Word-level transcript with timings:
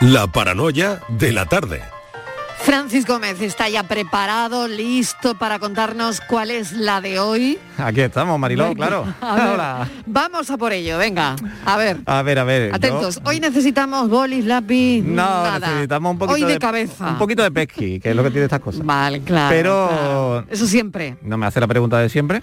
La 0.00 0.26
paranoia 0.26 1.00
de 1.08 1.32
la 1.32 1.46
tarde. 1.46 1.80
Francis 2.62 3.06
Gómez 3.06 3.40
está 3.40 3.68
ya 3.68 3.84
preparado, 3.84 4.66
listo 4.66 5.36
para 5.38 5.58
contarnos 5.58 6.20
cuál 6.20 6.50
es 6.50 6.72
la 6.72 7.00
de 7.00 7.20
hoy. 7.20 7.58
Aquí 7.78 8.00
estamos, 8.00 8.38
Mariló, 8.40 8.74
claro. 8.74 9.06
a 9.20 9.34
ver, 9.36 9.46
Hola. 9.48 9.88
Vamos 10.06 10.50
a 10.50 10.56
por 10.56 10.72
ello, 10.72 10.98
venga. 10.98 11.36
A 11.64 11.76
ver. 11.76 11.98
A 12.06 12.22
ver, 12.22 12.38
a 12.40 12.44
ver. 12.44 12.74
Atentos, 12.74 13.16
yo- 13.16 13.20
hoy 13.24 13.38
necesitamos 13.40 14.08
bolis, 14.08 14.44
lápiz, 14.44 15.02
No, 15.02 15.14
nada. 15.14 15.68
necesitamos 15.68 16.12
un 16.12 16.18
poquito 16.18 16.46
Hoy 16.46 16.52
de, 16.52 16.58
cabeza. 16.58 17.08
Un 17.10 17.18
poquito 17.18 17.42
de 17.42 17.50
pesqui, 17.52 18.00
que 18.00 18.10
es 18.10 18.16
lo 18.16 18.24
que 18.24 18.30
tiene 18.30 18.44
estas 18.46 18.60
cosas. 18.60 18.84
Vale, 18.84 19.20
claro. 19.20 19.54
Pero- 19.54 19.88
claro. 19.88 20.44
Eso 20.50 20.66
siempre. 20.66 21.16
No 21.22 21.38
me 21.38 21.46
hace 21.46 21.60
la 21.60 21.68
pregunta 21.68 21.98
de 21.98 22.08
siempre. 22.08 22.42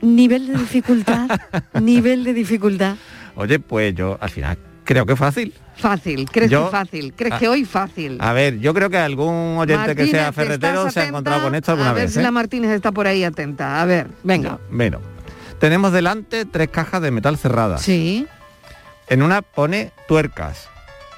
Nivel 0.00 0.48
de 0.48 0.54
dificultad, 0.58 1.28
nivel 1.80 2.24
de 2.24 2.34
dificultad. 2.34 2.96
Oye, 3.36 3.60
pues 3.60 3.94
yo 3.94 4.18
al 4.20 4.30
final 4.30 4.58
creo 4.84 5.06
que 5.06 5.12
es 5.12 5.18
fácil. 5.18 5.54
Fácil, 5.76 6.26
¿crees 6.30 6.50
Yo- 6.50 6.64
que 6.66 6.70
fácil? 6.70 7.12
¿Crees 7.14 7.34
Ah. 7.34 7.38
que 7.38 7.48
hoy 7.48 7.64
fácil? 7.64 8.16
A 8.20 8.32
ver, 8.32 8.58
yo 8.60 8.72
creo 8.72 8.88
que 8.90 8.96
algún 8.98 9.56
oyente 9.58 9.94
que 9.94 10.06
sea 10.06 10.26
¿te 10.26 10.32
ferretero 10.32 10.90
se 10.90 11.00
ha 11.00 11.06
encontrado 11.08 11.42
con 11.42 11.54
esto 11.54 11.72
alguna 11.72 11.90
A 11.90 11.92
ver 11.94 12.04
vez. 12.04 12.14
si 12.14 12.20
¿eh? 12.20 12.22
la 12.22 12.30
Martínez 12.30 12.70
está 12.70 12.92
por 12.92 13.06
ahí 13.06 13.24
atenta. 13.24 13.80
A 13.82 13.84
ver, 13.84 14.08
venga. 14.22 14.58
Bueno, 14.70 15.00
tenemos 15.58 15.92
delante 15.92 16.44
tres 16.46 16.68
cajas 16.68 17.02
de 17.02 17.10
metal 17.10 17.36
cerradas. 17.36 17.82
Sí. 17.82 18.26
En 19.08 19.22
una 19.22 19.42
pone 19.42 19.92
tuercas, 20.08 20.68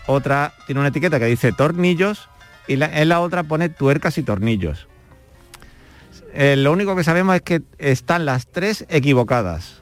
otra 0.07 0.53
tiene 0.67 0.81
una 0.81 0.89
etiqueta 0.89 1.19
que 1.19 1.27
dice 1.27 1.53
tornillos 1.53 2.29
y 2.67 2.77
la- 2.77 3.01
en 3.01 3.09
la 3.09 3.21
otra 3.21 3.45
pone 3.45 3.69
tuercas 3.69 4.19
y 4.19 4.23
tornillos. 4.23 4.89
Eh, 6.35 6.57
lo 6.57 6.73
único 6.73 6.95
que 6.97 7.05
sabemos 7.05 7.35
es 7.37 7.43
que 7.43 7.63
están 7.79 8.27
las 8.27 8.47
tres 8.49 8.85
equivocadas. 8.89 9.78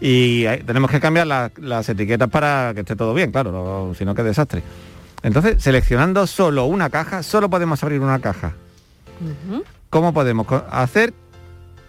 Y 0.00 0.46
hay- 0.46 0.62
tenemos 0.62 0.90
que 0.90 0.98
cambiar 1.00 1.26
la- 1.26 1.52
las 1.58 1.88
etiquetas 1.88 2.28
para 2.28 2.72
que 2.74 2.80
esté 2.80 2.96
todo 2.96 3.12
bien, 3.14 3.30
claro, 3.32 3.52
no- 3.52 3.94
si 3.94 4.04
no 4.04 4.14
qué 4.14 4.22
desastre. 4.22 4.62
Entonces, 5.22 5.62
seleccionando 5.62 6.26
solo 6.26 6.64
una 6.64 6.88
caja, 6.88 7.22
solo 7.22 7.50
podemos 7.50 7.82
abrir 7.82 8.00
una 8.00 8.18
caja. 8.20 8.54
¿Cómo 9.90 10.14
podemos 10.14 10.46
hacer 10.70 11.12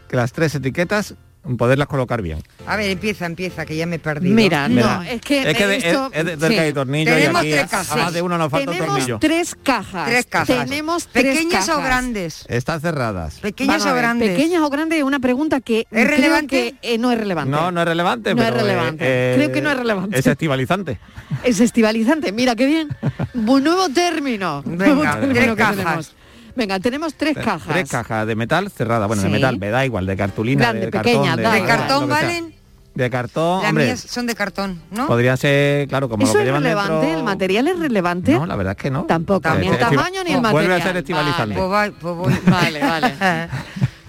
que 0.10 0.18
las 0.18 0.34
tres 0.34 0.54
etiquetas 0.56 1.16
poderlas 1.58 1.88
colocar 1.88 2.22
bien? 2.22 2.40
A 2.68 2.76
ver, 2.76 2.92
empieza, 2.92 3.26
empieza, 3.26 3.66
que 3.66 3.76
ya 3.76 3.86
me 3.86 3.96
he 3.96 4.00
perdido. 4.00 4.36
Mira, 4.36 4.70
no, 4.70 5.02
es 5.02 5.22
que, 5.22 5.50
es 5.50 5.58
que 5.58 5.68
de, 5.68 5.76
esto- 5.78 6.10
es- 6.14 6.28
es 6.28 6.40
de 6.40 6.48
sí. 6.48 6.56
y 6.70 6.74
tornillo 6.74 7.12
y 7.12 7.16
Tenemos 7.16 7.42
aquí 7.42 7.52
tres 7.52 7.70
cajas. 7.70 7.92
a 7.92 7.96
más 7.96 8.14
de 8.14 8.22
uno 8.22 8.38
nos 8.38 8.52
falta 8.52 8.70
un 8.72 8.78
Tenemos 8.78 8.96
tornillo. 8.98 9.20
tres 9.20 9.56
cajas. 9.64 10.08
Tres 10.08 10.26
cajas. 10.28 10.48
Tenemos 10.70 11.08
tres 11.08 11.36
¿Pequeñas 11.38 11.70
o 11.70 11.82
grandes? 11.82 12.46
Están 12.48 12.80
cerradas. 12.82 13.40
¿Pequeñas 13.40 13.86
o 13.86 13.94
grandes? 13.96 14.30
Pequeñas 14.32 14.62
o 14.62 14.70
grandes 14.70 15.00
es 15.00 15.04
una 15.04 15.20
pregunta 15.20 15.62
que 15.62 15.88
creo 15.90 16.08
relevante? 16.08 16.76
que, 16.82 16.94
eh, 16.94 16.98
no 16.98 17.12
es 17.12 17.18
relevante. 17.18 17.52
No, 17.52 17.72
no 17.72 17.82
es 17.82 17.88
relevante, 17.88 18.36
No 18.36 18.44
es 18.44 18.48
eh, 18.50 18.52
relevante. 18.52 19.34
Creo 19.36 19.52
que 19.52 19.62
no 19.62 19.72
es 19.72 19.78
relevante. 19.78 20.20
Es 20.20 20.28
estivalizante. 20.28 21.00
Es 21.44 21.60
estivalizante, 21.60 22.32
mira 22.32 22.56
qué 22.56 22.66
bien. 22.66 22.90
Un 23.34 23.64
nuevo 23.64 23.90
término. 23.90 24.62
Venga, 24.66 24.86
Nuevo 24.86 25.02
término 25.04 25.34
tres 25.34 25.50
que 25.50 25.56
cajas. 25.56 25.76
tenemos. 25.78 26.16
Venga, 26.56 26.80
tenemos 26.80 27.14
tres 27.16 27.36
cajas. 27.38 27.68
Tres 27.68 27.90
cajas 27.90 28.28
de 28.28 28.36
metal 28.36 28.70
cerradas. 28.72 29.08
Bueno, 29.08 29.22
Sí. 29.22 29.28
de 29.28 29.34
metal, 29.34 29.58
me 29.58 29.70
da 29.70 29.86
igual, 29.86 30.06
de 30.06 30.18
cartulina, 30.18 30.62
Grande, 30.66 30.86
de 30.88 30.92
pequeña, 30.92 31.36
cartón. 31.36 31.44
da 31.44 31.52
¿De 31.54 31.64
cartón 31.66 32.10
valen? 32.10 32.56
De 32.94 33.10
cartón, 33.10 33.62
Las 33.62 33.70
hombre, 33.70 33.86
mías 33.86 34.00
son 34.02 34.28
de 34.28 34.36
cartón, 34.36 34.82
¿no? 34.92 35.08
podría 35.08 35.38
ser, 35.38 35.88
claro, 35.88 36.10
como 36.10 36.26
¿Eso 36.26 36.34
lo 36.34 36.40
que 36.44 36.50
es 36.50 36.54
relevante? 36.54 36.94
dentro- 36.94 37.18
¿El 37.20 37.24
material 37.24 37.68
es 37.70 37.80
relevante? 37.80 38.34
No, 38.34 38.46
la 38.46 38.56
verdad 38.58 38.72
es 38.78 38.84
que 38.84 38.92
no. 38.92 39.04
Tampoco, 39.06 39.50
ni 39.56 39.68
el 39.68 39.74
Este, 39.76 39.86
tamaño 39.86 40.24
ni 40.26 40.34
el 40.34 40.42
material. 40.42 40.52
Vuelve 40.52 40.74
a 40.76 40.82
ser 40.86 40.98
estivalizante. 40.98 41.56
Pues, 41.56 41.72
va- 41.72 41.90
pues 42.02 42.16
voy. 42.16 42.34
Vale, 42.46 42.80
vale. 42.82 43.08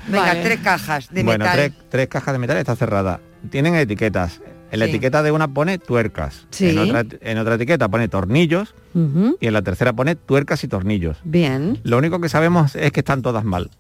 Venga, 0.08 0.26
Vale. 0.26 0.42
tres 0.42 0.58
cajas 0.64 1.08
de 1.12 1.22
bueno, 1.22 1.44
metal. 1.44 1.56
tres, 1.58 1.72
tres 1.90 2.08
cajas 2.08 2.34
de 2.34 2.38
metal 2.40 2.56
está 2.56 2.74
cerrada. 2.74 3.20
Tienen 3.50 3.76
etiquetas. 3.76 4.40
En 4.72 4.78
la 4.80 4.86
Sí. 4.86 4.90
etiqueta 4.92 5.22
de 5.22 5.30
una 5.30 5.46
pone 5.48 5.78
tuercas. 5.78 6.46
Sí. 6.50 6.70
En, 6.70 6.78
otra, 6.78 7.04
en 7.20 7.38
otra 7.38 7.54
etiqueta 7.54 7.88
pone 7.88 8.08
tornillos 8.08 8.74
y 8.94 9.46
en 9.46 9.52
la 9.52 9.62
tercera 9.62 9.92
pone 9.92 10.16
tuercas 10.16 10.64
y 10.64 10.68
tornillos. 10.68 11.18
Bien, 11.24 11.78
Lo 11.84 11.98
único 11.98 12.20
que 12.20 12.28
sabemos 12.28 12.74
es 12.74 12.90
que 12.90 13.00
están 13.00 13.22
todas 13.22 13.44
mal. 13.44 13.70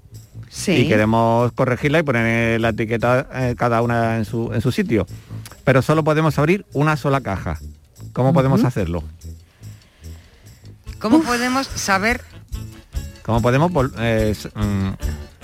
sí. 0.50 0.72
y 0.72 0.88
queremos 0.88 1.50
corregirla 1.52 1.98
y 1.98 2.02
poner 2.02 2.60
la 2.60 2.68
etiqueta 2.68 3.26
eh, 3.34 3.54
cada 3.56 3.80
una 3.82 4.18
en 4.18 4.26
su, 4.26 4.52
en 4.52 4.60
su 4.60 4.70
sitio. 4.70 5.06
Pero 5.64 5.80
solo 5.82 6.04
podemos 6.04 6.38
abrir 6.38 6.66
una 6.74 6.96
sola 6.98 7.20
caja. 7.22 7.58
¿Cómo 8.12 8.34
podemos 8.34 8.62
hacerlo? 8.64 9.02
¿Cómo 10.98 11.22
podemos 11.22 11.66
saber? 11.66 12.20
¿Cómo 13.22 13.40
podemos 13.40 13.72
eh, 13.98 14.34
mm, 14.54 14.88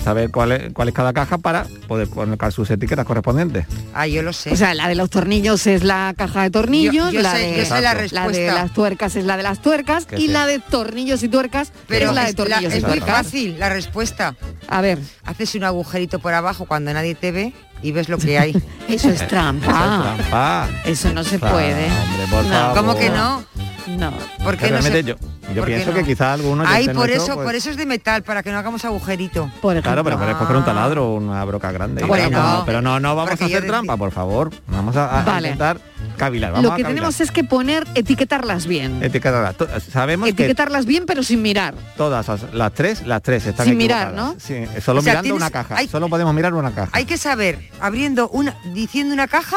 saber 0.03 0.31
cuál 0.31 0.53
es, 0.53 0.73
cuál 0.73 0.89
es 0.89 0.95
cada 0.95 1.13
caja 1.13 1.39
para 1.39 1.67
poder 1.87 2.09
colocar 2.09 2.53
sus 2.53 2.71
etiquetas 2.71 3.05
correspondientes? 3.05 3.67
Ah, 3.95 4.07
yo 4.07 4.23
lo 4.23 4.33
sé. 4.33 4.51
O 4.53 4.57
sea, 4.57 4.75
la 4.75 4.89
de 4.89 4.95
los 4.95 5.11
tornillos 5.11 5.67
es 5.67 5.83
la 5.85 6.15
caja 6.17 6.43
de 6.43 6.51
tornillos, 6.51 6.95
Yo- 6.95 7.11
yo 7.11 7.21
la, 7.23 7.33
sé- 7.33 7.39
de, 7.39 7.57
yo 7.59 7.65
sé 7.65 7.81
la 8.13 8.29
de 8.29 8.47
las 8.53 8.73
tuercas 8.73 9.17
es 9.17 9.25
la 9.25 9.37
de 9.37 9.43
las 9.43 9.61
tuercas 9.61 10.07
y 10.17 10.29
la 10.29 10.47
de 10.47 10.59
tornillos 10.61 11.23
y 11.23 11.29
tuercas 11.29 11.73
pero 11.87 12.09
es 12.11 12.15
la 12.15 12.25
de 12.25 12.31
es, 12.31 12.37
tornillos 12.37 12.75
y 12.75 12.79
es 12.79 12.85
muy 12.87 13.01
fácil 13.01 13.59
la 13.59 13.69
respuesta. 13.69 14.35
A 14.69 14.81
ver, 14.81 14.99
Haces 15.25 15.55
un 15.55 15.65
agujerito 15.65 16.19
por 16.21 16.33
abajo 16.33 16.65
cuando 16.67 16.93
nadie 16.93 17.15
te 17.15 17.33
ve 17.33 17.53
y 17.83 17.93
ves 17.93 18.09
lo 18.09 18.19
que 18.19 18.39
hay. 18.39 18.63
eso 18.89 19.09
es 19.11 19.27
trampa. 19.29 19.67
Trampa. 19.67 20.69
Eso 20.85 21.13
no 21.13 21.25
se 21.25 21.39
Claro, 21.39 21.55
puede. 21.57 21.85
hombre, 21.87 22.27
por 22.31 22.45
No. 22.45 22.51
favor. 22.51 22.77
¿Cómo 22.77 22.95
que 22.97 23.11
no? 23.11 23.45
No. 23.89 24.13
¿Por 24.45 24.57
qué 24.59 24.71
no 24.71 24.83
se- 24.83 25.03
yo, 25.03 25.65
pienso 25.65 25.91
no? 25.91 25.97
que 25.97 26.05
quizá 26.05 26.35
algunos 26.35 26.69
Ay, 26.69 26.91
por 26.91 27.09
eso, 27.09 27.35
por 27.37 27.55
eso 27.55 27.71
es 27.71 27.79
de 27.79 27.87
metal, 27.87 28.23
para 28.23 28.43
que 28.43 28.53
no 28.53 28.59
hagamos 28.59 28.85
agujerito. 28.85 29.51
Por 29.63 29.73
ejemplo. 29.73 29.91
Claro, 29.93 30.05
pero 30.05 30.19
puedes 30.19 30.37
coger 30.37 30.57
un 30.57 30.65
taladro 30.65 31.09
o 31.09 31.15
una 31.15 31.43
broca 31.47 31.73
grande. 31.73 32.05
Bueno, 32.05 32.65
pero 32.67 32.83
no, 32.83 33.01
no 33.01 33.15
vamos 33.17 33.31
porque 33.31 33.45
a 33.45 33.47
hacer 33.47 33.63
decía- 33.63 33.71
trampa, 33.73 33.97
por 33.97 34.11
favor. 34.11 34.51
Vamos 34.67 34.95
a, 34.97 35.21
a 35.21 35.25
Vale. 35.25 35.49
intentar 35.49 35.81
cavilar. 36.17 36.53
Vamos 36.53 36.71
Lo 36.71 36.77
que 36.77 36.83
a 36.83 36.89
tenemos 36.89 37.21
es 37.21 37.31
que 37.31 37.45
poner, 37.45 37.87
etiquetarlas 37.95 38.67
bien. 38.67 39.03
Etiquetarlas. 39.03 39.57
Sabemos 39.91 40.27
que 40.27 40.31
Etiquetarlas 40.31 40.87
bien, 40.87 41.05
pero 41.07 41.23
sin 41.23 41.43
mirar. 41.43 41.75
todas 41.97 42.27
las- 42.29 42.53
las 42.55 42.73
tres, 42.73 43.07
las 43.07 43.23
tres 43.23 43.47
están 43.47 43.67
Sin 43.67 43.77
mirar. 43.77 44.13
¿no? 44.15 44.35
Sí, 44.39 44.55
solo 44.85 45.01
O 45.01 45.03
sea, 45.03 45.13
mirando 45.13 45.23
tienes- 45.23 45.37
una 45.43 45.51
caja. 45.51 45.77
hay- 45.77 45.89
Solo 45.89 46.09
podemos 46.09 46.35
mirar 46.35 46.55
una 46.55 46.73
caja. 46.75 46.91
Hay 46.93 47.05
que 47.05 47.17
saber, 47.19 47.71
abriendo 47.81 48.29
una, 48.31 48.57
diciendo 48.75 49.15
una 49.15 49.29
caja, 49.29 49.57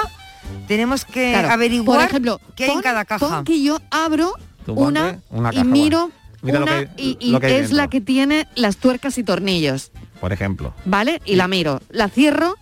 tenemos 0.68 1.06
que 1.06 1.32
Claro. 1.32 1.50
averiguar 1.52 2.00
Por 2.00 2.08
ejemplo, 2.10 2.42
qué 2.56 2.66
hay 2.66 2.72
en 2.72 2.82
cada 2.82 3.06
caja. 3.06 3.20
pon 3.28 3.44
que 3.46 3.62
yo 3.62 3.80
abro 3.92 4.34
una, 4.68 5.20
una 5.30 5.50
y 5.50 5.56
caja, 5.58 5.64
miro 5.66 6.12
Mira 6.44 6.60
lo 6.60 6.66
una 6.66 6.80
que- 6.80 6.90
y, 6.98 7.18
y 7.20 7.32
lo 7.32 7.40
que 7.40 7.48
hay 7.48 7.54
es 7.56 7.72
la 7.72 7.88
que 7.90 8.02
tiene 8.02 8.48
las 8.56 8.78
tuercas 8.78 9.18
y 9.20 9.24
tornillos, 9.24 9.92
Por 10.20 10.34
ejemplo. 10.34 10.74
¿vale? 10.86 11.22
Y 11.26 11.36
la 11.36 11.48
miro, 11.48 11.82
la 11.90 12.10
cierro 12.10 12.56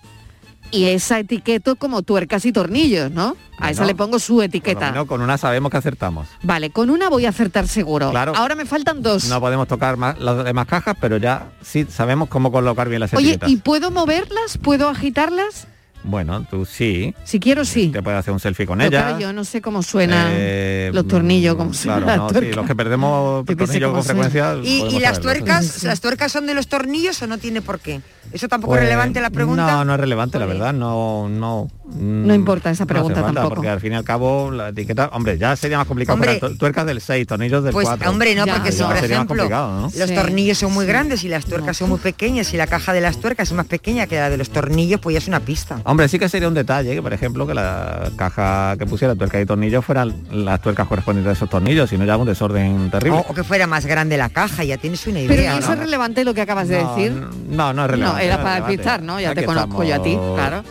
y 0.72 0.86
esa 0.86 1.20
etiqueto 1.20 1.76
como 1.76 2.02
tuercas 2.02 2.46
y 2.46 2.52
tornillos, 2.52 3.12
¿no? 3.12 3.36
A 3.58 3.72
esa 3.72 3.84
le 3.86 3.94
pongo 3.94 4.20
su 4.20 4.42
etiqueta. 4.42 4.92
menos 4.92 5.06
con 5.06 5.22
una 5.22 5.38
sabemos 5.38 5.70
que 5.70 5.78
acertamos. 5.78 6.28
Vale, 6.44 6.70
con 6.70 6.90
una 6.90 7.10
voy 7.10 7.26
a 7.26 7.30
acertar 7.30 7.68
seguro. 7.68 8.10
Claro. 8.12 8.34
Ahora 8.36 8.56
me 8.56 8.66
faltan 8.66 9.02
dos. 9.02 9.26
No 9.26 9.42
podemos 9.42 9.68
tocar 9.68 9.98
más, 9.98 10.18
las 10.20 10.46
demás 10.46 10.66
cajas, 10.68 10.96
pero 11.02 11.18
ya 11.18 11.50
sí 11.62 11.86
sabemos 11.90 12.30
cómo 12.30 12.52
colocar 12.52 12.88
bien 12.88 13.02
las 13.02 13.14
Oye, 13.14 13.32
etiquetas. 13.32 13.50
¿y 13.50 13.58
puedo 13.58 13.92
moverlas? 13.92 14.58
¿Puedo 14.58 14.88
agitarlas? 14.88 15.68
Bueno, 16.04 16.46
tú 16.50 16.66
sí. 16.66 17.14
Si 17.26 17.40
quiero, 17.40 17.66
sí. 17.66 17.90
Te 17.90 18.02
puedes 18.02 18.20
hacer 18.20 18.34
un 18.34 18.40
selfie 18.40 18.66
con 18.66 18.80
Pero 18.80 18.90
ella. 18.90 19.02
claro, 19.08 19.20
yo 19.20 19.34
no 19.34 19.44
sé 19.44 19.62
cómo 19.62 19.84
suenan 19.84 20.28
Eh, 20.32 20.92
los 20.94 21.08
tornillos, 21.08 21.56
cómo 21.56 21.72
mm, 21.72 21.74
suenan 21.74 22.04
Claro, 22.04 22.30
no, 22.32 22.40
sí, 22.40 22.52
los 22.54 22.66
que 22.66 22.76
perdemos 22.76 23.46
tornillos 23.46 23.92
con 23.94 24.04
frecuencia. 24.04 24.56
¿Y, 24.64 24.82
las 25.00 25.18
saberlo, 25.18 25.22
tuercas, 25.22 25.66
sí. 25.66 25.86
las 25.88 26.00
tuercas 26.02 26.32
son 26.32 26.46
de 26.48 26.54
los 26.54 26.68
tornillos 26.68 27.22
o 27.22 27.28
no 27.28 27.38
tiene 27.38 27.62
por 27.62 27.80
qué? 27.80 28.02
¿Eso 28.32 28.48
tampoco 28.48 28.72
Pues, 28.74 28.82
es 28.82 28.86
relevante 28.88 29.22
la 29.22 29.30
pregunta? 29.30 29.72
No, 29.72 29.86
no 29.86 29.94
es 29.94 30.00
relevante, 30.00 30.40
la 30.40 30.46
verdad, 30.46 30.74
no, 30.74 31.28
no. 31.30 31.68
No 31.98 32.34
importa 32.34 32.70
esa 32.70 32.84
no 32.84 32.88
pregunta 32.88 33.22
falta, 33.22 33.34
tampoco. 33.34 33.56
Porque 33.56 33.70
al 33.70 33.80
fin 33.80 33.94
y 33.94 33.96
al 33.96 34.04
cabo 34.04 34.52
la 34.52 34.70
etiqueta, 34.70 35.10
hombre, 35.14 35.38
ya 35.38 35.56
sería 35.56 35.78
más 35.78 35.88
complicado 35.88 36.14
Hombre, 36.16 36.38
para 36.40 36.54
tuercas 36.56 36.86
del 36.86 37.02
6, 37.02 37.28
tornillos 37.28 37.64
del 37.64 37.74
Pues 37.74 37.88
4. 37.88 38.10
hombre, 38.10 38.36
no, 38.36 38.46
Ya. 38.46 38.54
porque 38.56 38.72
si, 38.72 38.80
Ya 38.80 38.86
por 38.88 38.96
sería 38.98 39.18
más 39.18 39.26
ejemplo, 39.26 39.44
complicado, 39.44 39.76
¿no? 39.76 39.82
los 39.84 39.94
Sí, 40.10 40.16
tornillos 40.16 40.58
son 40.60 40.74
muy 40.74 40.86
sí. 40.86 40.90
grandes 40.92 41.24
y 41.24 41.30
las 41.30 41.46
tuercas 41.46 41.78
son 41.78 41.90
muy 41.90 42.00
pequeñas 42.00 42.54
y 42.54 42.58
la 42.58 42.68
caja 42.68 42.94
de 42.94 43.02
las 43.02 43.18
tuercas 43.20 43.48
es 43.50 43.54
más 43.54 43.66
pequeña 43.66 44.06
que 44.08 44.16
la 44.18 44.30
de 44.30 44.38
los 44.38 44.50
tornillos, 44.50 45.00
pues 45.00 45.14
ya 45.14 45.18
es 45.18 45.28
una 45.28 45.40
pista. 45.40 45.82
Hombre, 45.86 46.08
sí 46.08 46.20
que 46.20 46.30
sería 46.30 46.48
un 46.48 46.54
detalle, 46.54 46.94
que 46.94 47.02
por 47.02 47.12
ejemplo, 47.14 47.48
que 47.48 47.54
la 47.56 48.12
caja 48.16 48.76
que 48.78 48.86
pusiera 48.86 49.16
tuerca 49.16 49.42
y 49.42 49.46
tornillos 49.46 49.84
fueran 49.84 50.14
las 50.32 50.62
tuercas 50.62 50.88
correspondientes 50.88 51.32
a 51.32 51.34
esos 51.34 51.50
tornillos, 51.50 51.90
si 51.90 51.98
no 51.98 52.06
ya 52.06 52.18
un 52.18 52.28
desorden 52.28 52.92
terrible. 52.92 53.18
O, 53.28 53.32
o 53.32 53.34
que 53.34 53.44
fuera 53.44 53.66
más 53.68 53.86
grande 53.86 54.16
la 54.18 54.30
caja, 54.30 54.64
ya 54.64 54.78
tienes 54.78 55.06
una 55.08 55.20
Pero 55.22 55.34
idea. 55.34 55.56
¿y 55.56 55.60
eso 55.60 55.68
¿no? 55.70 55.74
es 55.74 55.80
relevante 55.80 56.24
lo 56.24 56.34
que 56.34 56.42
acabas 56.42 56.68
de 56.68 56.82
No, 56.84 56.96
decir? 56.96 57.12
No, 57.50 57.74
no 57.74 57.86
es 57.86 57.92
relevante. 57.92 58.20
no, 58.20 58.24
era 58.26 58.38
no 58.38 58.44
para 58.44 58.56
despistar, 58.62 59.02
¿no? 59.02 59.20
Ya 59.20 59.32
Aquí 59.32 59.40
te 59.42 59.46
conozco 59.46 59.84
yo 59.84 59.96
a 59.96 60.04
ti, 60.04 60.18
claro. 60.36 60.64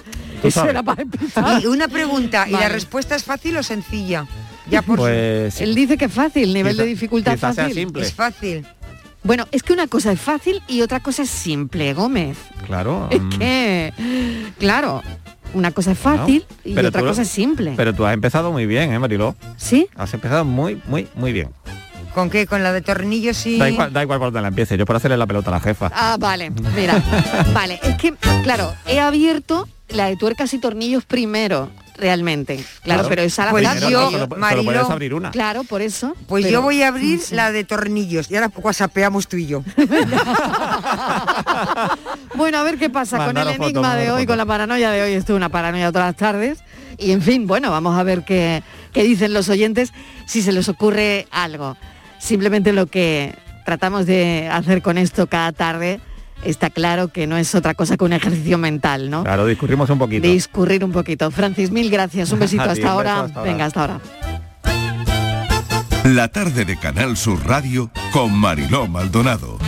Eso 0.42 0.64
era 0.68 0.82
para. 0.82 1.04
Y 1.60 1.66
una 1.66 1.88
pregunta, 1.88 2.46
¿y 2.48 2.52
la 2.52 2.68
respuesta 2.68 3.14
es 3.16 3.24
fácil 3.24 3.56
o 3.56 3.62
sencilla? 3.62 4.26
Ya 4.70 4.82
por 4.82 4.98
Pues 4.98 5.54
sí. 5.54 5.64
Él 5.64 5.74
dice 5.74 5.96
que 5.96 6.04
es 6.06 6.12
fácil, 6.12 6.52
nivel 6.52 6.74
Quizá- 6.74 6.82
de 6.82 6.88
dificultad 6.88 7.38
fácil. 7.38 7.72
simple. 7.72 8.02
es 8.02 8.12
fácil. 8.12 8.66
Bueno, 9.24 9.46
es 9.50 9.62
que 9.62 9.72
una 9.72 9.86
cosa 9.88 10.12
es 10.12 10.20
fácil 10.20 10.62
y 10.68 10.80
otra 10.82 11.00
cosa 11.00 11.22
es 11.22 11.30
simple, 11.30 11.92
Gómez. 11.94 12.36
Claro. 12.66 13.08
Es 13.10 13.20
mm, 13.20 13.28
que, 13.30 13.92
claro, 14.58 15.02
una 15.54 15.70
cosa 15.72 15.92
es 15.92 15.98
fácil 15.98 16.44
y 16.64 16.74
pero 16.74 16.88
otra 16.88 17.00
lo- 17.02 17.08
cosa 17.08 17.22
es 17.22 17.28
simple. 17.28 17.74
Pero 17.76 17.94
tú 17.94 18.06
has 18.06 18.14
empezado 18.14 18.52
muy 18.52 18.66
bien, 18.66 18.92
¿eh, 18.92 18.98
Mariló? 18.98 19.34
¿Sí? 19.56 19.88
Has 19.96 20.14
empezado 20.14 20.44
muy, 20.44 20.80
muy, 20.86 21.08
muy 21.14 21.32
bien. 21.32 21.48
¿Con 22.14 22.30
qué? 22.30 22.46
¿Con 22.46 22.62
la 22.62 22.72
de 22.72 22.80
tornillos 22.80 23.44
y...? 23.46 23.58
Da 23.58 23.68
igual, 23.70 23.92
da 23.92 24.02
igual 24.02 24.18
por 24.18 24.28
donde 24.28 24.42
la 24.42 24.48
empiece, 24.48 24.76
yo 24.76 24.86
por 24.86 24.96
hacerle 24.96 25.16
la 25.16 25.26
pelota 25.26 25.50
a 25.50 25.54
la 25.54 25.60
jefa. 25.60 25.90
Ah, 25.94 26.16
vale, 26.18 26.50
mira. 26.76 27.00
vale, 27.54 27.78
es 27.82 27.96
que, 27.96 28.14
claro, 28.42 28.74
he 28.86 28.98
abierto 29.00 29.68
la 29.88 30.06
de 30.06 30.16
tuercas 30.16 30.52
y 30.54 30.58
tornillos 30.58 31.04
primero. 31.04 31.70
realmente. 32.00 32.54
Claro, 32.84 33.00
Claro. 33.00 33.08
pero 33.08 33.22
es 33.22 33.36
a 33.40 33.46
la 33.46 33.50
Pues 33.50 33.64
planta. 33.64 33.90
yo- 33.90 34.06
solo, 34.06 34.20
solo 34.28 34.36
Mariló, 34.36 34.62
puedes 34.66 34.88
abrir 34.88 35.14
una. 35.14 35.32
Claro, 35.32 35.64
por 35.64 35.82
eso. 35.82 36.14
Pues 36.28 36.44
pero- 36.44 36.52
yo 36.60 36.62
voy 36.62 36.80
a 36.84 36.88
abrir 36.88 37.18
Sí. 37.18 37.34
la 37.34 37.50
de 37.50 37.64
tornillos 37.64 38.30
y 38.30 38.36
ahora 38.36 38.52
whatsappeamos 38.56 39.26
tú 39.26 39.36
y 39.36 39.48
yo. 39.48 39.64
Bueno, 42.34 42.58
a 42.58 42.62
ver 42.62 42.78
qué 42.78 42.88
pasa 42.90 43.24
con 43.26 43.36
el 43.36 43.48
enigma 43.48 43.96
de 43.96 44.10
hoy, 44.12 44.26
con 44.26 44.36
la 44.38 44.46
paranoia 44.46 44.90
de 44.92 45.02
hoy. 45.02 45.12
Esto 45.14 45.32
es 45.32 45.36
una 45.36 45.48
paranoia 45.48 45.90
todas 45.90 46.06
las 46.08 46.16
tardes. 46.16 46.58
Y 46.98 47.10
en 47.12 47.20
fin, 47.22 47.46
bueno, 47.46 47.70
vamos 47.70 47.98
a 47.98 48.02
ver 48.02 48.24
qué, 48.24 48.62
qué 48.92 49.02
dicen 49.02 49.32
los 49.32 49.48
oyentes, 49.48 49.92
si 50.26 50.42
se 50.42 50.52
les 50.52 50.68
ocurre 50.68 51.26
algo. 51.30 51.76
Simplemente 52.20 52.72
lo 52.72 52.86
que 52.86 53.34
tratamos 53.64 54.06
de 54.06 54.48
hacer 54.52 54.82
con 54.82 54.98
esto 54.98 55.26
cada 55.26 55.52
tarde 55.52 56.00
está 56.44 56.70
claro 56.70 57.08
que 57.08 57.26
no 57.26 57.36
es 57.36 57.54
otra 57.54 57.74
cosa 57.74 57.96
que 57.96 58.04
un 58.04 58.12
ejercicio 58.12 58.58
mental, 58.58 59.10
¿no? 59.10 59.24
Claro, 59.24 59.46
discurrimos 59.46 59.90
un 59.90 59.98
poquito. 59.98 60.26
Discurrir 60.26 60.84
un 60.84 60.92
poquito. 60.92 61.30
Francis, 61.30 61.70
mil 61.70 61.90
gracias. 61.90 62.32
Un 62.32 62.38
besito 62.40 62.62
ahora. 62.62 62.72
hasta 62.72 62.90
ahora. 62.90 63.26
Venga, 63.42 63.64
hasta 63.66 63.80
ahora. 63.80 64.00
La 66.04 66.28
tarde 66.28 66.64
de 66.64 66.78
Canal 66.78 67.16
Sur 67.16 67.46
Radio 67.46 67.90
con 68.12 68.32
Mariló 68.32 68.86
Maldonado. 68.86 69.58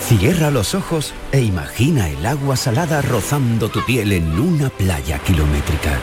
Cierra 0.00 0.50
los 0.50 0.74
ojos 0.74 1.14
e 1.32 1.40
imagina 1.40 2.08
el 2.08 2.24
agua 2.26 2.56
salada 2.56 3.02
rozando 3.02 3.68
tu 3.68 3.84
piel 3.84 4.12
en 4.12 4.38
una 4.38 4.68
playa 4.68 5.18
kilométrica. 5.18 5.98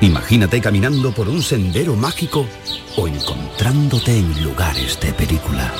Imagínate 0.00 0.60
caminando 0.60 1.10
por 1.10 1.28
un 1.28 1.42
sendero 1.42 1.96
mágico 1.96 2.46
o 2.96 3.08
encontrándote 3.08 4.16
en 4.16 4.44
lugares 4.44 4.98
de 5.00 5.12
película. 5.12 5.72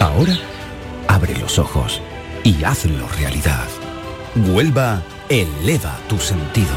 Ahora, 0.00 0.38
abre 1.06 1.36
los 1.36 1.58
ojos 1.58 2.00
y 2.44 2.64
hazlo 2.64 3.06
realidad. 3.18 3.68
Huelva 4.34 5.02
eleva 5.28 5.98
tus 6.08 6.24
sentidos. 6.24 6.70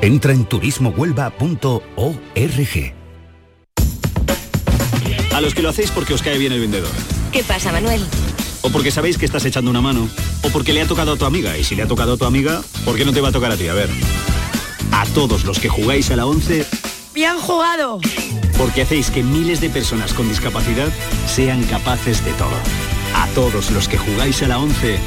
Entra 0.00 0.32
en 0.32 0.46
turismohuelva.org. 0.46 2.94
A 5.34 5.40
los 5.42 5.54
que 5.54 5.62
lo 5.62 5.68
hacéis 5.68 5.90
porque 5.90 6.14
os 6.14 6.22
cae 6.22 6.38
bien 6.38 6.52
el 6.52 6.60
vendedor. 6.60 6.90
¿Qué 7.32 7.44
pasa, 7.44 7.70
Manuel? 7.70 8.02
O 8.62 8.70
porque 8.70 8.90
sabéis 8.90 9.18
que 9.18 9.26
estás 9.26 9.44
echando 9.44 9.70
una 9.70 9.82
mano. 9.82 10.08
O 10.42 10.48
porque 10.48 10.72
le 10.72 10.80
ha 10.80 10.86
tocado 10.86 11.12
a 11.12 11.16
tu 11.16 11.26
amiga. 11.26 11.58
Y 11.58 11.64
si 11.64 11.76
le 11.76 11.82
ha 11.82 11.86
tocado 11.86 12.14
a 12.14 12.16
tu 12.16 12.24
amiga, 12.24 12.62
¿por 12.86 12.96
qué 12.96 13.04
no 13.04 13.12
te 13.12 13.20
va 13.20 13.28
a 13.28 13.32
tocar 13.32 13.52
a 13.52 13.56
ti? 13.56 13.68
A 13.68 13.74
ver. 13.74 13.90
A 14.92 15.04
todos 15.14 15.44
los 15.44 15.58
que 15.58 15.68
jugáis 15.68 16.10
a 16.10 16.16
la 16.16 16.26
11, 16.26 16.66
¡Bien 17.14 17.38
jugado! 17.38 18.00
porque 18.56 18.82
hacéis 18.82 19.10
que 19.10 19.22
miles 19.22 19.60
de 19.60 19.70
personas 19.70 20.12
con 20.12 20.28
discapacidad 20.28 20.88
sean 21.26 21.62
capaces 21.64 22.24
de 22.24 22.32
todo. 22.32 22.56
A 23.14 23.28
todos 23.28 23.70
los 23.70 23.88
que 23.88 23.96
jugáis 23.96 24.42
a 24.42 24.48
la 24.48 24.58
11, 24.58 24.98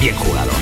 bien 0.00 0.14
jugado. 0.14 0.52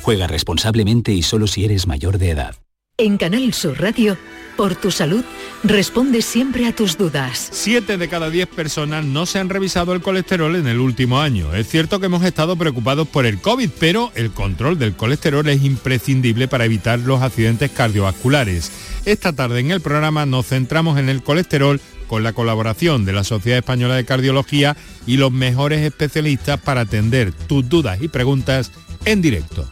Juega 0.00 0.26
responsablemente 0.26 1.12
y 1.12 1.22
solo 1.22 1.46
si 1.46 1.64
eres 1.66 1.86
mayor 1.86 2.16
de 2.16 2.30
edad. 2.30 2.56
En 2.96 3.18
Canal 3.18 3.52
Sur 3.52 3.80
Radio, 3.80 4.16
por 4.56 4.74
tu 4.74 4.90
salud, 4.90 5.24
responde 5.64 6.22
siempre 6.22 6.66
a 6.66 6.74
tus 6.74 6.96
dudas. 6.96 7.48
Siete 7.52 7.98
de 7.98 8.08
cada 8.08 8.30
diez 8.30 8.48
personas 8.48 9.04
no 9.04 9.26
se 9.26 9.38
han 9.38 9.48
revisado 9.48 9.92
el 9.92 10.00
colesterol 10.00 10.56
en 10.56 10.66
el 10.66 10.78
último 10.78 11.20
año. 11.20 11.54
Es 11.54 11.68
cierto 11.68 12.00
que 12.00 12.06
hemos 12.06 12.24
estado 12.24 12.56
preocupados 12.56 13.08
por 13.08 13.26
el 13.26 13.40
COVID, 13.40 13.70
pero 13.78 14.12
el 14.14 14.30
control 14.30 14.78
del 14.78 14.94
colesterol 14.94 15.48
es 15.48 15.62
imprescindible 15.62 16.48
para 16.48 16.64
evitar 16.64 16.98
los 17.00 17.22
accidentes 17.22 17.70
cardiovasculares. 17.70 18.70
Esta 19.04 19.32
tarde 19.32 19.60
en 19.60 19.70
el 19.70 19.80
programa 19.80 20.26
nos 20.26 20.46
centramos 20.46 20.98
en 20.98 21.08
el 21.08 21.22
colesterol 21.22 21.80
con 22.06 22.22
la 22.22 22.34
colaboración 22.34 23.06
de 23.06 23.14
la 23.14 23.24
Sociedad 23.24 23.58
Española 23.58 23.94
de 23.94 24.04
Cardiología 24.04 24.76
y 25.06 25.16
los 25.16 25.32
mejores 25.32 25.80
especialistas 25.80 26.60
para 26.60 26.82
atender 26.82 27.32
tus 27.32 27.66
dudas 27.66 28.02
y 28.02 28.08
preguntas 28.08 28.70
en 29.06 29.22
directo. 29.22 29.71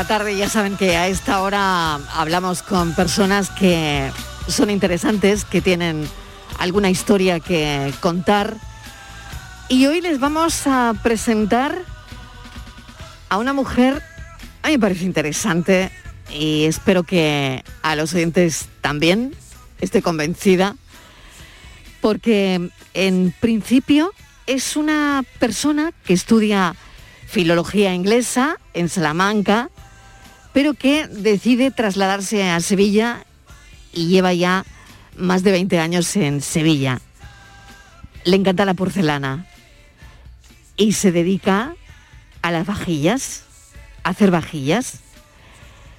La 0.00 0.06
tarde, 0.06 0.34
ya 0.34 0.48
saben 0.48 0.78
que 0.78 0.96
a 0.96 1.08
esta 1.08 1.42
hora 1.42 1.96
hablamos 2.14 2.62
con 2.62 2.94
personas 2.94 3.50
que 3.50 4.10
son 4.48 4.70
interesantes, 4.70 5.44
que 5.44 5.60
tienen 5.60 6.08
alguna 6.58 6.88
historia 6.88 7.38
que 7.38 7.92
contar. 8.00 8.56
Y 9.68 9.84
hoy 9.84 10.00
les 10.00 10.18
vamos 10.18 10.66
a 10.66 10.94
presentar 11.02 11.76
a 13.28 13.36
una 13.36 13.52
mujer, 13.52 14.02
a 14.62 14.68
mí 14.68 14.72
me 14.72 14.78
parece 14.78 15.04
interesante 15.04 15.90
y 16.30 16.64
espero 16.64 17.02
que 17.02 17.62
a 17.82 17.94
los 17.94 18.14
oyentes 18.14 18.70
también, 18.80 19.34
estoy 19.82 20.00
convencida, 20.00 20.76
porque 22.00 22.70
en 22.94 23.34
principio 23.38 24.14
es 24.46 24.76
una 24.76 25.26
persona 25.38 25.92
que 26.06 26.14
estudia 26.14 26.74
filología 27.26 27.92
inglesa 27.92 28.56
en 28.72 28.88
Salamanca, 28.88 29.68
pero 30.52 30.74
que 30.74 31.06
decide 31.06 31.70
trasladarse 31.70 32.48
a 32.48 32.60
Sevilla 32.60 33.24
y 33.92 34.08
lleva 34.08 34.32
ya 34.32 34.64
más 35.16 35.42
de 35.42 35.52
20 35.52 35.78
años 35.78 36.14
en 36.16 36.40
Sevilla. 36.40 37.00
Le 38.24 38.36
encanta 38.36 38.64
la 38.64 38.74
porcelana 38.74 39.46
y 40.76 40.92
se 40.92 41.12
dedica 41.12 41.74
a 42.42 42.50
las 42.50 42.66
vajillas, 42.66 43.44
a 44.02 44.10
hacer 44.10 44.30
vajillas. 44.30 45.00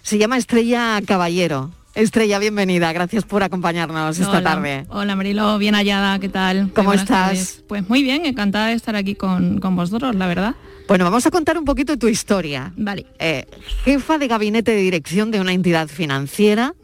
Se 0.02 0.18
llama 0.18 0.38
Estrella 0.38 1.00
Caballero. 1.06 1.72
Estrella, 1.94 2.40
bienvenida. 2.40 2.94
Gracias 2.94 3.26
por 3.26 3.44
acompañarnos 3.44 4.18
esta 4.18 4.32
Hola. 4.38 4.44
tarde. 4.44 4.86
Hola 4.90 5.16
Marilo, 5.16 5.58
bien 5.58 5.76
hallada, 5.76 6.20
¿qué 6.20 6.30
tal? 6.30 6.72
¿Cómo 6.74 6.94
estás? 6.94 7.08
tardes. 7.08 7.64
Pues 7.68 7.88
muy 7.90 8.02
bien, 8.02 8.26
encantada 8.26 8.68
de 8.68 8.74
estar 8.74 8.96
aquí 8.96 9.14
con, 9.16 9.60
con 9.60 9.76
vosotros, 9.76 10.16
la 10.16 10.28
verdad. 10.28 10.56
Bueno, 10.92 11.06
vamos 11.06 11.26
a 11.26 11.32
contar 11.32 11.58
un 11.58 11.64
poquito 11.64 11.94
de 11.94 11.98
tu 11.98 12.10
historia. 12.10 12.74
Vale. 12.76 13.06
Eh, 13.18 13.46
jefa 13.86 14.18
de 14.18 14.28
gabinete 14.28 14.72
de 14.72 14.82
dirección 14.82 15.32
de 15.32 15.40
una 15.40 15.54
entidad 15.54 15.88
financiera. 15.88 16.76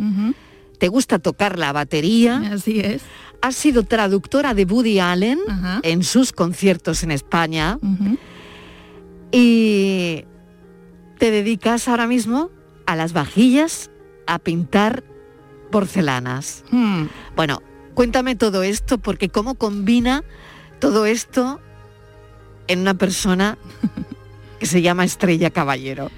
Te 0.79 0.87
gusta 0.87 1.19
tocar 1.19 1.59
la 1.59 1.73
batería. 1.73 2.37
Así 2.53 2.79
es. 2.79 3.01
Has 3.41 3.57
sido 3.57 3.83
traductora 3.83 4.53
de 4.53 4.63
Woody 4.63 5.01
Allen 5.01 5.39
en 5.83 6.05
sus 6.05 6.31
conciertos 6.31 7.03
en 7.03 7.11
España. 7.11 7.79
Y 9.33 10.23
te 11.17 11.29
dedicas 11.29 11.89
ahora 11.89 12.07
mismo 12.07 12.49
a 12.85 12.95
las 12.95 13.11
vajillas 13.11 13.91
a 14.25 14.39
pintar 14.39 15.03
porcelanas. 15.69 16.63
Hmm. 16.71 17.07
Bueno, 17.35 17.61
cuéntame 17.93 18.37
todo 18.37 18.63
esto, 18.63 18.99
porque 18.99 19.27
cómo 19.27 19.55
combina 19.55 20.23
todo 20.79 21.05
esto 21.05 21.59
en 22.67 22.79
una 22.79 22.93
persona 22.95 23.57
que 24.59 24.65
se 24.65 24.81
llama 24.81 25.05
Estrella 25.05 25.49
Caballero. 25.49 26.09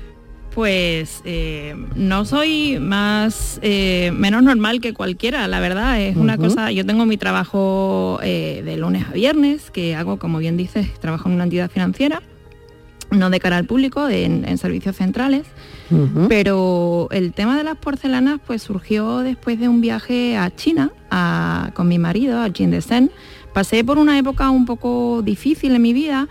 Pues 0.54 1.22
eh, 1.26 1.76
no 1.96 2.26
soy 2.26 2.80
más 2.80 3.60
eh, 3.62 4.12
menos 4.16 4.42
normal 4.44 4.82
que 4.82 4.94
cualquiera, 4.94 5.48
la 5.48 5.60
verdad. 5.60 6.02
Es 6.02 6.18
una 6.18 6.38
cosa. 6.38 6.72
Yo 6.72 6.86
tengo 6.86 7.06
mi 7.06 7.18
trabajo 7.18 8.20
eh, 8.24 8.62
de 8.66 8.76
lunes 8.78 9.06
a 9.08 9.14
viernes, 9.14 9.70
que 9.72 9.96
hago, 9.96 10.18
como 10.18 10.40
bien 10.40 10.58
dices, 10.58 10.88
trabajo 11.00 11.30
en 11.30 11.36
una 11.36 11.44
entidad 11.46 11.70
financiera, 11.70 12.22
no 13.12 13.30
de 13.30 13.40
cara 13.40 13.58
al 13.58 13.66
público, 13.66 14.10
en, 14.10 14.44
en 14.48 14.58
servicios 14.58 14.96
centrales. 14.98 15.46
Pero 16.28 17.08
el 17.12 17.34
tema 17.34 17.58
de 17.58 17.64
las 17.64 17.76
porcelanas 17.78 18.40
pues 18.46 18.62
surgió 18.62 19.20
después 19.20 19.60
de 19.60 19.68
un 19.68 19.82
viaje 19.82 20.38
a 20.38 20.54
China 20.56 20.92
a- 21.10 21.72
con 21.74 21.88
mi 21.88 21.98
marido, 22.00 22.42
a 22.42 22.50
Jindesen. 22.52 23.12
Pasé 23.54 23.84
por 23.84 23.98
una 23.98 24.18
época 24.18 24.50
un 24.50 24.66
poco 24.66 25.22
difícil 25.24 25.76
en 25.76 25.82
mi 25.82 25.94
vida 25.94 26.28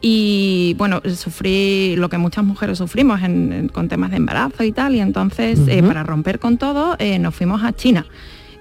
y 0.00 0.74
bueno, 0.78 1.02
sufrí 1.14 1.94
lo 1.96 2.08
que 2.08 2.16
muchas 2.18 2.44
mujeres 2.44 2.78
sufrimos 2.78 3.22
en- 3.22 3.52
en- 3.52 3.68
con 3.68 3.88
temas 3.88 4.10
de 4.10 4.16
embarazo 4.16 4.64
y 4.64 4.72
tal. 4.72 4.94
Y 4.94 5.00
entonces 5.00 5.58
eh, 5.68 5.82
para 5.82 6.02
romper 6.04 6.38
con 6.38 6.56
todo 6.56 6.96
eh, 6.98 7.18
nos 7.18 7.34
fuimos 7.34 7.62
a 7.62 7.72
China 7.74 8.06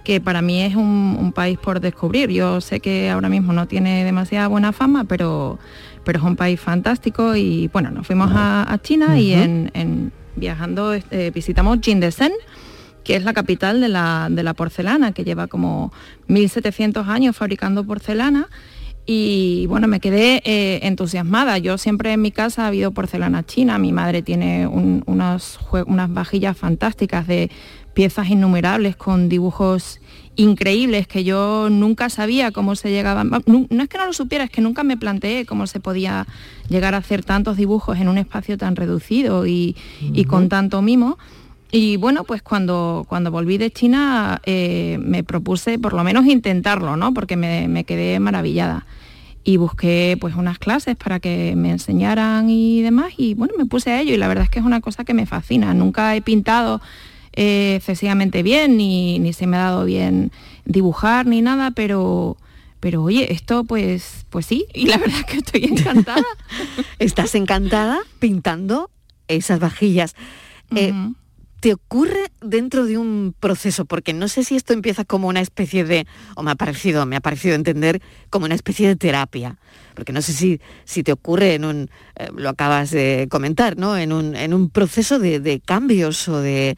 que 0.04 0.20
para 0.22 0.42
mí 0.42 0.62
es 0.62 0.76
un, 0.76 1.18
un 1.20 1.32
país 1.34 1.58
por 1.60 1.80
descubrir. 1.82 2.30
Yo 2.32 2.62
sé 2.62 2.80
que 2.80 3.10
ahora 3.10 3.30
mismo 3.30 3.54
no 3.54 3.68
tiene 3.68 4.04
demasiada 4.04 4.48
buena 4.48 4.72
fama, 4.72 5.04
pero, 5.04 5.60
pero 6.04 6.20
es 6.20 6.26
un 6.26 6.36
país 6.36 6.60
fantástico 6.60 7.36
y 7.36 7.68
bueno, 7.72 7.92
nos 7.92 8.08
fuimos 8.08 8.32
a, 8.34 8.72
a 8.74 8.78
China 8.82 9.20
y 9.20 9.34
en, 9.34 9.72
en- 9.76 10.12
viajando 10.36 10.94
este, 10.94 11.32
visitamos 11.32 11.80
Jindesen, 11.82 12.32
que 13.04 13.16
es 13.16 13.24
la 13.24 13.34
capital 13.34 13.82
de 13.82 13.90
la, 13.90 14.28
de 14.30 14.44
la 14.44 14.54
porcelana, 14.54 15.12
que 15.14 15.24
lleva 15.24 15.48
como 15.48 15.92
1700 16.28 17.08
años 17.08 17.36
fabricando 17.36 17.84
porcelana. 17.84 18.48
Y 19.06 19.66
bueno, 19.68 19.88
me 19.88 20.00
quedé 20.00 20.42
eh, 20.46 20.82
entusiasmada. 20.84 21.58
Yo 21.58 21.78
siempre 21.80 22.14
en 22.14 22.22
mi 22.22 22.32
casa 22.32 22.66
ha 22.66 22.68
habido 22.68 22.92
porcelana 22.92 23.44
china. 23.44 23.80
Mi 23.80 23.92
madre 23.92 24.22
tiene 24.22 24.68
un- 24.68 25.02
unos 25.08 25.58
jue- 25.60 25.84
unas 25.88 26.14
vajillas 26.14 26.56
fantásticas 26.56 27.26
de 27.26 27.50
piezas 27.96 28.30
innumerables 28.30 28.96
con 28.96 29.28
dibujos 29.28 30.00
increíbles 30.36 31.08
que 31.08 31.24
yo 31.24 31.70
nunca 31.72 32.10
sabía 32.10 32.52
cómo 32.52 32.76
se 32.76 32.92
llegaban. 32.92 33.30
No 33.48 33.84
es 33.84 33.90
que 33.90 33.98
no 33.98 34.06
lo 34.06 34.14
supiera, 34.14 34.44
es 34.44 34.52
que 34.52 34.62
nunca 34.62 34.84
me 34.84 34.96
planteé 34.96 35.46
cómo 35.46 35.66
se 35.66 35.80
podía 35.80 36.28
llegar 36.70 36.94
a 36.94 36.98
hacer 37.00 37.26
tantos 37.26 37.58
dibujos 37.58 37.98
en 37.98 38.08
un 38.10 38.18
espacio 38.20 38.58
tan 38.58 38.76
reducido 38.76 39.48
y, 39.48 39.76
y 40.02 40.26
con 40.26 40.50
tanto 40.50 40.82
mimo. 40.84 41.18
Y 41.72 41.98
bueno, 41.98 42.24
pues 42.24 42.42
cuando, 42.42 43.06
cuando 43.08 43.32
volví 43.32 43.58
de 43.58 43.72
China 43.72 44.42
eh, 44.44 44.98
me 45.02 45.24
propuse 45.24 45.78
por 45.78 45.94
lo 45.94 46.04
menos 46.04 46.26
intentarlo, 46.26 46.98
¿no? 46.98 47.14
Porque 47.14 47.36
me, 47.36 47.68
me 47.68 47.84
quedé 47.84 48.20
maravillada. 48.20 48.86
Y 49.44 49.58
busqué 49.58 50.18
pues 50.20 50.36
unas 50.36 50.60
clases 50.60 50.96
para 50.96 51.20
que 51.20 51.54
me 51.56 51.72
enseñaran 51.72 52.50
y 52.50 52.82
demás. 52.82 53.14
Y 53.18 53.36
bueno, 53.36 53.54
me 53.58 53.66
puse 53.66 53.92
a 53.92 54.02
ello 54.02 54.14
y 54.14 54.18
la 54.18 54.28
verdad 54.28 54.46
es 54.46 54.50
que 54.50 54.60
es 54.60 54.66
una 54.66 54.82
cosa 54.82 55.06
que 55.06 55.14
me 55.14 55.26
fascina. 55.26 55.74
Nunca 55.74 56.16
he 56.16 56.22
pintado 56.22 56.82
eh, 57.34 57.76
excesivamente 57.78 58.44
bien, 58.44 58.76
ni, 58.76 59.20
ni 59.20 59.34
se 59.34 59.48
me 59.48 59.58
ha 59.58 59.62
dado 59.62 59.86
bien 59.86 60.32
dibujar 60.66 61.26
ni 61.26 61.42
nada, 61.42 61.72
pero, 61.72 62.38
pero 62.80 63.04
oye, 63.04 63.32
esto 63.32 63.64
pues, 63.64 64.26
pues 64.30 64.46
sí, 64.46 64.66
y 64.74 64.88
la 64.88 64.98
verdad 64.98 65.20
es 65.20 65.26
que 65.26 65.38
estoy 65.38 65.64
encantada. 65.66 66.26
Estás 67.00 67.36
encantada 67.36 68.00
pintando 68.20 68.90
esas 69.28 69.60
vajillas. 69.60 70.16
Eh. 70.76 70.94
¿Te 71.60 71.74
ocurre 71.74 72.32
dentro 72.42 72.86
de 72.86 72.98
un 72.98 73.36
proceso? 73.38 73.84
Porque 73.86 74.14
no 74.14 74.28
sé 74.30 74.44
si 74.44 74.56
esto 74.56 74.72
empieza 74.74 75.04
como 75.04 75.28
una 75.28 75.42
especie 75.42 75.84
de, 75.84 76.08
o 76.36 76.44
me 76.44 76.52
ha 76.52 76.56
parecido, 76.56 77.06
me 77.06 77.18
ha 77.18 77.20
parecido 77.22 77.56
entender 77.56 78.02
como 78.30 78.46
una 78.46 78.56
especie 78.56 78.88
de 78.88 78.96
terapia. 78.96 79.58
Porque 79.94 80.14
no 80.14 80.22
sé 80.22 80.32
si, 80.32 80.62
si 80.86 81.04
te 81.04 81.12
ocurre 81.12 81.56
en 81.56 81.66
un, 81.66 81.90
eh, 82.16 82.30
lo 82.34 82.48
acabas 82.50 82.92
de 82.92 83.28
comentar, 83.30 83.78
¿no? 83.78 83.98
En 83.98 84.14
un, 84.14 84.38
en 84.38 84.54
un 84.54 84.70
proceso 84.70 85.20
de, 85.20 85.42
de 85.42 85.60
cambios 85.60 86.30
o 86.30 86.40
de, 86.40 86.78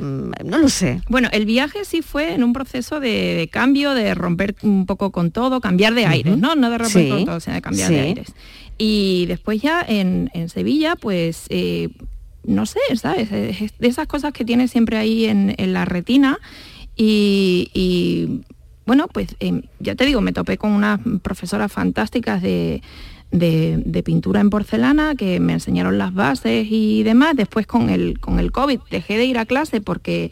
mm, 0.00 0.30
no 0.44 0.58
lo 0.58 0.68
sé. 0.68 1.00
Bueno, 1.08 1.28
el 1.32 1.44
viaje 1.46 1.84
sí 1.84 2.00
fue 2.00 2.32
en 2.32 2.44
un 2.44 2.52
proceso 2.52 3.00
de, 3.00 3.34
de 3.34 3.48
cambio, 3.48 3.94
de 3.94 4.14
romper 4.14 4.54
un 4.62 4.86
poco 4.86 5.10
con 5.10 5.32
todo, 5.32 5.60
cambiar 5.60 5.94
de 5.94 6.06
aires, 6.06 6.38
¿no? 6.38 6.54
No 6.54 6.70
de 6.70 6.78
romper 6.78 7.02
Sí, 7.02 7.08
con 7.08 7.24
todo, 7.24 7.40
sino 7.40 7.54
de 7.56 7.62
cambiar 7.62 7.88
sí. 7.88 7.94
de 7.94 8.00
aires. 8.00 8.28
Y 8.78 9.26
después 9.26 9.60
ya 9.60 9.84
en, 9.86 10.30
en 10.32 10.48
Sevilla, 10.48 10.94
pues, 10.94 11.46
eh, 11.48 11.88
no 12.50 12.66
sé, 12.66 12.78
¿sabes? 12.96 13.30
Es 13.32 13.60
es 13.62 13.78
de 13.78 13.88
esas 13.88 14.06
cosas 14.06 14.32
que 14.32 14.44
tienes 14.44 14.70
siempre 14.70 14.96
ahí 14.98 15.24
en, 15.26 15.54
en 15.56 15.72
la 15.72 15.84
retina 15.84 16.38
y, 16.96 17.70
y, 17.74 18.42
bueno, 18.86 19.06
pues 19.08 19.36
em, 19.40 19.62
ya 19.78 19.94
te 19.94 20.04
digo, 20.04 20.20
me 20.20 20.32
topé 20.32 20.58
con 20.58 20.72
unas 20.72 21.00
profesoras 21.22 21.70
fantásticas 21.72 22.42
de, 22.42 22.82
de- 23.30 23.82
de 23.84 24.02
pintura 24.02 24.40
en 24.40 24.50
porcelana 24.50 25.14
que 25.14 25.38
me 25.40 25.52
enseñaron 25.52 25.96
las 25.98 26.12
bases 26.12 26.66
y 26.70 27.02
demás. 27.04 27.36
Después 27.36 27.66
con 27.66 27.88
el, 27.90 28.18
con 28.20 28.38
el 28.40 28.50
COVID 28.52 28.80
dejé 28.90 29.16
de 29.16 29.24
ir 29.24 29.38
a 29.38 29.46
clase 29.46 29.80
porque 29.80 30.30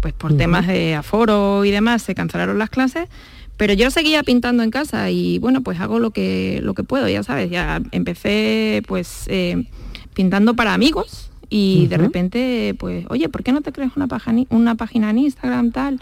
pues 0.00 0.14
por 0.14 0.36
temas 0.36 0.66
de 0.68 0.94
aforo 0.94 1.64
y 1.64 1.72
demás 1.72 2.02
se 2.02 2.14
cancelaron 2.14 2.58
las 2.58 2.70
clases. 2.70 3.08
Pero 3.56 3.72
yo 3.72 3.90
seguía 3.90 4.22
pintando 4.22 4.62
en 4.62 4.70
casa 4.70 5.10
y 5.10 5.40
bueno, 5.40 5.62
pues 5.62 5.80
hago 5.80 5.98
lo 5.98 6.12
que, 6.12 6.60
lo 6.62 6.74
que 6.74 6.84
puedo, 6.84 7.08
ya 7.08 7.24
sabes, 7.24 7.50
ya 7.50 7.82
empecé 7.90 8.82
pues 8.86 9.24
eh, 9.26 9.64
pintando 10.14 10.54
para 10.54 10.74
amigos 10.74 11.27
y 11.50 11.86
de 11.86 11.96
repente 11.96 12.74
pues, 12.78 13.06
oye, 13.08 13.28
¿por 13.28 13.42
qué 13.42 13.52
no 13.52 13.60
te 13.62 13.72
creas 13.72 13.92
una 13.96 14.06
página, 14.06 14.44
una 14.50 14.74
página 14.74 15.10
en 15.10 15.18
Instagram 15.18 15.70
tal? 15.72 16.00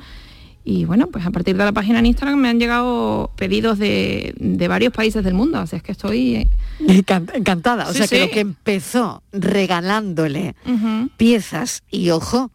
Y 0.68 0.84
bueno, 0.84 1.06
pues 1.06 1.24
a 1.24 1.30
partir 1.30 1.56
de 1.56 1.64
la 1.64 1.70
página 1.70 2.00
en 2.00 2.06
Instagram 2.06 2.40
me 2.40 2.48
han 2.48 2.58
llegado 2.58 3.30
pedidos 3.36 3.78
de, 3.78 4.34
de 4.38 4.66
varios 4.66 4.92
países 4.92 5.22
del 5.22 5.34
mundo, 5.34 5.60
o 5.60 5.66
sea, 5.68 5.76
es 5.76 5.82
que 5.84 5.92
estoy... 5.92 6.48
Encan- 6.80 7.30
Encantada. 7.34 7.88
O 7.88 7.92
Sí, 7.92 7.98
sea 7.98 8.08
que 8.08 8.20
lo 8.20 8.30
que 8.30 8.40
empezó 8.40 9.22
regalándole 9.32 10.54
piezas 11.16 11.82
y 11.90 12.10
ojo, 12.10 12.50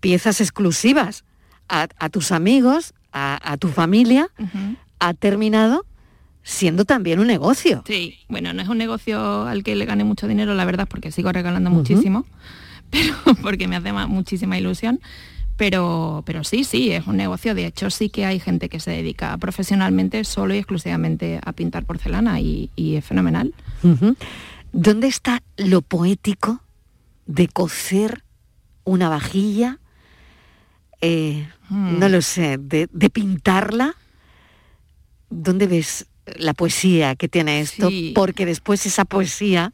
piezas 0.00 0.40
exclusivas 0.40 1.24
a, 1.68 1.88
a 1.98 2.08
tus 2.08 2.32
amigos, 2.32 2.94
a, 3.12 3.38
a 3.52 3.56
tu 3.58 3.68
familia, 3.68 4.28
ha 4.98 5.12
terminado 5.14 5.84
siendo 6.44 6.84
también 6.84 7.18
un 7.18 7.26
negocio. 7.26 7.82
Sí, 7.86 8.18
bueno, 8.28 8.52
no 8.52 8.62
es 8.62 8.68
un 8.68 8.78
negocio 8.78 9.44
al 9.46 9.64
que 9.64 9.74
le 9.74 9.84
gane 9.86 10.04
mucho 10.04 10.28
dinero, 10.28 10.54
la 10.54 10.64
verdad, 10.64 10.86
porque 10.88 11.10
sigo 11.10 11.32
regalando 11.32 11.70
muchísimo, 11.70 12.24
pero 12.90 13.14
porque 13.42 13.66
me 13.66 13.74
hace 13.76 13.92
ma- 13.92 14.06
muchísima 14.06 14.56
ilusión. 14.56 15.00
Pero, 15.56 16.22
pero 16.26 16.42
sí, 16.42 16.64
sí, 16.64 16.90
es 16.90 17.06
un 17.06 17.16
negocio. 17.16 17.54
De 17.54 17.64
hecho, 17.64 17.88
sí 17.88 18.08
que 18.10 18.26
hay 18.26 18.40
gente 18.40 18.68
que 18.68 18.80
se 18.80 18.90
dedica 18.90 19.36
profesionalmente 19.38 20.24
solo 20.24 20.52
y 20.52 20.58
exclusivamente 20.58 21.38
a 21.44 21.52
pintar 21.52 21.84
porcelana 21.84 22.40
y, 22.40 22.70
y 22.76 22.96
es 22.96 23.04
fenomenal. 23.04 23.54
¿Dónde 24.72 25.06
está 25.06 25.42
lo 25.56 25.80
poético 25.80 26.60
de 27.26 27.46
cocer 27.48 28.24
una 28.84 29.08
vajilla? 29.08 29.78
Eh, 31.00 31.48
Hmm. 31.70 31.98
No 31.98 32.10
lo 32.10 32.20
sé, 32.20 32.58
de, 32.58 32.88
de 32.92 33.08
pintarla. 33.08 33.94
¿Dónde 35.30 35.66
ves 35.66 36.06
la 36.36 36.54
poesía 36.54 37.14
que 37.14 37.28
tiene 37.28 37.60
esto? 37.60 37.88
Sí. 37.88 38.12
Porque 38.14 38.46
después 38.46 38.86
esa 38.86 39.04
poesía 39.04 39.72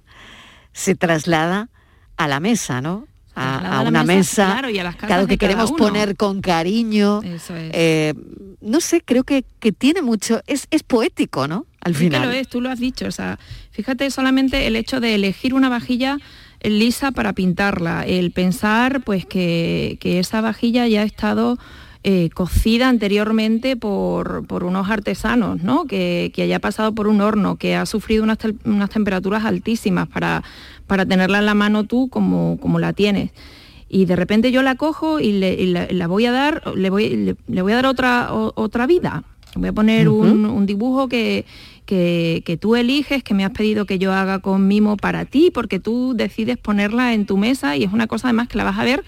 se 0.73 0.95
traslada 0.95 1.69
a 2.16 2.28
la 2.28 2.40
mesa, 2.40 2.80
¿no? 2.80 3.07
A, 3.35 3.83
una 3.87 4.04
mesa, 4.04 4.14
mesa, 4.14 4.47
claro, 4.52 4.71
y 4.71 4.78
a 4.78 4.85
las 4.85 4.97
claro, 4.97 5.26
que 5.26 5.38
queremos 5.38 5.73
poner 5.73 6.16
con 6.16 6.42
cariño. 6.42 7.23
Eso 7.23 7.57
es. 7.57 7.71
Eh, 7.73 8.14
no 8.61 8.80
sé, 8.80 9.00
creo 9.00 9.25
que, 9.25 9.45
que 9.61 9.73
tiene 9.73 10.02
mucho, 10.02 10.42
es, 10.47 10.66
es 10.71 10.83
poético, 10.83 11.49
¿no? 11.49 11.64
Al 11.80 11.95
Sí 11.95 12.00
final. 12.00 12.21
que 12.21 12.26
lo 12.26 12.33
es, 12.33 12.49
tú 12.49 12.61
lo 12.61 12.69
has 12.69 12.78
dicho. 12.78 13.07
O 13.07 13.11
sea, 13.11 13.38
fíjate 13.71 14.11
solamente 14.11 14.66
el 14.66 14.76
hecho 14.76 15.00
de 15.00 15.14
elegir 15.14 15.54
una 15.54 15.71
vajilla 15.71 16.19
lisa 16.62 17.11
para 17.12 17.33
pintarla, 17.33 18.04
el 18.04 18.33
pensar 18.33 19.00
pues 19.00 19.25
que, 19.25 19.97
que 20.00 20.19
esa 20.19 20.40
vajilla 20.42 20.87
ya 20.87 21.00
ha 21.00 21.04
estado 21.04 21.59
eh, 22.02 22.30
cocida 22.33 22.88
anteriormente 22.88 23.76
por, 23.76 24.47
por 24.47 24.64
unos 24.64 24.88
artesanos, 24.88 25.62
¿no? 25.62 25.85
Que, 25.85 26.33
que 26.35 26.42
haya 26.42 26.59
pasado 26.59 26.95
por 26.95 27.07
un 27.09 27.21
horno, 27.21 27.57
que 27.57 27.76
ha 27.76 27.85
sufrido 27.87 28.23
unas, 28.25 28.38
unas 28.64 28.88
temperaturas 28.90 29.45
altísimas 29.45 30.09
para, 30.09 30.42
para 30.87 31.04
tenerla 31.04 31.38
en 31.40 31.47
la 31.47 31.54
mano 31.54 31.85
tú 31.85 32.09
como, 32.09 32.59
como 32.61 32.78
la 32.78 32.92
tienes. 32.95 33.30
Y 33.88 34.04
de 34.07 34.16
repente 34.16 34.52
yo 34.52 34.62
la 34.62 34.76
cojo 34.76 35.21
y 35.21 35.33
le, 35.33 35.52
y 35.54 35.66
la, 35.66 35.88
la 35.90 36.07
voy 36.07 36.25
a 36.25 36.33
dar, 36.33 36.62
le 36.76 36.90
voy, 36.90 37.11
le, 37.16 37.37
le 37.49 37.62
voy 37.62 37.73
a 37.73 37.76
dar 37.76 37.87
otra, 37.87 38.33
o- 38.33 38.52
otra 38.54 38.87
vida. 38.87 39.25
Voy 39.57 39.69
a 39.69 39.73
poner 39.73 40.09
un, 40.09 40.47
un 40.47 40.64
dibujo 40.64 41.09
que, 41.09 41.45
que, 41.85 42.42
que 42.47 42.57
tú 42.57 42.76
eliges, 42.76 43.25
que 43.25 43.35
me 43.35 43.45
has 43.45 43.50
pedido 43.50 43.85
que 43.85 43.99
yo 43.99 44.12
haga 44.12 44.38
con 44.38 44.69
mimo 44.69 44.97
para 44.97 45.25
ti, 45.25 45.50
porque 45.52 45.80
tú 45.80 46.12
decides 46.14 46.57
ponerla 46.57 47.14
en 47.14 47.26
tu 47.26 47.37
mesa 47.37 47.76
y 47.76 47.83
es 47.83 47.92
una 47.92 48.07
cosa 48.07 48.28
además 48.28 48.47
que 48.47 48.59
la 48.59 48.64
vas 48.64 48.78
a 48.78 48.85
ver 48.85 49.02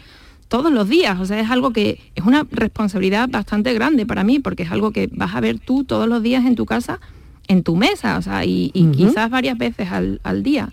todos 0.52 0.70
los 0.70 0.86
días. 0.86 1.18
O 1.18 1.24
sea, 1.24 1.40
es 1.40 1.50
algo 1.50 1.72
que 1.72 1.98
es 2.14 2.26
una 2.26 2.46
responsabilidad 2.50 3.26
bastante 3.30 3.72
grande 3.72 4.04
para 4.04 4.22
mí, 4.22 4.38
porque 4.38 4.64
es 4.64 4.70
algo 4.70 4.90
que 4.90 5.08
vas 5.10 5.34
a 5.34 5.40
ver 5.40 5.58
tú 5.58 5.84
todos 5.84 6.06
los 6.06 6.22
días 6.22 6.44
en 6.44 6.56
tu 6.56 6.66
casa, 6.66 7.00
en 7.48 7.62
tu 7.62 7.74
mesa, 7.74 8.18
o 8.18 8.22
sea, 8.22 8.44
y, 8.44 8.70
quizás 8.94 9.30
varias 9.30 9.56
veces 9.56 9.90
al, 9.90 10.20
al 10.24 10.42
día. 10.42 10.68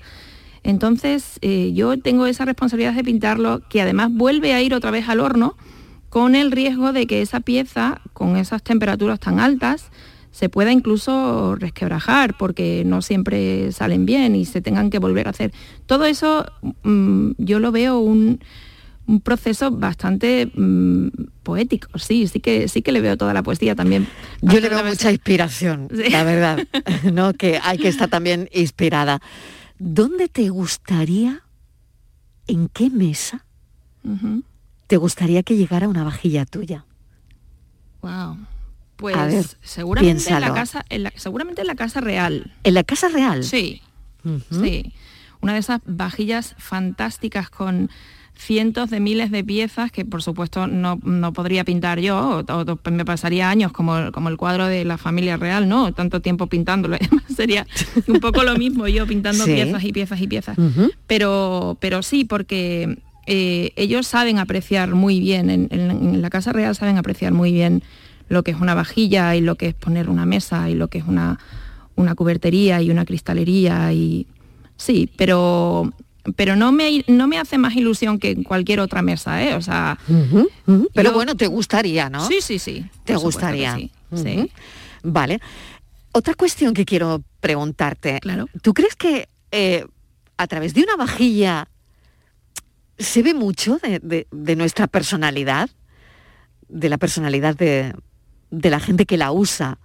Entonces 0.63 1.39
eh, 1.41 1.71
yo 1.73 1.97
tengo 1.97 2.25
esa 2.25 2.43
responsabilidad 2.43 2.93
de 2.93 3.05
pintarlo, 3.05 3.61
que 3.69 3.81
además 3.81 4.09
vuelve 4.11 4.53
a 4.53 4.61
ir 4.61 4.73
otra 4.73 4.91
vez 4.91 5.07
al 5.07 5.21
horno 5.21 5.55
con 6.09 6.35
el 6.35 6.51
riesgo 6.51 6.91
de 6.91 7.07
que 7.07 7.21
esa 7.21 7.39
pieza, 7.39 8.01
con 8.11 8.35
esas 8.35 8.61
temperaturas 8.61 9.21
tan 9.21 9.39
altas, 9.39 9.91
se 10.31 10.49
pueda 10.49 10.73
incluso 10.73 11.55
resquebrajar 11.55 12.35
porque 12.37 12.83
no 12.85 13.01
siempre 13.01 13.71
salen 13.71 14.05
bien 14.05 14.35
y 14.35 14.43
se 14.43 14.59
tengan 14.59 14.89
que 14.89 14.99
volver 14.99 15.27
a 15.27 15.29
hacer. 15.29 15.53
Todo 15.85 16.03
eso 16.03 16.45
mm, 16.83 17.31
yo 17.37 17.59
lo 17.59 17.71
veo 17.71 17.99
un, 17.99 18.41
un 19.09 19.21
proceso 19.21 19.71
bastante 19.71 20.51
mm, 20.53 21.07
poético, 21.41 21.97
sí, 21.97 22.27
sí 22.27 22.39
que, 22.39 22.67
sí 22.67 22.83
que 22.83 22.91
le 22.91 23.01
veo 23.01 23.17
toda 23.17 23.33
la 23.33 23.41
poesía 23.41 23.73
también. 23.75 24.07
Yo 24.41 24.59
le 24.59 24.69
veo 24.69 24.83
mucha 24.85 25.11
inspiración, 25.11 25.87
la 26.11 26.23
verdad, 26.23 26.59
¿no? 27.11 27.33
Que 27.33 27.59
hay 27.63 27.79
que 27.79 27.87
estar 27.87 28.07
también 28.07 28.49
inspirada. 28.53 29.19
¿Dónde 29.79 30.27
te 30.27 30.49
gustaría, 30.49 31.41
en 32.45 32.67
qué 32.69 32.89
mesa, 32.91 33.45
te 34.87 34.97
gustaría 34.97 35.41
que 35.41 35.57
llegara 35.57 35.87
una 35.87 36.03
vajilla 36.03 36.45
tuya? 36.45 36.85
Wow. 38.01 38.37
Pues 38.95 39.15
A 39.15 39.25
ver, 39.25 39.45
seguramente 39.61 40.29
en 40.31 40.41
la 40.41 40.53
casa, 40.53 40.85
en 40.89 41.03
la- 41.03 41.13
seguramente 41.15 41.61
en 41.61 41.67
la 41.67 41.75
casa 41.75 41.99
real. 42.01 42.53
¿En 42.63 42.73
la 42.73 42.83
casa 42.83 43.07
real? 43.09 43.43
Sí, 43.43 43.81
sí. 44.51 44.93
Una 45.41 45.53
de 45.53 45.59
esas 45.59 45.79
vajillas 45.85 46.53
fantásticas 46.57 47.49
con 47.49 47.89
cientos 48.41 48.89
de 48.89 49.01
miles 49.01 49.31
de 49.31 49.43
piezas 49.43 49.91
que 49.91 50.05
por 50.05 50.23
supuesto 50.23 50.65
no, 50.65 50.97
no 51.03 51.33
podría 51.33 51.65
pintar 51.65 51.99
yo, 51.99 52.43
o, 52.47 52.61
o 52.63 52.91
me 52.91 53.03
pasaría 53.03 53.49
años 53.49 53.73
como, 53.73 54.11
como 54.13 54.29
el 54.29 54.37
cuadro 54.37 54.65
de 54.65 54.85
la 54.85 54.97
familia 54.97 55.35
real, 55.35 55.67
¿no? 55.67 55.93
Tanto 55.93 56.21
tiempo 56.21 56.47
pintándolo. 56.47 56.97
Sería 57.35 57.67
un 58.07 58.19
poco 58.21 58.43
lo 58.43 58.55
mismo 58.57 58.87
yo 58.87 59.05
pintando 59.05 59.43
Sí. 59.43 59.51
piezas 59.53 59.83
y 59.83 59.91
piezas 59.91 60.21
y 60.21 60.27
piezas. 60.27 60.57
Pero, 61.05 61.77
pero 61.81 62.01
sí, 62.01 62.23
porque 62.23 62.97
eh, 63.27 63.71
ellos 63.75 64.07
saben 64.07 64.39
apreciar 64.39 64.95
muy 64.95 65.19
bien, 65.19 65.49
en, 65.49 65.67
en- 65.69 65.91
en 65.91 66.21
la 66.21 66.29
Casa 66.29 66.53
Real 66.53 66.73
saben 66.75 66.97
apreciar 66.97 67.33
muy 67.33 67.51
bien 67.51 67.83
lo 68.29 68.43
que 68.43 68.51
es 68.51 68.57
una 68.61 68.73
vajilla 68.73 69.35
y 69.35 69.41
lo 69.41 69.55
que 69.55 69.67
es 69.67 69.73
poner 69.73 70.09
una 70.09 70.25
mesa 70.25 70.69
y 70.69 70.75
lo 70.75 70.87
que 70.87 70.99
es 70.99 71.03
una, 71.05 71.39
una 71.95 72.15
cubertería 72.15 72.81
y 72.81 72.89
una 72.89 73.03
cristalería 73.05 73.91
y 73.91 74.27
sí, 74.77 75.09
pero 75.17 75.91
pero 76.35 76.55
no 76.55 76.71
me, 76.71 77.03
no 77.07 77.27
me 77.27 77.37
hace 77.37 77.57
más 77.57 77.75
ilusión 77.75 78.19
que 78.19 78.31
en 78.31 78.43
cualquier 78.43 78.79
otra 78.79 79.01
mesa, 79.01 79.43
¿eh? 79.43 79.55
O 79.55 79.61
sea. 79.61 79.97
Pero 80.93 81.09
Yo- 81.09 81.13
bueno, 81.13 81.35
te 81.35 81.47
gustaría, 81.47 82.09
¿no? 82.09 82.27
sí, 82.27 82.39
sí, 82.41 82.59
sí. 82.59 82.85
Te 83.05 83.15
gustaría. 83.15 83.75
sí, 83.75 83.91
Ujú. 84.11 84.23
sí. 84.23 84.51
Vale. 85.03 85.39
Otra 86.11 86.33
cuestión 86.33 86.73
que 86.73 86.85
quiero 86.85 87.23
preguntarte. 87.39 88.19
Claro. 88.19 88.47
¿Tú 88.61 88.73
crees 88.73 88.95
que 88.95 89.29
eh, 89.51 89.85
a 90.37 90.47
través 90.47 90.73
de 90.73 90.83
una 90.83 90.95
vajilla 90.95 91.67
se 92.97 93.23
ve 93.23 93.33
mucho 93.33 93.77
de, 93.77 93.99
de- 93.99 94.27
de 94.31 94.55
nuestra 94.55 94.87
personalidad? 94.87 95.69
De 96.67 96.89
la 96.89 96.97
personalidad 96.97 97.55
de, 97.55 97.93
de 98.51 98.69
la 98.69 98.79
gente 98.79 99.05
que 99.05 99.17
la 99.17 99.31
usa, 99.31 99.79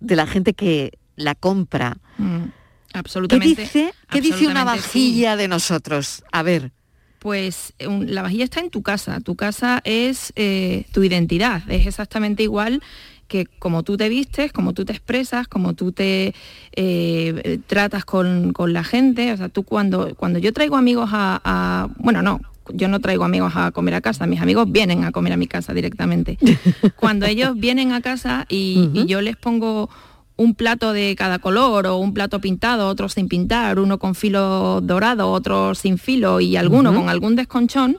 de 0.00 0.16
la 0.16 0.26
gente 0.26 0.54
que 0.54 0.98
la 1.16 1.34
compra. 1.34 1.98
Mm, 2.18 2.44
¿Qué 2.92 2.98
absolutamente. 2.98 3.62
dice, 3.62 3.92
¿qué 4.10 4.20
dice 4.20 4.46
una 4.46 4.60
sí. 4.60 4.66
vajilla 4.66 5.36
de 5.36 5.48
nosotros? 5.48 6.22
A 6.32 6.42
ver. 6.42 6.72
Pues 7.18 7.72
un- 7.86 8.12
la 8.14 8.22
vajilla 8.22 8.44
está 8.44 8.60
en 8.60 8.70
tu 8.70 8.82
casa. 8.82 9.20
Tu 9.20 9.36
casa 9.36 9.80
es 9.84 10.32
eh, 10.36 10.86
tu 10.92 11.02
identidad. 11.04 11.62
Es 11.70 11.86
exactamente 11.86 12.42
igual 12.42 12.82
que 13.28 13.46
como 13.46 13.82
tú 13.82 13.96
te 13.96 14.08
vistes, 14.08 14.52
como 14.52 14.74
tú 14.74 14.84
te 14.84 14.92
expresas, 14.92 15.48
como 15.48 15.72
tú 15.74 15.92
te 15.92 16.34
eh, 16.76 17.60
tratas 17.66 18.04
con, 18.04 18.52
con 18.52 18.72
la 18.72 18.84
gente. 18.84 19.32
O 19.32 19.36
sea, 19.36 19.48
tú 19.48 19.62
cuando, 19.62 20.14
cuando 20.16 20.38
yo 20.38 20.52
traigo 20.52 20.76
amigos 20.76 21.10
a, 21.12 21.40
a- 21.44 21.88
Bueno, 21.96 22.22
no, 22.22 22.40
yo 22.74 22.88
no 22.88 23.00
traigo 23.00 23.24
amigos 23.24 23.52
a 23.56 23.70
comer 23.70 23.94
a 23.94 24.00
casa. 24.00 24.26
Mis 24.26 24.40
amigos 24.40 24.70
vienen 24.70 25.04
a 25.04 25.12
comer 25.12 25.32
a 25.32 25.36
mi 25.36 25.46
casa 25.46 25.72
directamente. 25.72 26.38
cuando 26.96 27.26
ellos 27.26 27.56
vienen 27.56 27.92
a 27.92 28.00
casa 28.02 28.46
y, 28.48 28.90
y 28.92 29.06
yo 29.06 29.20
les 29.20 29.36
pongo 29.36 29.88
un 30.36 30.54
plato 30.54 30.92
de 30.92 31.14
cada 31.16 31.38
color 31.38 31.86
o 31.86 31.96
un 31.98 32.14
plato 32.14 32.40
pintado, 32.40 32.88
otro 32.88 33.08
sin 33.08 33.28
pintar, 33.28 33.78
uno 33.78 33.98
con 33.98 34.14
filo 34.14 34.80
dorado, 34.80 35.30
otro 35.30 35.74
sin 35.74 35.98
filo 35.98 36.40
y 36.40 36.56
alguno 36.56 36.94
con 36.94 37.08
algún 37.08 37.36
desconchón, 37.36 37.96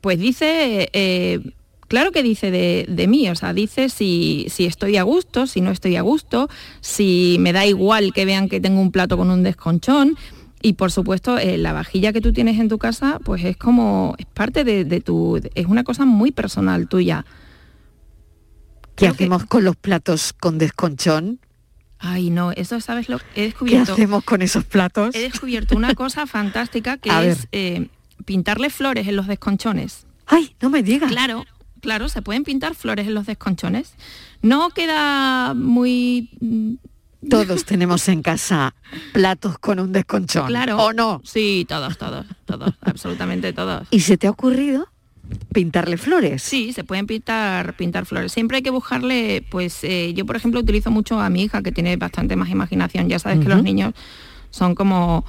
pues 0.00 0.18
dice, 0.18 0.90
eh, 0.92 1.40
claro 1.88 2.10
que 2.10 2.22
dice 2.22 2.50
de, 2.50 2.86
de 2.88 3.06
mí, 3.06 3.28
o 3.30 3.34
sea, 3.34 3.52
dice 3.54 3.88
si, 3.88 4.46
si 4.50 4.66
estoy 4.66 4.96
a 4.96 5.02
gusto, 5.04 5.46
si 5.46 5.60
no 5.60 5.70
estoy 5.70 5.96
a 5.96 6.02
gusto, 6.02 6.48
si 6.80 7.36
me 7.40 7.52
da 7.52 7.64
igual 7.66 8.12
que 8.12 8.24
vean 8.24 8.48
que 8.48 8.60
tengo 8.60 8.80
un 8.80 8.90
plato 8.92 9.16
con 9.16 9.30
un 9.30 9.42
desconchón. 9.42 10.16
Y 10.62 10.74
por 10.74 10.92
supuesto, 10.92 11.38
eh, 11.38 11.56
la 11.56 11.72
vajilla 11.72 12.12
que 12.12 12.20
tú 12.20 12.34
tienes 12.34 12.58
en 12.60 12.68
tu 12.68 12.76
casa, 12.76 13.18
pues 13.24 13.42
es 13.44 13.56
como, 13.56 14.14
es 14.18 14.26
parte 14.26 14.62
de, 14.62 14.84
de 14.84 15.00
tu, 15.00 15.40
es 15.54 15.66
una 15.66 15.84
cosa 15.84 16.04
muy 16.04 16.32
personal 16.32 16.86
tuya. 16.86 17.24
¿Qué 18.96 19.06
Creo 19.06 19.12
que- 19.14 19.24
hacemos 19.24 19.44
con 19.46 19.64
los 19.64 19.76
platos 19.76 20.34
con 20.34 20.58
desconchón? 20.58 21.38
Ay, 22.02 22.30
no, 22.30 22.50
eso 22.52 22.80
sabes 22.80 23.08
lo 23.10 23.16
he 23.18 23.20
¿Qué 23.34 23.42
descubierto. 23.42 23.92
hacemos 23.92 24.24
con 24.24 24.40
esos 24.42 24.64
platos? 24.64 25.14
He 25.14 25.20
descubierto 25.20 25.76
una 25.76 25.94
cosa 25.94 26.26
fantástica 26.26 26.96
que 26.96 27.10
A 27.10 27.24
es 27.24 27.46
eh, 27.52 27.88
pintarle 28.24 28.70
flores 28.70 29.06
en 29.06 29.16
los 29.16 29.26
desconchones. 29.26 30.06
Ay, 30.26 30.56
no 30.62 30.70
me 30.70 30.82
digas. 30.82 31.10
Claro, 31.10 31.44
claro, 31.80 32.08
se 32.08 32.22
pueden 32.22 32.44
pintar 32.44 32.74
flores 32.74 33.06
en 33.06 33.14
los 33.14 33.26
desconchones. 33.26 33.92
No 34.40 34.70
queda 34.70 35.52
muy 35.54 36.30
mm, 36.40 36.74
Todos 37.28 37.64
tenemos 37.66 38.08
en 38.08 38.22
casa 38.22 38.74
platos 39.12 39.58
con 39.58 39.78
un 39.78 39.92
desconchón. 39.92 40.46
claro. 40.46 40.78
¿O 40.78 40.94
no? 40.94 41.20
Sí, 41.24 41.66
todos, 41.68 41.98
todos, 41.98 42.24
todos, 42.46 42.72
absolutamente 42.80 43.52
todos. 43.52 43.86
¿Y 43.90 44.00
se 44.00 44.16
te 44.16 44.26
ha 44.26 44.30
ocurrido 44.30 44.88
pintarle 45.52 45.96
flores? 45.96 46.42
Sí, 46.42 46.72
se 46.72 46.84
pueden 46.84 47.06
pintar, 47.06 47.74
pintar 47.76 48.06
flores. 48.06 48.32
Siempre 48.32 48.58
hay 48.58 48.62
que 48.62 48.70
buscarle, 48.70 49.44
pues 49.50 49.82
eh, 49.84 50.12
yo 50.14 50.26
por 50.26 50.36
ejemplo 50.36 50.60
utilizo 50.60 50.90
mucho 50.90 51.20
a 51.20 51.28
mi 51.30 51.42
hija 51.42 51.62
que 51.62 51.72
tiene 51.72 51.96
bastante 51.96 52.36
más 52.36 52.50
imaginación. 52.50 53.08
Ya 53.08 53.18
sabes 53.18 53.40
que 53.40 53.48
los 53.48 53.62
niños 53.62 53.94
son 54.50 54.74
como 54.74 55.24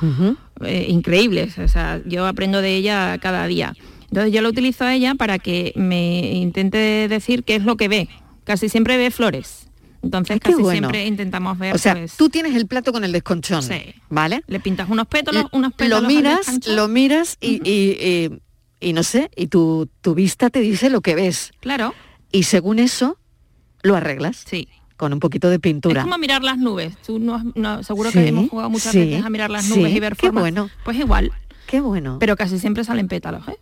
eh, 0.61 0.85
increíbles. 0.89 1.57
O 1.59 1.67
sea, 1.67 2.01
yo 2.05 2.25
aprendo 2.25 2.61
de 2.61 2.75
ella 2.75 3.17
cada 3.19 3.45
día. 3.47 3.73
Entonces 4.09 4.33
yo 4.33 4.41
lo 4.41 4.49
utilizo 4.49 4.83
a 4.83 4.93
ella 4.93 5.15
para 5.15 5.39
que 5.39 5.71
me 5.75 6.33
intente 6.33 7.07
decir 7.07 7.43
qué 7.43 7.55
es 7.55 7.63
lo 7.63 7.77
que 7.77 7.87
ve. 7.87 8.09
Casi 8.43 8.67
siempre 8.69 8.97
ve 8.97 9.11
flores. 9.11 9.67
Entonces 10.03 10.39
qué 10.39 10.49
casi 10.49 10.61
bueno. 10.63 10.79
siempre 10.89 11.05
intentamos 11.05 11.57
ver. 11.59 11.75
O 11.75 11.77
sea, 11.77 11.93
pues, 11.93 12.17
tú 12.17 12.27
tienes 12.29 12.55
el 12.55 12.65
plato 12.65 12.91
con 12.91 13.03
el 13.03 13.11
desconchón, 13.11 13.61
Sí. 13.61 13.93
¿vale? 14.09 14.41
le 14.47 14.59
pintas 14.59 14.89
unos 14.89 15.05
pétalos, 15.07 15.45
unos 15.51 15.73
pétalos 15.73 16.01
Lo 16.01 16.07
miras, 16.07 16.67
lo 16.67 16.87
miras 16.87 17.37
y- 17.39 17.61
y 18.81 18.93
no 18.93 19.03
sé, 19.03 19.29
y 19.35 19.47
tu, 19.47 19.87
tu 20.01 20.13
vista 20.15 20.49
te 20.49 20.59
dice 20.59 20.89
lo 20.89 20.99
que 21.01 21.15
ves. 21.15 21.51
Claro, 21.61 21.93
Y 22.31 22.43
según 22.43 22.79
eso, 22.79 23.17
lo 23.83 23.95
arreglas 23.95 24.43
sí. 24.45 24.67
con 24.97 25.13
un 25.13 25.19
poquito 25.19 25.49
de 25.49 25.59
pintura. 25.59 26.01
Es 26.01 26.05
como 26.05 26.17
mirar 26.17 26.43
las 26.43 26.57
nubes. 26.57 26.97
Tú 27.05 27.19
no, 27.19 27.41
no- 27.55 27.83
seguro 27.83 28.11
Sí, 28.11 28.19
que 28.19 28.27
hemos 28.27 28.49
jugado 28.49 28.69
muchas 28.69 28.91
sí, 28.91 28.99
veces 28.99 29.23
a 29.25 29.29
mirar 29.29 29.49
las 29.49 29.65
sí. 29.65 29.77
nubes 29.79 29.93
y 29.95 29.99
ver 29.99 30.15
Qué 30.15 30.27
formas. 30.27 30.41
bueno. 30.43 30.69
Pues 30.83 30.97
igual, 30.97 31.31
Qué 31.67 31.79
bueno. 31.79 32.17
pero 32.19 32.35
casi 32.35 32.59
siempre 32.59 32.83
salen 32.83 33.07
pétalos, 33.07 33.47
¿eh? 33.47 33.57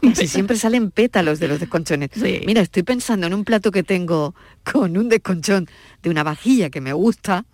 Casi 0.00 0.28
siempre 0.28 0.56
salen 0.56 0.90
pétalos 0.90 1.40
de 1.40 1.48
los 1.48 1.60
desconchones. 1.60 2.10
Mira, 2.46 2.60
estoy 2.62 2.82
pensando 2.84 3.26
en 3.26 3.34
un 3.34 3.44
plato 3.44 3.70
que 3.70 3.82
tengo 3.82 4.34
con 4.70 4.96
un 4.96 5.08
desconchón 5.08 5.68
de 6.02 6.10
una 6.10 6.22
vajilla 6.22 6.70
que 6.70 6.80
me 6.80 6.92
gusta. 6.92 7.44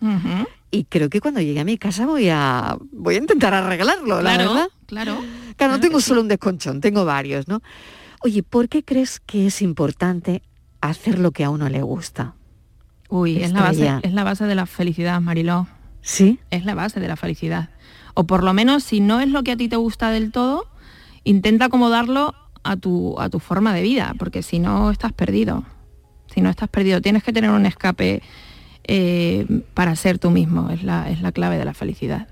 Y 0.71 0.85
creo 0.85 1.09
que 1.09 1.21
cuando 1.21 1.41
llegue 1.41 1.61
a 1.61 1.65
mi 1.65 1.79
casa 1.79 2.07
voy 2.07 2.29
a 2.31 2.77
voy 2.93 3.17
a 3.17 3.19
intentar 3.19 3.55
arreglarlo, 3.55 4.21
la 4.23 4.35
Claro, 4.35 4.51
verdad. 4.55 4.69
claro. 4.87 5.15
Claro, 5.17 5.23
no 5.23 5.57
claro 5.57 5.81
tengo 5.81 5.97
que 5.99 6.03
sí. 6.03 6.09
solo 6.09 6.21
un 6.23 6.29
desconchón, 6.29 6.81
tengo 6.81 7.05
varios, 7.05 7.49
¿no? 7.49 7.61
Oye, 8.23 8.43
¿por 8.43 8.69
qué 8.69 8.83
crees 8.85 9.21
que 9.21 9.47
es 9.47 9.63
importante 9.63 10.43
hacer 10.81 11.19
lo 11.19 11.33
que 11.33 11.45
a 11.45 11.51
uno 11.51 11.69
le 11.69 11.83
gusta? 11.83 12.35
Uy, 13.09 13.43
es 13.43 13.53
la, 13.53 13.63
base, 13.63 13.91
es 14.03 14.13
la 14.13 14.25
base 14.25 14.45
de 14.45 14.55
la 14.55 14.67
felicidad, 14.67 15.21
Mariló. 15.21 15.67
¿Sí? 16.03 16.39
Es 16.51 16.65
la 16.65 16.75
base 16.75 17.01
de 17.01 17.09
la 17.09 17.17
felicidad. 17.17 17.71
O 18.15 18.25
por 18.25 18.43
lo 18.45 18.53
menos, 18.55 18.85
si 18.85 19.01
no 19.01 19.21
es 19.21 19.29
lo 19.29 19.43
que 19.43 19.53
a 19.53 19.57
ti 19.57 19.69
te 19.69 19.77
gusta 19.77 20.11
del 20.11 20.31
todo, 20.33 20.67
intenta 21.25 21.67
acomodarlo 21.67 22.35
a 22.63 22.77
tu, 22.77 23.19
a 23.21 23.29
tu 23.29 23.39
forma 23.41 23.75
de 23.75 23.83
vida, 23.83 24.15
porque 24.19 24.43
si 24.43 24.59
no 24.61 24.91
estás 24.91 25.13
perdido. 25.13 25.65
Si 26.33 26.41
no 26.41 26.49
estás 26.51 26.69
perdido, 26.69 27.01
tienes 27.01 27.23
que 27.25 27.33
tener 27.33 27.51
un 27.51 27.67
escape 27.67 28.23
eh, 28.85 29.47
para 29.75 29.95
ser 29.97 30.19
tú 30.19 30.31
mismo. 30.31 30.71
Es 30.71 30.83
la, 30.83 31.11
es 31.11 31.21
la 31.23 31.33
clave 31.33 31.59
de 31.59 31.65
la 31.65 31.75
felicidad. 31.75 32.29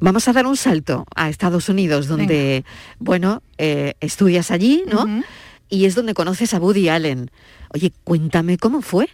Vamos 0.00 0.26
a 0.26 0.32
dar 0.32 0.46
un 0.46 0.56
salto 0.56 1.06
a 1.14 1.28
Estados 1.28 1.68
Unidos, 1.68 2.08
donde, 2.08 2.64
bueno, 2.98 3.42
eh, 3.58 3.94
estudias 4.00 4.50
allí, 4.50 4.82
¿no? 4.90 5.22
Y 5.68 5.84
es 5.86 5.94
donde 5.94 6.12
conoces 6.12 6.52
a 6.54 6.58
Woody 6.58 6.88
Allen. 6.88 7.30
Oye, 7.74 7.92
cuéntame 8.04 8.58
cómo 8.58 8.82
fue. 8.82 9.08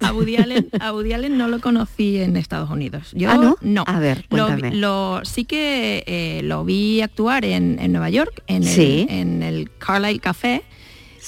A 0.00 0.12
Woody 0.12 0.36
Allen, 0.36 0.68
a 0.80 0.92
Woody 0.94 1.12
Allen 1.12 1.36
no 1.36 1.48
lo 1.48 1.60
conocí 1.60 2.18
en 2.18 2.36
Estados 2.38 2.70
Unidos. 2.70 3.10
Yo 3.14 3.30
Ah, 3.30 3.54
¿no? 3.60 3.84
A 3.86 3.98
ver, 3.98 4.24
cuéntame. 4.30 4.74
lo- 4.74 5.20
sí 5.24 5.44
que 5.44 6.04
eh, 6.06 6.40
lo 6.44 6.64
vi 6.64 7.02
actuar 7.02 7.44
en, 7.44 7.78
en 7.80 7.92
Nueva 7.92 8.08
York, 8.08 8.42
en, 8.46 8.62
Sí. 8.64 9.06
el, 9.10 9.14
en 9.18 9.42
el 9.42 9.70
Carlyle 9.76 10.20
Café, 10.20 10.62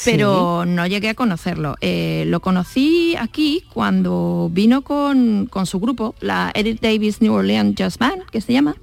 pero 0.05 0.64
no 0.66 0.87
llegué 0.87 1.11
a 1.11 1.14
conocerlo. 1.14 1.76
Eh, 1.81 2.24
lo 2.26 2.40
conocí 2.40 3.14
aquí 3.18 3.64
cuando 3.72 4.50
vino 4.52 4.83
con, 4.83 5.46
con 5.50 5.66
su 5.66 5.81
grupo, 5.81 6.14
la 6.20 6.50
Edith 6.55 6.81
Davis 6.81 7.20
New 7.20 7.33
Orleans 7.33 7.74
Jazz 7.74 7.98
Band, 7.98 8.24
que 8.31 8.40
se 8.40 8.52
llama. 8.52 8.76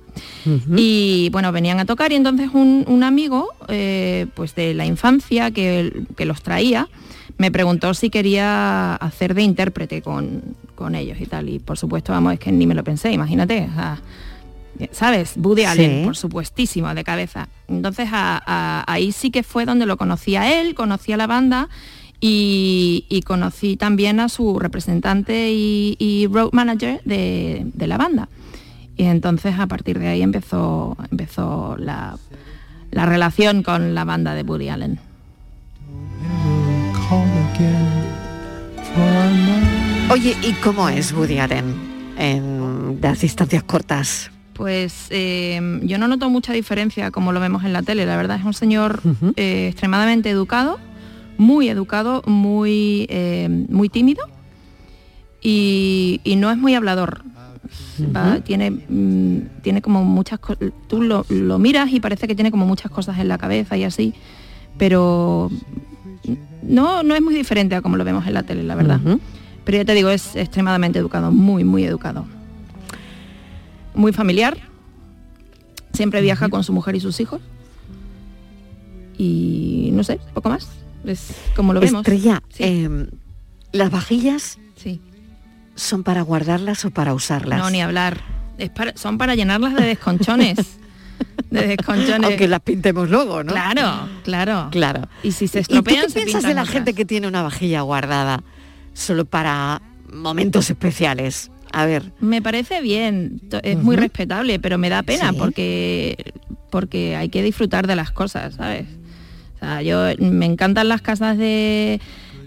Y 0.75 1.29
bueno, 1.31 1.51
venían 1.51 1.79
a 1.79 1.85
tocar 1.85 2.11
y 2.11 2.15
entonces 2.15 2.49
un, 2.53 2.83
un 2.87 3.03
amigo, 3.03 3.47
eh, 3.69 4.27
pues 4.33 4.53
de 4.53 4.73
la 4.73 4.85
infancia 4.85 5.51
que, 5.51 6.03
que 6.17 6.25
los 6.25 6.41
traía, 6.41 6.89
me 7.37 7.51
preguntó 7.51 7.93
si 7.93 8.09
quería 8.09 8.95
hacer 8.95 9.33
de 9.33 9.43
intérprete 9.43 10.01
con, 10.01 10.41
con 10.75 10.95
ellos 10.95 11.21
y 11.21 11.25
tal. 11.25 11.47
Y 11.47 11.59
por 11.59 11.77
supuesto, 11.77 12.11
vamos, 12.11 12.33
es 12.33 12.39
que 12.39 12.51
ni 12.51 12.67
me 12.67 12.75
lo 12.75 12.83
pensé, 12.83 13.13
imagínate. 13.13 13.67
o 13.71 13.73
sea, 13.73 14.01
¿Sabes? 14.91 15.33
Woody 15.35 15.63
Allen, 15.65 15.99
Sí. 15.99 16.05
por 16.05 16.15
supuestísimo, 16.15 16.93
de 16.93 17.03
cabeza. 17.03 17.47
Entonces 17.67 18.09
a- 18.11 18.41
a- 18.45 18.83
ahí 18.91 19.11
sí 19.11 19.29
que 19.31 19.43
fue 19.43 19.65
donde 19.65 19.85
lo 19.85 19.97
conocí 19.97 20.35
a 20.35 20.59
él, 20.61 20.73
conocí 20.75 21.11
a 21.11 21.17
la 21.17 21.27
banda 21.27 21.67
y, 22.21 23.05
y 23.09 23.21
conocí 23.23 23.75
también 23.77 24.19
a 24.19 24.29
su 24.29 24.57
representante 24.59 25.51
y, 25.51 25.95
y 25.99 26.27
road 26.27 26.49
manager 26.53 27.01
de, 27.05 27.65
de 27.73 27.87
la 27.87 27.97
banda. 27.97 28.29
Y 28.95 29.03
entonces 29.05 29.57
a 29.59 29.67
partir 29.67 29.99
de 29.99 30.07
ahí 30.09 30.21
empezó, 30.21 30.97
empezó 31.11 31.75
la, 31.77 32.17
la 32.91 33.05
relación 33.05 33.63
con 33.63 33.93
la 33.95 34.03
banda 34.05 34.33
de 34.33 34.43
Woody 34.43 34.69
Allen. 34.69 34.99
Oye, 40.11 40.35
¿y 40.41 40.53
cómo 40.53 40.89
es 40.89 41.13
Woody 41.13 41.37
Allen 41.39 41.75
en 42.17 42.97
las 43.01 43.21
distancias 43.21 43.63
cortas? 43.63 44.31
Pues 44.59 45.07
eh, 45.09 45.79
yo 45.83 45.97
no 45.97 46.09
noto 46.09 46.29
mucha 46.29 46.51
diferencia 46.51 47.11
como 47.11 47.31
lo 47.31 47.39
vemos 47.39 47.63
en 47.63 47.71
la 47.71 47.81
tele. 47.81 48.05
La 48.05 48.17
verdad 48.17 48.37
es 48.37 48.43
un 48.43 48.53
señor 48.53 48.99
eh, 49.37 49.69
extremadamente 49.69 50.29
educado, 50.29 50.77
muy 51.37 51.69
educado, 51.69 52.21
muy, 52.27 53.07
eh, 53.09 53.47
muy 53.69 53.87
tímido 53.87 54.21
y, 55.41 56.19
y 56.25 56.35
no 56.35 56.51
es 56.51 56.57
muy 56.57 56.75
hablador. 56.75 57.23
Va- 58.13 58.39
tiene, 58.43 58.71
mm, 58.71 59.61
tiene 59.61 59.81
como 59.81 60.03
muchas 60.03 60.39
cosas. 60.39 60.67
Tú 60.89 61.01
lo, 61.03 61.25
lo 61.29 61.57
miras 61.57 61.91
y 61.93 62.01
parece 62.01 62.27
que 62.27 62.35
tiene 62.35 62.51
como 62.51 62.65
muchas 62.65 62.91
cosas 62.91 63.17
en 63.19 63.29
la 63.29 63.37
cabeza 63.37 63.77
y 63.77 63.85
así, 63.85 64.13
pero 64.77 65.49
no, 66.61 67.01
no 67.03 67.15
es 67.15 67.21
muy 67.21 67.33
diferente 67.33 67.75
a 67.75 67.81
como 67.81 67.95
lo 67.95 68.03
vemos 68.03 68.27
en 68.27 68.33
la 68.33 68.43
tele, 68.43 68.63
la 68.63 68.75
verdad. 68.75 68.99
Pero 69.63 69.77
ya 69.77 69.85
te 69.85 69.93
digo, 69.93 70.09
es 70.09 70.35
extremadamente 70.35 70.99
educado, 70.99 71.31
muy, 71.31 71.63
muy 71.63 71.85
educado. 71.85 72.25
Muy 73.93 74.13
familiar. 74.13 74.57
Siempre 75.93 76.21
viaja 76.21 76.49
con 76.49 76.63
su 76.63 76.71
mujer 76.73 76.95
y 76.95 76.99
sus 76.99 77.19
hijos. 77.19 77.41
Y 79.17 79.89
no 79.93 80.03
sé, 80.03 80.19
poco 80.33 80.49
más. 80.49 80.67
Es 81.05 81.33
como 81.55 81.73
lo 81.73 81.79
vemos. 81.79 82.01
Estrella, 82.01 82.41
em, 82.57 83.07
¿las 83.71 83.91
vajillas 83.91 84.59
Sí. 84.75 85.01
son 85.75 86.03
para 86.03 86.21
guardarlas 86.21 86.85
o 86.85 86.91
para 86.91 87.13
usarlas? 87.13 87.59
No, 87.59 87.69
ni 87.69 87.81
hablar. 87.81 88.21
Es 88.57 88.69
para- 88.69 88.95
son 88.97 89.17
para 89.17 89.35
llenarlas 89.35 89.75
de 89.75 89.83
desconchones. 89.85 90.57
de 91.49 91.67
desconchones. 91.67 92.29
Aunque 92.29 92.47
las 92.47 92.59
pintemos 92.61 93.09
luego, 93.09 93.43
¿no? 93.43 93.51
Claro, 93.53 94.07
claro. 94.23 94.67
Claro. 94.71 95.07
Y 95.23 95.31
si 95.31 95.47
se 95.47 95.59
¿Y 95.59 95.63
tú 95.63 95.73
estropean, 95.75 96.05
qué 96.05 96.09
se 96.11 96.19
piensas 96.21 96.43
de 96.43 96.53
la 96.53 96.61
otras. 96.61 96.73
gente 96.73 96.93
que 96.93 97.05
tiene 97.05 97.27
una 97.27 97.41
vajilla 97.41 97.81
guardada 97.81 98.43
solo 98.93 99.25
para 99.25 99.81
momentos 100.13 100.69
especiales? 100.69 101.51
A 101.71 101.85
ver, 101.85 102.11
Me 102.19 102.41
parece 102.41 102.81
bien, 102.81 103.41
es 103.63 103.77
muy 103.77 103.95
respetable, 103.95 104.59
pero 104.59 104.77
me 104.77 104.89
da 104.89 105.03
pena 105.03 105.31
Sí. 105.31 105.37
porque, 105.37 106.33
porque 106.69 107.15
hay 107.15 107.29
que 107.29 107.43
disfrutar 107.43 107.85
de 107.87 107.95
las 107.95 108.11
cosas, 108.11 108.55
¿sabes? 108.55 108.85
O 109.55 109.59
sea, 109.59 109.81
yo 109.81 110.03
me 110.19 110.45
encantan 110.45 110.87
las 110.89 111.01
casas 111.01 111.37
de, 111.37 111.99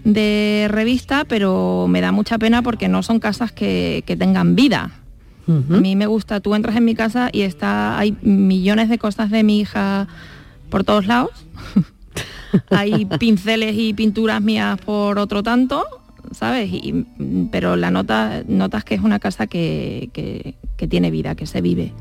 de 0.03 0.67
revista, 0.69 1.25
pero 1.25 1.85
me 1.87 2.01
da 2.01 2.11
mucha 2.11 2.37
pena 2.37 2.61
porque 2.61 2.87
no 2.89 3.03
son 3.03 3.19
casas 3.19 3.51
que, 3.51 4.03
que 4.05 4.15
tengan 4.17 4.55
vida. 4.55 4.91
A 5.45 5.51
mí 5.77 5.97
me 5.97 6.05
gusta, 6.07 6.39
tú 6.39 6.55
entras 6.55 6.77
en 6.77 6.85
mi 6.85 6.95
casa 6.95 7.29
y 7.33 7.41
está, 7.41 7.99
hay 7.99 8.15
millones 8.21 8.87
de 8.87 8.97
cosas 8.97 9.29
de 9.29 9.43
mi 9.43 9.59
hija 9.59 10.07
por 10.69 10.85
todos 10.85 11.05
lados. 11.05 11.31
hay 12.69 13.05
pinceles 13.19 13.75
y 13.77 13.93
pinturas 13.93 14.41
mías 14.41 14.79
por 14.79 15.19
otro 15.19 15.43
tanto, 15.43 15.83
¿sabes? 16.31 16.69
Y- 16.71 17.05
pero 17.51 17.75
la 17.75 17.91
nota, 17.91 18.43
notas 18.47 18.83
que 18.83 18.95
es 18.95 19.01
una 19.01 19.19
casa 19.19 19.47
que, 19.47 20.09
que- 20.13 20.55
que 20.77 20.87
tiene 20.87 21.11
vida, 21.11 21.35
que 21.35 21.45
se 21.45 21.61
vive. 21.61 21.93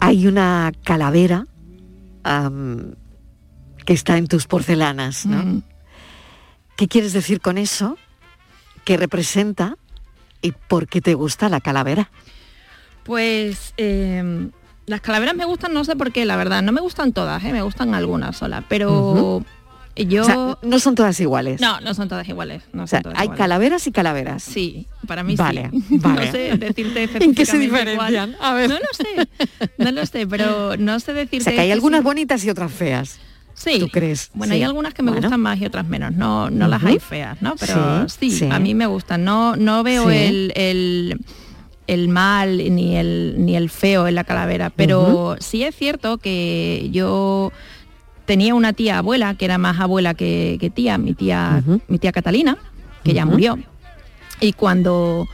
hay 0.00 0.26
una 0.26 0.72
calavera 0.84 1.46
que 3.84 3.92
está 3.92 4.16
en 4.16 4.26
tus 4.26 4.46
porcelanas, 4.46 5.26
¿no? 5.26 5.42
Mm. 5.42 5.62
¿Qué 6.76 6.88
quieres 6.88 7.12
decir 7.12 7.40
con 7.40 7.58
eso? 7.58 7.96
¿Qué 8.84 8.96
representa? 8.96 9.76
¿Y 10.42 10.52
por 10.52 10.88
qué 10.88 11.00
te 11.00 11.14
gusta 11.14 11.48
la 11.48 11.60
calavera? 11.60 12.10
Pues 13.04 13.72
eh, 13.76 14.48
las 14.86 15.00
calaveras 15.00 15.34
me 15.36 15.44
gustan, 15.44 15.72
no 15.72 15.84
sé 15.84 15.96
por 15.96 16.12
qué, 16.12 16.24
la 16.24 16.36
verdad. 16.36 16.62
No 16.62 16.72
me 16.72 16.80
gustan 16.80 17.12
todas, 17.12 17.42
¿eh? 17.44 17.52
me 17.52 17.62
gustan 17.62 17.94
algunas 17.94 18.36
solas. 18.36 18.64
Pero 18.68 19.42
yo... 19.96 20.22
O 20.22 20.24
sea, 20.24 20.58
no 20.62 20.78
son 20.80 20.94
todas 20.94 21.18
iguales. 21.20 21.60
no, 21.60 21.80
no 21.80 21.94
son 21.94 22.08
todas 22.08 22.28
iguales. 22.28 22.62
No 22.72 22.84
O 22.84 22.86
sea, 22.86 22.98
son 22.98 23.04
todas 23.04 23.18
hay 23.18 23.24
iguales. 23.26 23.38
calaveras 23.38 23.86
y 23.86 23.92
calaveras. 23.92 24.42
Sí, 24.42 24.86
para 25.06 25.22
mí 25.22 25.36
Vale, 25.36 25.70
sí. 25.72 25.98
vale. 25.98 26.26
No 26.26 26.32
sé 26.32 26.56
decirte 26.58 27.08
¿En 27.24 27.34
qué 27.34 27.46
se 27.46 27.58
diferencian? 27.58 28.36
A 28.40 28.54
ver. 28.54 28.70
No 28.70 28.76
lo 28.76 28.86
sé, 28.92 29.28
no 29.78 29.92
lo 29.92 30.06
sé, 30.06 30.26
pero 30.26 30.76
no 30.76 30.98
sé 31.00 31.12
O 31.14 31.14
decirte... 31.14 31.44
sea, 31.44 31.52
que 31.54 31.60
hay 31.60 31.66
que 31.68 31.72
algunas 31.72 32.00
sí. 32.00 32.04
bonitas 32.04 32.44
y 32.44 32.50
otras 32.50 32.72
feas. 32.72 33.18
Sí. 33.56 33.78
¿Tú 33.78 33.88
crees? 33.88 34.30
Bueno, 34.34 34.52
Sí. 34.52 34.56
hay 34.58 34.64
algunas 34.64 34.94
que 34.94 35.02
me 35.04 35.12
Bueno. 35.12 35.28
gustan 35.28 35.40
más 35.40 35.60
y 35.60 35.64
otras 35.66 35.86
menos. 35.86 36.12
No, 36.12 36.50
no 36.50 36.66
las 36.66 36.82
hay 36.82 36.98
feas, 36.98 37.40
¿no? 37.40 37.54
Pero 37.54 38.08
Sí, 38.08 38.48
a 38.50 38.58
mí 38.58 38.74
me 38.74 38.86
gustan. 38.86 39.22
No, 39.22 39.54
no 39.54 39.84
veo 39.84 40.10
el, 40.10 40.52
el, 40.56 41.20
el 41.86 42.08
mal 42.08 42.56
ni 42.56 42.96
el, 42.96 43.36
ni 43.38 43.54
el 43.54 43.70
feo 43.70 44.08
en 44.08 44.16
la 44.16 44.24
calavera. 44.24 44.70
Pero 44.70 45.36
sí 45.38 45.62
es 45.62 45.76
cierto 45.76 46.18
que 46.18 46.88
yo 46.90 47.52
tenía 48.24 48.54
una 48.54 48.72
tía 48.72 48.98
abuela, 48.98 49.34
que 49.34 49.44
era 49.44 49.58
más 49.58 49.80
abuela 49.80 50.14
que, 50.14 50.56
que 50.60 50.70
tía, 50.70 50.98
mi 50.98 51.14
tía, 51.14 51.62
mi 51.88 51.98
tía 51.98 52.12
Catalina, 52.12 52.56
que 53.02 53.14
ya 53.14 53.26
murió. 53.26 53.58
Y 54.40 54.52
cuando 54.52 55.28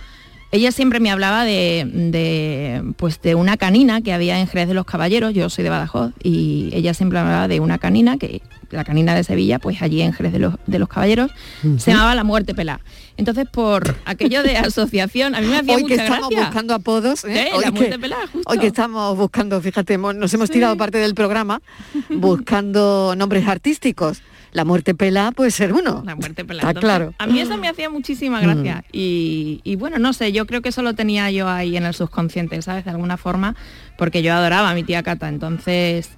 ella 0.53 0.73
siempre 0.73 1.01
me 1.01 1.11
hablaba 1.11 1.45
de, 1.45 1.89
de, 1.93 2.83
pues 2.97 3.21
de 3.23 3.35
una 3.35 3.57
canina 3.57 4.01
que 4.01 4.13
había 4.13 4.39
en 4.41 4.47
Jerez 4.49 4.69
de 4.69 4.75
los 4.75 4.85
Caballeros, 4.85 5.33
yo 5.35 5.49
soy 5.49 5.65
de 5.65 5.71
Badajoz, 5.71 6.13
y 6.23 6.71
ella 6.73 6.93
siempre 6.95 7.19
me 7.21 7.27
hablaba 7.27 7.49
de 7.49 7.61
una 7.61 7.79
canina, 7.79 8.17
que 8.19 8.43
la 8.71 8.85
canina 8.85 9.15
de 9.15 9.25
Sevilla, 9.25 9.59
pues 9.59 9.83
allí 9.83 10.01
en 10.03 10.13
Jerez 10.13 10.33
de 10.33 10.39
los, 10.39 10.55
de 10.67 10.79
los 10.79 10.89
Caballeros, 10.89 11.31
se 11.79 11.91
llamaba 11.93 12.15
La 12.15 12.25
Muerte 12.25 12.55
Pelá. 12.55 12.81
Entonces, 13.17 13.47
por 13.51 13.97
aquello 14.05 14.43
de 14.43 14.57
asociación, 14.57 15.35
a 15.35 15.41
mí 15.41 15.47
me 15.49 15.57
hacía 15.59 15.75
Hoy 15.77 15.85
que 15.85 15.95
mucha 15.95 16.05
estamos 16.05 16.29
gracia. 16.31 16.47
buscando 16.47 16.75
apodos, 16.75 17.25
¿eh? 17.25 17.49
¿Eh? 17.49 17.51
hoy, 17.55 17.65
La 17.65 17.71
que, 17.71 17.79
muerte 17.79 17.99
pelada, 17.99 18.23
justo. 18.27 18.51
hoy 18.51 18.59
que 18.59 18.67
estamos 18.69 19.17
buscando, 19.17 19.61
fíjate, 19.61 19.99
nos 19.99 20.33
hemos 20.35 20.51
tirado 20.51 20.77
parte 20.77 20.99
del 20.99 21.15
programa 21.15 21.61
buscando 22.09 23.15
nombres 23.17 23.47
artísticos. 23.47 24.23
La 24.53 24.65
muerte 24.65 24.95
pela 24.95 25.33
puede 25.33 25.51
ser 25.51 25.73
uno. 25.73 26.03
La 26.05 26.17
muerte 26.17 26.45
pelá. 26.45 26.63
Está 26.63 26.81
claro. 26.81 27.15
A 27.19 27.27
mí 27.27 27.41
eso 27.41 27.57
me 27.57 27.69
hacía 27.69 27.89
muchísima 27.89 28.41
gracia. 28.41 28.85
Y, 28.93 29.61
y 29.63 29.77
bueno, 29.77 29.99
no 29.99 30.13
sé, 30.13 30.33
yo 30.33 30.47
creo 30.47 30.61
que 30.61 30.71
eso 30.71 30.83
lo 30.83 30.95
tenía 30.95 31.31
yo 31.31 31.49
ahí 31.49 31.77
en 31.77 31.85
el 31.85 31.95
subconsciente, 31.95 32.61
¿sabes? 32.63 32.85
De 32.85 32.91
alguna 32.91 33.17
forma, 33.17 33.55
porque 33.97 34.23
yo 34.23 34.35
adoraba 34.35 34.71
a 34.71 34.75
mi 34.75 34.83
tía 34.83 35.03
Cata. 35.03 35.29
Entonces, 35.29 36.11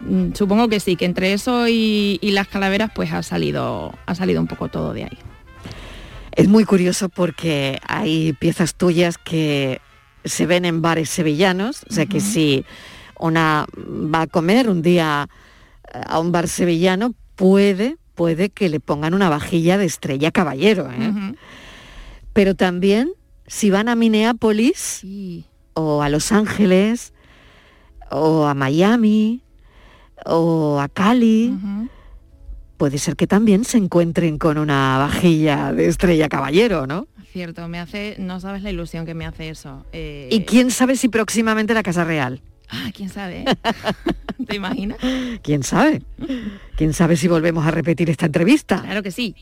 mm, 0.00 0.34
supongo 0.34 0.68
que 0.68 0.78
sí, 0.78 0.94
que 0.96 1.04
entre 1.04 1.32
eso 1.32 1.66
y, 1.66 2.18
y 2.22 2.30
las 2.30 2.46
calaveras, 2.46 2.92
pues 2.94 3.12
ha 3.12 3.22
salido, 3.22 3.92
ha 4.06 4.14
salido 4.14 4.40
un 4.40 4.46
poco 4.46 4.68
todo 4.68 4.92
de 4.92 5.04
ahí. 5.04 5.18
Es 6.32 6.48
muy 6.48 6.64
curioso 6.64 7.08
porque 7.08 7.80
hay 7.86 8.32
piezas 8.34 8.74
tuyas 8.74 9.18
que 9.18 9.80
se 10.24 10.46
ven 10.46 10.64
en 10.64 10.82
bares 10.82 11.10
sevillanos, 11.10 11.84
o 11.88 11.92
sea 11.92 12.06
que 12.06 12.20
si 12.20 12.64
una 13.18 13.66
va 13.76 14.22
a 14.22 14.26
comer 14.26 14.68
un 14.68 14.82
día 14.82 15.28
a 15.92 16.18
un 16.18 16.32
bar 16.32 16.48
sevillano, 16.48 17.14
puede, 17.36 17.96
puede 18.14 18.50
que 18.50 18.68
le 18.68 18.80
pongan 18.80 19.14
una 19.14 19.28
vajilla 19.28 19.78
de 19.78 19.84
estrella 19.86 20.30
caballero, 20.30 20.88
¿eh? 20.90 21.34
Pero 22.32 22.54
también 22.54 23.12
si 23.46 23.70
van 23.70 23.88
a 23.88 23.94
Minneapolis 23.94 24.78
Sí. 25.00 25.44
o 25.74 26.02
a 26.02 26.08
Los 26.08 26.32
Ángeles 26.32 27.12
o 28.10 28.46
a 28.46 28.54
Miami 28.54 29.42
o 30.26 30.80
a 30.80 30.88
Cali, 30.88 31.54
puede 32.76 32.98
ser 32.98 33.16
que 33.16 33.26
también 33.26 33.64
se 33.64 33.78
encuentren 33.78 34.38
con 34.38 34.58
una 34.58 34.98
vajilla 34.98 35.72
de 35.72 35.86
estrella 35.86 36.28
caballero, 36.28 36.86
¿no? 36.86 37.06
Cierto, 37.32 37.66
me 37.68 37.80
hace, 37.80 38.14
no 38.20 38.38
sabes 38.38 38.62
la 38.62 38.70
ilusión 38.70 39.06
que 39.06 39.14
me 39.14 39.26
hace 39.26 39.48
eso. 39.48 39.84
Eh, 39.92 40.28
Y 40.30 40.42
quién 40.44 40.70
sabe 40.70 40.94
si 40.96 41.08
próximamente 41.08 41.74
la 41.74 41.82
Casa 41.82 42.04
Real. 42.04 42.40
Ah, 42.70 42.90
quién 42.94 43.08
sabe. 43.08 43.44
¿Te 44.46 44.56
imaginas? 44.56 44.98
¿Quién 45.42 45.62
sabe? 45.62 46.02
¿Quién 46.76 46.92
sabe 46.92 47.16
si 47.16 47.28
volvemos 47.28 47.64
a 47.66 47.70
repetir 47.70 48.10
esta 48.10 48.26
entrevista? 48.26 48.80
Claro 48.82 49.02
que 49.02 49.10
sí. 49.10 49.34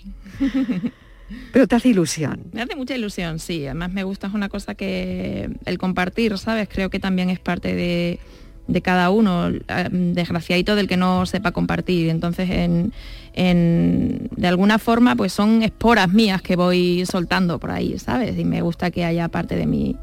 Pero 1.53 1.67
te 1.67 1.77
hace 1.77 1.89
ilusión. 1.89 2.43
Me 2.53 2.63
hace 2.63 2.77
mucha 2.77 2.95
ilusión, 2.95 3.39
sí. 3.39 3.65
Además 3.67 3.93
me 3.93 4.05
gusta, 4.05 4.27
es 4.27 4.35
una 4.35 4.49
cosa 4.49 4.75
que 4.75 5.49
el 5.65 5.79
compartir, 5.79 6.37
¿sabes? 6.37 6.69
Creo 6.71 6.91
que 6.91 6.99
también 7.01 7.31
es 7.31 7.39
parte 7.39 7.75
de, 7.75 8.19
de 8.67 8.83
cada 8.83 9.09
uno, 9.11 9.49
eh, 9.49 9.61
desgraciadito 9.91 10.77
del 10.77 10.89
que 10.89 10.99
no 10.99 11.25
sepa 11.25 11.53
compartir. 11.53 12.11
Entonces, 12.11 12.51
en, 12.51 12.93
en- 13.33 14.29
de 14.37 14.47
alguna 14.49 14.79
forma, 14.79 15.17
pues 15.17 15.33
son 15.33 15.63
esporas 15.63 16.13
mías 16.13 16.43
que 16.43 16.55
voy 16.57 17.05
soltando 17.07 17.59
por 17.59 17.71
ahí, 17.71 17.99
¿sabes? 17.99 18.39
Y 18.39 18.45
me 18.45 18.61
gusta 18.61 18.91
que 18.91 19.05
haya 19.07 19.29
parte 19.29 19.57
de 19.57 19.67
mí 19.67 19.97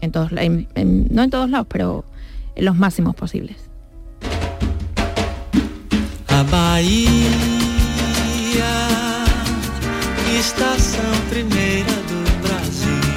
en 0.00 0.12
todos, 0.12 0.30
en- 0.36 0.68
no 1.10 1.24
en 1.24 1.30
todos 1.30 1.50
lados, 1.50 1.66
pero 1.68 2.04
los 2.56 2.76
máximos 2.76 3.14
posibles. 3.14 3.56
A 6.28 6.42
Bahia, 6.44 7.12
estação 10.38 11.14
primeira 11.30 11.92
do 11.92 12.22
Brasil. 12.42 13.12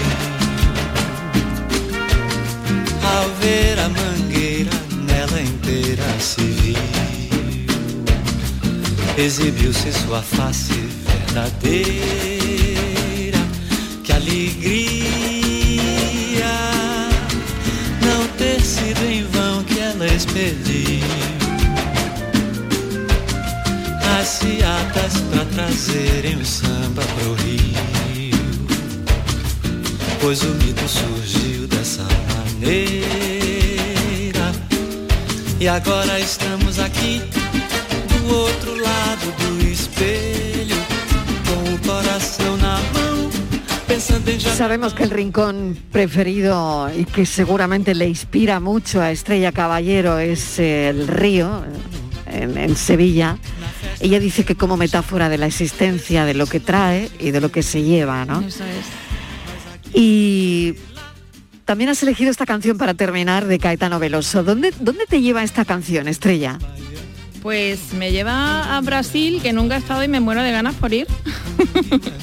Ao 3.03 3.29
ver 3.41 3.79
a 3.79 3.89
mangueira, 3.89 4.71
nela 5.07 5.41
inteira 5.41 6.03
se 6.19 6.41
viu. 6.41 6.75
Exibiu-se 9.17 9.93
sua 9.93 10.21
face 10.21 10.73
verdadeira. 11.07 12.05
Que 14.03 14.11
alegria 14.11 14.84
expediu 20.35 21.07
as 24.19 24.41
pra 25.29 25.45
trazerem 25.53 26.35
o 26.35 26.45
samba 26.45 27.01
pro 27.01 27.33
Rio. 27.35 28.35
Pois 30.19 30.41
o 30.43 30.47
mito 30.55 30.87
surgiu 30.89 31.67
dessa 31.67 32.03
maneira. 32.03 33.05
E 35.59 35.67
agora 35.69 36.19
estamos 36.19 36.79
aqui, 36.79 37.21
do 38.09 38.35
outro 38.35 38.75
lado 38.81 39.31
do 39.39 39.65
espelho, 39.71 40.75
com 41.45 41.73
o 41.73 41.79
coração 41.79 42.57
na 42.57 42.81
mão. 42.93 43.14
Sabemos 44.55 44.93
que 44.93 45.03
el 45.03 45.09
rincón 45.09 45.77
preferido 45.91 46.89
y 46.95 47.05
que 47.05 47.25
seguramente 47.25 47.93
le 47.95 48.07
inspira 48.07 48.59
mucho 48.59 49.01
a 49.01 49.11
Estrella 49.11 49.51
Caballero 49.51 50.19
es 50.19 50.59
el 50.59 51.07
río 51.07 51.63
en, 52.27 52.57
en 52.57 52.75
Sevilla. 52.75 53.37
Ella 53.99 54.19
dice 54.19 54.43
que 54.43 54.55
como 54.55 54.77
metáfora 54.77 55.29
de 55.29 55.37
la 55.37 55.47
existencia, 55.47 56.25
de 56.25 56.33
lo 56.33 56.45
que 56.47 56.59
trae 56.59 57.09
y 57.19 57.31
de 57.31 57.41
lo 57.41 57.51
que 57.51 57.63
se 57.63 57.83
lleva, 57.83 58.25
¿no? 58.25 58.41
Eso 58.41 58.63
es. 58.63 58.85
Y 59.93 60.75
también 61.63 61.89
has 61.89 62.03
elegido 62.03 62.29
esta 62.29 62.45
canción 62.45 62.77
para 62.77 62.93
terminar 62.93 63.45
de 63.45 63.59
Caetano 63.59 63.99
Veloso. 63.99 64.43
¿Dónde, 64.43 64.73
dónde 64.79 65.05
te 65.07 65.21
lleva 65.21 65.43
esta 65.43 65.65
canción, 65.65 66.07
Estrella? 66.07 66.59
Pues 67.41 67.93
me 67.93 68.11
lleva 68.11 68.75
a 68.75 68.81
Brasil, 68.81 69.39
que 69.41 69.53
nunca 69.53 69.75
he 69.75 69.79
estado 69.79 70.03
y 70.03 70.07
me 70.07 70.19
muero 70.19 70.43
de 70.43 70.51
ganas 70.51 70.75
por 70.75 70.93
ir. 70.93 71.07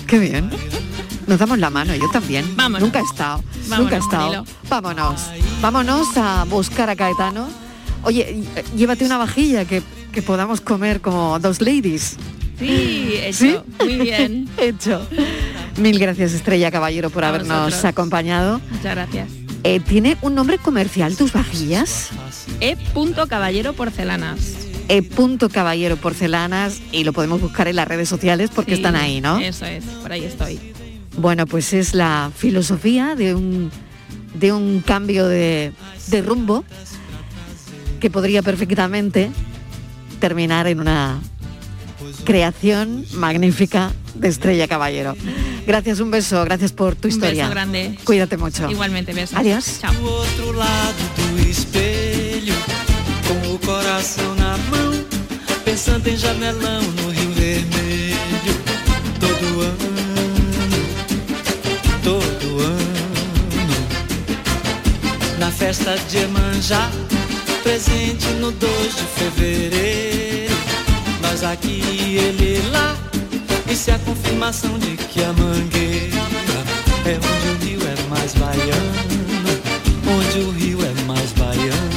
Qué 0.06 0.18
bien. 0.18 0.50
Nos 1.32 1.38
damos 1.38 1.58
la 1.58 1.70
mano, 1.70 1.94
yo 1.94 2.10
también. 2.10 2.54
Vámonos. 2.56 2.82
Nunca 2.82 3.00
he 3.00 3.04
estado. 3.04 3.42
Vámonos, 3.66 3.78
nunca 3.78 3.96
he 3.96 3.98
estado. 4.00 4.44
Vámonos. 4.68 5.22
Vámonos 5.62 6.08
a 6.18 6.44
buscar 6.44 6.90
a 6.90 6.94
Caetano. 6.94 7.48
Oye, 8.02 8.44
eh, 8.54 8.64
llévate 8.76 9.06
una 9.06 9.16
vajilla 9.16 9.64
que, 9.64 9.82
que 10.12 10.20
podamos 10.20 10.60
comer 10.60 11.00
como 11.00 11.38
dos 11.38 11.62
ladies. 11.62 12.16
Sí, 12.58 13.14
hecho. 13.14 13.38
¿Sí? 13.38 13.56
Muy 13.80 13.96
bien. 13.96 14.46
Hecho. 14.58 15.06
Mil 15.78 15.98
gracias, 15.98 16.34
Estrella 16.34 16.70
Caballero, 16.70 17.08
por 17.08 17.24
A 17.24 17.28
habernos 17.30 17.64
vosotros. 17.64 17.84
acompañado. 17.86 18.60
Muchas 18.70 18.94
gracias. 18.94 19.30
Eh, 19.64 19.80
¿Tiene 19.80 20.18
un 20.20 20.34
nombre 20.34 20.58
comercial 20.58 21.16
tus 21.16 21.32
vajillas? 21.32 22.10
E. 22.60 22.76
Caballero 23.26 23.72
Porcelanas. 23.72 24.38
E. 24.88 25.02
punto 25.02 25.48
Caballero 25.48 25.96
Porcelanas 25.96 26.82
y 26.92 27.04
lo 27.04 27.14
podemos 27.14 27.40
buscar 27.40 27.68
en 27.68 27.76
las 27.76 27.88
redes 27.88 28.10
sociales 28.10 28.50
porque 28.54 28.72
Sí, 28.72 28.82
están 28.82 28.96
ahí, 28.96 29.22
¿no? 29.22 29.38
Eso 29.38 29.64
es, 29.64 29.82
por 29.84 30.12
ahí 30.12 30.24
estoy. 30.24 30.60
Bueno, 31.16 31.46
pues 31.46 31.72
es 31.72 31.94
la 31.94 32.30
filosofía 32.34 33.14
de 33.14 33.34
un, 33.34 33.70
de 34.34 34.52
un 34.52 34.80
cambio 34.80 35.26
de, 35.28 35.72
de 36.08 36.22
rumbo 36.22 36.64
que 38.00 38.10
podría 38.10 38.42
perfectamente 38.42 39.30
terminar 40.20 40.66
en 40.66 40.80
una 40.80 41.20
creación 42.24 43.04
magnífica 43.14 43.92
de 44.14 44.28
Estrella 44.28 44.66
Caballero. 44.68 45.16
Gracias, 45.66 46.00
un 46.00 46.10
beso, 46.10 46.44
gracias 46.44 46.72
por 46.72 46.96
tu 46.96 47.08
Un 47.08 47.14
historia. 47.14 47.44
beso 47.44 47.50
grande. 47.54 47.98
Cuídate 48.04 48.36
mucho. 48.36 48.68
Igualmente, 48.70 49.12
besos. 49.12 49.36
Adiós. 49.36 49.78
Chao. 49.80 49.92
Do 49.94 50.04
outro 50.04 50.52
lado 50.52 51.02
do 51.16 51.48
espelho, 51.48 52.54
com 53.28 53.54
o 53.54 53.58
coração 53.60 54.34
na 54.34 54.56
mão, 54.70 54.92
pensando 55.64 56.08
em 56.08 56.16
jamelão 56.16 56.82
no 56.82 57.10
Rio 57.10 57.30
Vermelho. 57.32 58.16
Todo 59.20 59.60
ano, 59.62 59.81
festa 65.62 65.94
de 66.08 66.18
Emanjá, 66.18 66.90
presente 67.62 68.26
no 68.40 68.50
2 68.50 68.96
de 68.96 69.04
fevereiro. 69.04 70.56
Nós 71.22 71.44
aqui, 71.44 71.80
ele 72.16 72.60
lá, 72.72 72.96
isso 73.70 73.92
é 73.92 73.94
a 73.94 73.98
confirmação 74.00 74.76
de 74.80 74.96
que 74.96 75.22
a 75.22 75.32
mangueira 75.32 76.18
é 77.06 77.14
onde 77.14 77.48
o 77.48 77.64
rio 77.64 77.78
é 77.86 77.94
mais 78.10 78.34
baiano. 78.34 78.92
Onde 80.04 80.38
o 80.40 80.50
rio 80.50 80.78
é 80.84 81.02
mais 81.04 81.32
baiano, 81.32 81.90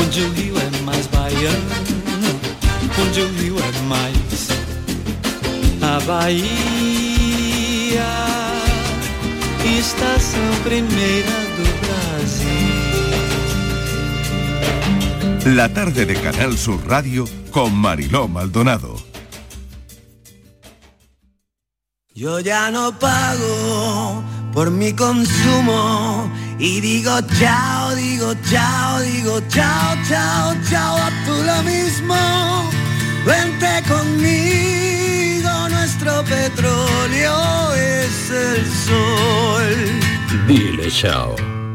onde 0.00 0.20
o 0.20 0.30
rio 0.30 0.54
é 0.58 0.82
mais 0.84 1.08
baiano, 1.08 1.70
onde 3.04 3.20
o 3.20 3.28
rio 3.32 3.56
é 3.58 3.72
mais 3.88 4.16
a 5.82 6.00
Bahia, 6.06 6.38
estação 9.78 10.62
primeira 10.62 11.30
do 11.56 11.64
Brasil. 11.80 12.07
La 15.54 15.72
tarde 15.72 16.04
de 16.04 16.14
Canal 16.14 16.58
Sur 16.58 16.86
Radio 16.86 17.24
con 17.50 17.74
Mariló 17.74 18.28
Maldonado. 18.28 18.96
Yo 22.14 22.40
ya 22.40 22.70
no 22.70 22.92
pago 22.98 24.22
por 24.52 24.70
mi 24.70 24.92
consumo 24.92 26.30
y 26.58 26.82
digo 26.82 27.18
chao, 27.38 27.94
digo 27.94 28.34
chao, 28.50 29.00
digo 29.00 29.40
chao, 29.48 29.96
chao, 30.06 30.54
chao, 30.68 30.96
a 30.98 31.10
tú 31.24 31.32
lo 31.42 31.62
mismo. 31.62 32.70
Vente 33.24 33.82
conmigo, 33.88 35.68
nuestro 35.70 36.24
petróleo 36.24 37.72
es 37.72 38.30
el 38.30 38.66
sol. 38.66 40.46
Dile 40.46 40.90
chao. 40.90 41.34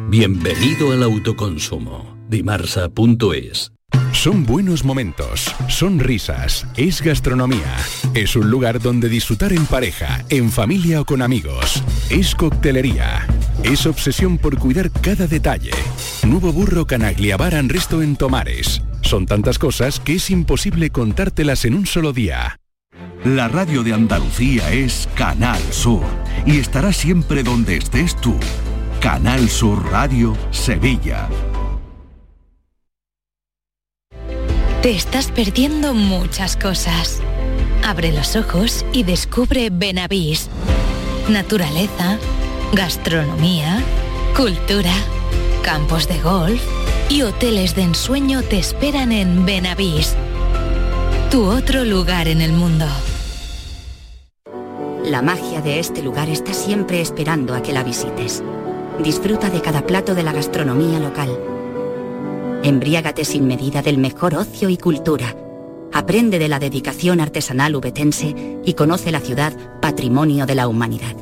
Bienvenido 0.09 0.91
al 0.91 1.01
autoconsumo. 1.01 2.12
Dimarsa.es 2.34 3.72
Son 4.12 4.43
buenos 4.43 4.84
momentos, 4.84 5.54
son 5.69 6.00
risas, 6.00 6.65
es 6.76 7.04
gastronomía. 7.04 7.78
Es 8.15 8.36
un 8.36 8.50
lugar 8.50 8.82
donde 8.82 9.08
disfrutar 9.08 9.54
en 9.54 9.67
pareja, 9.67 10.26
en 10.30 10.52
familia 10.52 11.02
o 11.02 11.06
con 11.06 11.22
amigos. 11.22 11.84
Es 12.10 12.34
coctelería. 12.34 13.28
Es 13.62 13.86
obsesión 13.86 14.39
por 14.39 14.58
cuidar 14.58 14.89
cada 14.89 15.28
detalle. 15.28 15.69
Nuevo 16.26 16.52
burro 16.52 16.88
Canagliabar 16.88 17.54
and 17.54 17.72
Resto 17.72 18.02
en 18.02 18.15
Tomares. 18.15 18.82
Son 19.02 19.28
tantas 19.28 19.60
cosas 19.60 20.00
que 20.00 20.15
es 20.15 20.32
imposible 20.32 20.89
contártelas 20.89 21.65
en 21.65 21.76
un 21.76 21.86
solo 21.86 22.13
día. 22.13 22.58
La 23.26 23.48
radio 23.48 23.84
de 23.84 23.93
Andalucía 23.93 24.72
es 24.72 25.08
Canal 25.13 25.62
Sur 25.69 26.02
y 26.48 26.58
estará 26.58 26.93
siempre 26.93 27.43
donde 27.43 27.78
estés 27.78 28.19
tú. 28.19 28.36
Canal 29.00 29.48
Sur 29.50 29.86
Radio 29.91 30.36
Sevilla. 30.50 31.30
Te 34.84 34.91
estás 34.91 35.32
perdiendo 35.32 35.93
muchas 35.93 36.58
cosas. 36.58 37.22
Abre 37.86 38.12
los 38.12 38.36
ojos 38.36 38.86
y 38.91 39.04
descubre 39.04 39.69
Benavís. 39.72 40.50
Naturaleza, 41.30 42.17
gastronomía, 42.74 43.82
cultura, 44.36 44.91
campos 45.62 46.10
de 46.10 46.19
golf 46.19 46.62
y 47.08 47.22
hoteles 47.22 47.76
de 47.76 47.84
ensueño 47.84 48.41
te 48.41 48.60
esperan 48.60 49.13
en 49.13 49.46
Benavís. 49.46 50.17
Tu 51.32 51.46
otro 51.46 51.86
lugar 51.86 52.28
en 52.28 52.41
el 52.41 52.52
mundo. 52.52 52.86
La 55.06 55.22
magia 55.22 55.62
de 55.62 55.80
este 55.80 56.04
lugar 56.04 56.28
está 56.28 56.54
siempre 56.54 57.00
esperando 57.00 57.56
a 57.56 57.63
que 57.63 57.72
la 57.72 57.86
visites. 57.86 58.43
Disfruta 59.02 59.50
de 59.50 59.62
cada 59.62 59.86
plato 59.86 60.13
de 60.13 60.24
la 60.24 60.34
gastronomía 60.34 61.00
local. 61.00 61.53
Embriágate 62.63 63.26
sin 63.26 63.45
medida 63.45 63.82
del 63.82 63.97
mejor 63.97 64.36
ocio 64.36 64.69
y 64.69 64.78
cultura. 64.78 65.36
Aprende 65.91 66.39
de 66.39 66.47
la 66.47 66.60
dedicación 66.60 67.19
artesanal 67.19 67.76
ubetense 67.76 68.34
y 68.63 68.73
conoce 68.73 69.12
la 69.12 69.19
ciudad 69.19 69.54
patrimonio 69.82 70.45
de 70.45 70.56
la 70.56 70.69
humanidad. 70.69 71.13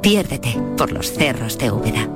Piérdete 0.00 0.56
por 0.76 0.92
los 0.92 1.10
cerros 1.10 1.58
de 1.58 1.72
Úbeda. 1.72 2.08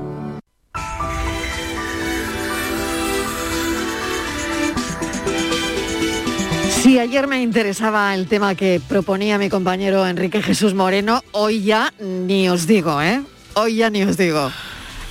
Si 6.80 7.00
ayer 7.00 7.26
me 7.26 7.42
interesaba 7.42 8.14
el 8.14 8.28
tema 8.28 8.54
que 8.54 8.80
proponía 8.88 9.36
mi 9.36 9.48
compañero 9.48 10.06
Enrique 10.06 10.40
Jesús 10.42 10.74
Moreno, 10.74 11.22
hoy 11.32 11.64
ya 11.64 11.92
ni 12.00 12.48
os 12.48 12.68
digo, 12.68 13.02
¿eh? 13.02 13.20
Hoy 13.54 13.76
ya 13.76 13.90
ni 13.90 14.04
os 14.04 14.16
digo. 14.16 14.52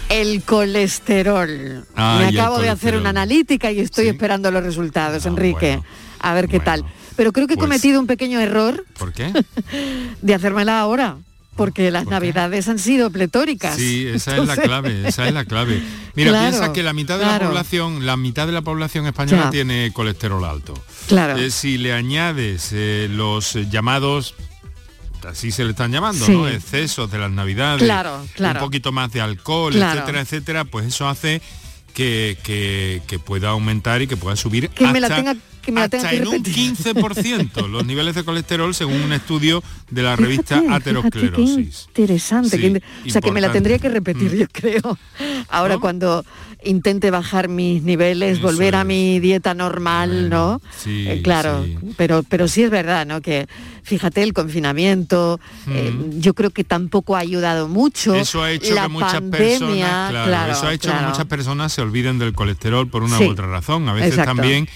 El 0.09 0.41
colesterol. 0.43 1.85
Ah, 1.95 2.17
Me 2.19 2.27
acabo 2.39 2.59
de 2.59 2.69
hacer 2.69 2.95
una 2.95 3.09
analítica 3.09 3.71
y 3.71 3.79
estoy 3.79 4.07
esperando 4.07 4.49
los 4.51 4.63
resultados, 4.63 5.25
Enrique. 5.25 5.79
A 6.19 6.33
ver 6.33 6.47
qué 6.47 6.59
tal. 6.59 6.85
Pero 7.15 7.31
creo 7.33 7.47
que 7.47 7.53
he 7.53 7.57
Pues- 7.57 7.65
cometido 7.67 7.99
un 7.99 8.07
pequeño 8.07 8.39
error 8.39 8.85
¿Por 8.97 9.11
qué? 9.11 9.33
de 10.21 10.33
hacérmela 10.35 10.79
ahora, 10.79 11.17
porque 11.55 11.89
las 11.91 12.05
navidades 12.05 12.67
han 12.69 12.77
sido 12.79 13.09
pletóricas. 13.09 13.75
Sí, 13.75 14.05
esa 14.07 14.37
es 14.37 14.47
la 14.47 14.55
clave, 14.57 15.07
esa 15.07 15.27
es 15.27 15.33
la 15.33 15.43
clave. 15.45 15.81
Mira, 16.15 16.29
Claro, 16.31 16.49
piensa 16.51 16.73
que 16.73 16.83
la 16.83 16.93
mitad 16.93 17.17
de 17.19 17.25
la 17.25 17.39
población, 17.39 18.05
la 18.05 18.17
mitad 18.17 18.45
de 18.45 18.53
la 18.53 18.61
población 18.61 19.07
española 19.07 19.45
Ya. 19.45 19.49
tiene 19.49 19.91
colesterol 19.93 20.43
alto. 20.45 20.73
Claro. 21.07 21.37
Eh, 21.37 21.51
si 21.51 21.77
le 21.77 21.93
añades 21.93 22.69
eh, 22.71 23.07
los 23.11 23.55
llamados 23.69 24.35
así 25.25 25.51
se 25.51 25.63
le 25.63 25.71
están 25.71 25.91
llamando, 25.91 26.25
Sí. 26.25 26.31
¿no? 26.31 26.47
Excesos 26.47 27.09
de 27.11 27.17
las 27.19 27.31
navidades, 27.31 27.83
Claro, 27.83 28.25
claro. 28.35 28.59
un 28.59 28.65
poquito 28.65 28.91
más 28.91 29.11
de 29.11 29.21
alcohol, 29.21 29.73
Claro. 29.73 29.99
etcétera, 29.99 30.21
etcétera, 30.21 30.65
pues 30.65 30.85
eso 30.87 31.07
hace 31.07 31.41
que, 31.93 32.37
que- 32.43 33.01
que 33.07 33.17
pueda 33.19 33.49
aumentar 33.49 34.01
y 34.01 34.07
que 34.07 34.17
pueda 34.17 34.35
subir 34.35 34.69
Que 34.69 34.87
me 34.87 34.99
la 34.99 35.07
hasta- 35.07 35.15
tenga 35.17 35.35
que 35.67 35.71
me 35.73 35.79
la 35.81 35.85
hasta 35.85 36.09
que 36.09 36.17
en 36.17 36.27
un 36.27 36.33
repetir. 36.43 36.73
15% 36.73 37.67
los 37.69 37.85
niveles 37.85 38.15
de 38.15 38.23
colesterol 38.23 38.73
según 38.73 39.01
un 39.01 39.13
estudio 39.13 39.61
de 39.91 40.01
la 40.01 40.15
revista 40.15 40.59
Fíjate, 40.61 40.75
Aterosclerosis. 40.89 41.87
qué 41.93 42.01
interesante. 42.01 42.57
Sí, 42.57 42.61
qué 42.61 42.81
o 43.09 43.11
sea, 43.11 43.21
que 43.21 43.31
me 43.31 43.41
la. 43.41 43.49
Mm. 43.49 43.53
tendría 43.53 43.79
que 43.79 43.89
repetir, 43.89 44.35
yo 44.35 44.47
creo. 44.51 44.97
Ahora 45.49 45.77
cuando 45.77 46.25
intente 46.63 47.11
bajar 47.11 47.47
mis 47.49 47.83
niveles, 47.83 48.41
volver 48.41 48.75
a 48.75 48.83
mi 48.83 49.19
dieta 49.19 49.53
normal, 49.53 50.29
¿no? 50.29 50.59
sí, 50.77 51.05
Eh, 51.07 51.21
claro, 51.21 51.63
sí. 51.63 51.77
pero 51.97 52.23
pero 52.23 52.47
sí 52.47 52.63
es 52.63 52.69
verdad, 52.71 53.05
¿no? 53.05 53.21
Que 53.21 53.47
fíjate 53.83 54.23
el 54.23 54.33
confinamiento, 54.33 55.39
eh, 55.69 55.93
yo 56.17 56.33
creo 56.33 56.49
que 56.49 56.63
tampoco 56.63 57.15
ha 57.15 57.19
ayudado 57.19 57.67
mucho. 57.67 58.15
Eso 58.15 58.41
ha 58.43 58.51
hecho 58.51 58.73
la 58.73 58.83
que 58.83 58.89
muchas 58.89 59.13
pandemia, 59.13 59.37
personas, 59.39 60.09
claro, 60.09 60.27
claro, 60.27 60.51
eso 60.53 60.67
ha 60.67 60.73
hecho 60.73 60.89
claro. 60.89 61.05
que 61.05 61.09
muchas 61.11 61.25
personas 61.25 61.71
se 61.73 61.81
olviden 61.81 62.19
del 62.19 62.33
colesterol 62.33 62.87
por 62.89 63.03
una 63.03 63.17
Sí, 63.17 63.25
u 63.25 63.31
otra 63.31 63.47
razón. 63.47 63.87
A 63.87 63.93
veces 63.93 64.09
exacto. 64.11 64.35
también 64.35 64.67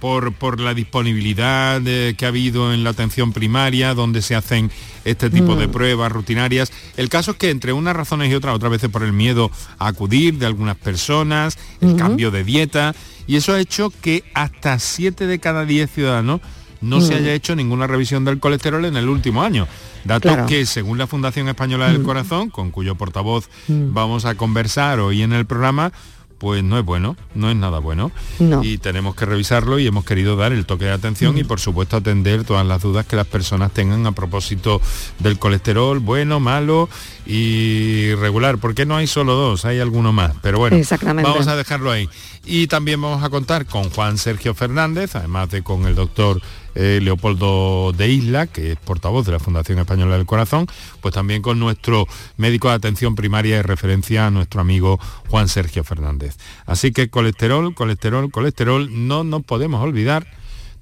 por, 0.00 0.32
por 0.32 0.58
la 0.60 0.74
disponibilidad 0.74 1.80
eh, 1.86 2.14
que 2.16 2.24
ha 2.24 2.28
habido 2.28 2.72
en 2.72 2.82
la 2.84 2.90
atención 2.90 3.32
primaria, 3.32 3.94
donde 3.94 4.22
se 4.22 4.34
hacen 4.34 4.70
este 5.04 5.30
tipo 5.30 5.54
de 5.56 5.68
Mm. 5.68 5.70
pruebas 5.72 6.10
rutinarias. 6.12 6.72
El 6.96 7.08
caso 7.08 7.32
es 7.32 7.36
que 7.36 7.50
entre 7.50 7.72
unas 7.72 7.94
razones 7.94 8.30
y 8.30 8.34
otras, 8.34 8.54
otras 8.54 8.70
veces 8.72 8.88
por 8.90 9.02
el 9.02 9.12
miedo 9.12 9.50
a 9.78 9.88
acudir 9.88 10.38
de 10.38 10.46
algunas 10.46 10.76
personas, 10.76 11.58
el 11.80 11.96
cambio 11.96 12.30
de 12.30 12.44
dieta, 12.44 12.94
y 13.26 13.36
eso 13.36 13.52
ha 13.52 13.60
hecho 13.60 13.90
que 14.00 14.24
hasta 14.34 14.78
7 14.78 15.26
de 15.26 15.38
cada 15.38 15.64
10 15.64 15.90
ciudadanos 15.90 16.40
no 16.80 17.00
se 17.02 17.12
Mm. 17.14 17.16
haya 17.18 17.34
hecho 17.34 17.54
ninguna 17.54 17.86
revisión 17.86 18.24
del 18.24 18.38
colesterol 18.40 18.84
en 18.86 18.96
el 18.96 19.08
último 19.08 19.42
año. 19.42 19.68
Datos 20.04 20.32
Claro. 20.32 20.46
que, 20.46 20.64
según 20.64 20.96
la 20.96 21.06
Fundación 21.06 21.46
Española 21.48 21.88
del 21.88 22.00
Mm. 22.00 22.04
Corazón, 22.04 22.48
con 22.50 22.70
cuyo 22.70 22.94
portavoz 22.94 23.50
vamos 23.68 24.24
a 24.24 24.34
conversar 24.34 24.98
hoy 24.98 25.20
en 25.22 25.34
el 25.34 25.44
programa, 25.44 25.92
pues 26.40 26.64
no 26.64 26.78
es 26.78 26.84
bueno, 26.84 27.16
no 27.34 27.50
es 27.50 27.56
nada 27.56 27.78
bueno. 27.80 28.10
No. 28.38 28.64
Y 28.64 28.78
tenemos 28.78 29.14
que 29.14 29.26
revisarlo 29.26 29.78
y 29.78 29.86
hemos 29.86 30.04
querido 30.06 30.36
dar 30.36 30.52
el 30.52 30.64
toque 30.66 30.86
de 30.86 30.92
atención 30.92 31.34
Mm. 31.34 31.38
y 31.38 31.44
por 31.44 31.60
supuesto 31.60 31.98
atender 31.98 32.44
todas 32.44 32.66
las 32.66 32.80
dudas 32.82 33.04
que 33.06 33.14
las 33.14 33.26
personas 33.26 33.72
tengan 33.72 34.06
a 34.06 34.12
propósito 34.12 34.80
del 35.18 35.38
colesterol, 35.38 35.98
bueno, 36.00 36.40
malo 36.40 36.88
y 37.26 38.14
regular. 38.14 38.58
porque 38.58 38.86
no 38.86 38.96
hay 38.96 39.06
solo 39.06 39.34
dos? 39.34 39.64
Hay 39.66 39.78
alguno 39.80 40.12
más. 40.12 40.32
Pero 40.42 40.58
bueno, 40.58 40.76
vamos 41.22 41.46
a 41.46 41.56
dejarlo 41.56 41.90
ahí. 41.90 42.08
Y 42.44 42.66
también 42.68 43.00
vamos 43.00 43.22
a 43.22 43.28
contar 43.28 43.66
con 43.66 43.90
Juan 43.90 44.16
Sergio 44.18 44.54
Fernández, 44.54 45.14
además 45.14 45.50
de 45.50 45.62
con 45.62 45.84
el 45.86 45.94
doctor 45.94 46.40
eh, 46.74 47.00
Leopoldo 47.02 47.92
de 47.96 48.08
Isla, 48.08 48.46
que 48.46 48.72
es 48.72 48.78
portavoz 48.78 49.26
de 49.26 49.32
la 49.32 49.38
Fundación 49.38 49.78
Española 49.78 50.16
del 50.16 50.26
Corazón, 50.26 50.66
pues 51.00 51.14
también 51.14 51.42
con 51.42 51.58
nuestro 51.58 52.06
médico 52.36 52.68
de 52.68 52.74
atención 52.74 53.14
primaria 53.14 53.56
de 53.56 53.62
referencia, 53.62 54.30
nuestro 54.30 54.60
amigo 54.60 54.98
Juan 55.28 55.48
Sergio 55.48 55.84
Fernández. 55.84 56.36
Así 56.66 56.92
que 56.92 57.08
colesterol, 57.10 57.74
colesterol, 57.74 58.30
colesterol, 58.30 58.88
no 59.08 59.24
nos 59.24 59.42
podemos 59.44 59.82
olvidar, 59.82 60.26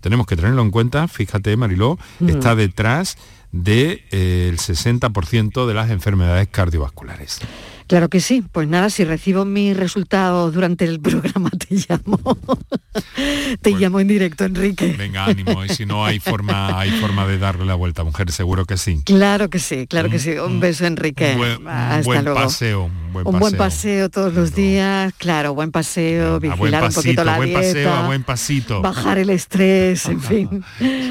tenemos 0.01 0.27
que 0.27 0.37
tenerlo 0.37 0.63
en 0.63 0.71
cuenta, 0.71 1.09
fíjate 1.09 1.57
Mariló, 1.57 1.99
Mm. 2.21 2.29
está 2.29 2.55
detrás 2.55 3.17
del 3.51 4.59
60% 4.59 5.67
de 5.67 5.75
las 5.75 5.91
enfermedades 5.91 6.49
cardiovasculares. 6.49 7.41
Claro 7.89 8.09
que 8.09 8.21
sí. 8.21 8.45
Pues 8.53 8.69
nada, 8.69 8.91
si 8.91 9.03
recibo 9.05 9.45
mis 9.45 9.77
resultados 9.77 10.55
durante 10.55 10.85
el 10.85 11.01
programa 11.09 11.51
te 11.51 11.75
llamo. 11.75 12.21
te 13.63 13.71
llamo 13.73 14.01
en 14.01 14.09
directo, 14.09 14.45
Enrique. 14.45 14.95
Venga, 14.97 15.25
ánimo, 15.25 15.65
y 15.65 15.69
si 15.71 15.87
no 15.87 16.05
hay 16.05 16.19
forma, 16.21 16.79
hay 16.79 16.91
forma 17.01 17.27
de 17.27 17.39
darle 17.39 17.65
la 17.65 17.75
vuelta, 17.75 18.05
mujer, 18.05 18.31
seguro 18.33 18.65
que 18.65 18.77
sí. 18.77 19.01
Claro 19.05 19.49
que 19.51 19.59
sí, 19.59 19.87
claro 19.87 20.09
que 20.11 20.19
sí. 20.19 20.33
Un 20.33 20.61
beso, 20.61 20.87
Enrique. 20.87 21.33
Un 21.33 21.39
buen, 21.39 21.61
un 21.63 21.69
Hasta 21.69 22.03
buen 22.05 22.25
luego. 22.25 22.41
paseo, 22.41 22.85
un 22.85 23.13
buen 23.13 23.27
un 23.27 23.33
paseo. 23.33 23.41
buen 23.41 23.57
paseo 23.57 24.09
todos 24.11 24.35
los 24.35 24.55
días, 24.55 25.13
claro, 25.19 25.55
buen 25.55 25.71
paseo, 25.71 26.41
vigilar 26.41 26.59
buen 26.59 26.85
un 26.85 26.93
poquito 26.93 27.25
la 27.25 27.37
buen 27.37 27.49
dieta, 27.49 27.61
paseo, 27.67 27.93
a 27.95 28.07
buen 28.07 28.23
pasito. 28.23 28.83
bajar 28.83 29.19
el 29.19 29.31
estrés, 29.31 30.07
en 30.07 30.21
fin. 30.21 30.65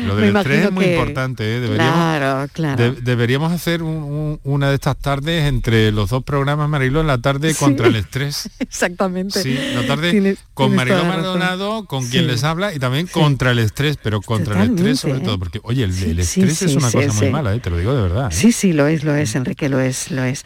Lo 0.05 0.15
Me 0.15 0.21
del 0.21 0.35
estrés 0.37 0.65
es 0.65 0.71
muy 0.71 0.85
que- 0.85 0.93
importante, 0.93 1.57
¿eh? 1.57 1.59
Deberíamos, 1.59 1.93
Claro, 1.95 2.47
claro. 2.53 2.83
de- 2.93 3.01
deberíamos 3.01 3.51
hacer 3.51 3.81
un- 3.83 4.03
un- 4.03 4.39
una 4.43 4.69
de 4.69 4.75
estas 4.75 4.97
tardes 4.97 5.45
entre 5.47 5.91
los 5.91 6.09
dos 6.09 6.23
programas, 6.23 6.66
Marilo, 6.67 7.01
en 7.01 7.07
la 7.07 7.17
tarde 7.19 7.53
Sí. 7.53 7.59
contra 7.59 7.87
el 7.87 7.95
estrés. 7.95 8.49
Exactamente. 8.59 9.41
Sí, 9.41 9.57
la 9.73 9.85
tarde 9.87 10.11
Tienes- 10.11 10.39
con 10.53 10.67
tienes 10.71 10.77
Mariló 10.77 10.97
la. 10.97 11.03
Maldonado, 11.15 11.85
con 11.85 12.07
quien 12.07 12.23
Sí. 12.25 12.29
les 12.31 12.43
habla, 12.43 12.73
y 12.73 12.79
también 12.79 13.07
contra 13.07 13.51
el 13.51 13.59
estrés, 13.59 13.97
pero 14.01 14.21
contra 14.21 14.61
el 14.63 14.71
estrés 14.71 14.99
sobre 14.99 15.19
todo, 15.21 15.39
porque, 15.39 15.59
oye, 15.63 15.83
el, 15.83 15.91
el 15.91 15.95
Sí, 16.25 16.41
estrés 16.41 16.57
sí, 16.57 16.65
es 16.65 16.75
una 16.75 16.89
sí, 16.89 16.97
cosa 16.97 17.13
muy 17.13 17.25
sí. 17.27 17.31
mala, 17.31 17.53
¿eh? 17.55 17.59
te 17.59 17.69
lo 17.69 17.77
digo 17.77 17.95
de 17.95 18.01
verdad. 18.01 18.27
¿eh? 18.31 18.35
Sí, 18.35 18.51
sí, 18.51 18.73
lo 18.73 18.87
es, 18.87 19.03
lo 19.03 19.15
es, 19.15 19.35
Enrique, 19.35 19.69
lo 19.69 19.79
es, 19.79 20.11
lo 20.11 20.23
es. 20.23 20.43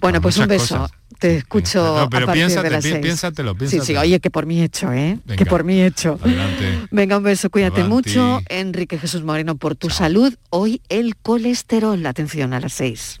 bueno, 0.00 0.20
pues 0.20 0.36
un 0.38 0.46
beso. 0.48 0.76
cosas. 0.78 0.92
Te 1.18 1.36
escucho 1.38 1.78
No, 2.00 2.10
pero 2.10 2.24
a 2.24 2.26
partir 2.26 2.42
piénsate, 2.42 2.68
de 2.68 2.70
las 2.74 2.82
seis. 2.82 2.96
piénsatelo, 3.00 3.52
Sí, 3.52 3.58
sí, 3.60 3.66
piénsatelo. 3.70 4.00
oye, 4.00 4.20
que 4.20 4.30
por 4.30 4.46
mí 4.46 4.60
hecho, 4.60 4.92
¿eh? 4.92 5.18
Que 5.38 5.46
por 5.46 5.62
mí 5.64 5.80
hecho. 5.80 6.18
Adelante. 6.20 6.80
Venga, 6.90 7.16
un 7.18 7.22
beso, 7.22 7.48
cuídate 7.50 7.82
Avanti. 7.82 8.10
mucho. 8.10 8.40
Enrique 8.48 8.98
Jesús 8.98 9.22
Moreno, 9.22 9.56
por 9.56 9.76
tu 9.76 9.88
salud. 9.90 10.34
Hoy 10.50 10.82
el 10.88 11.14
colesterol. 11.16 12.04
Atención 12.04 12.52
a 12.52 12.60
las 12.60 12.74
seis. 12.74 13.20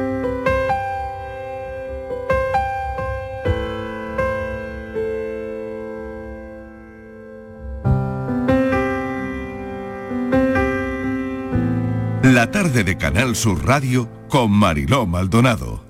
La 12.31 12.49
tarde 12.49 12.85
de 12.85 12.95
Canal 12.95 13.35
Sur 13.35 13.65
Radio 13.65 14.09
con 14.29 14.51
Mariló 14.51 15.05
Maldonado. 15.05 15.83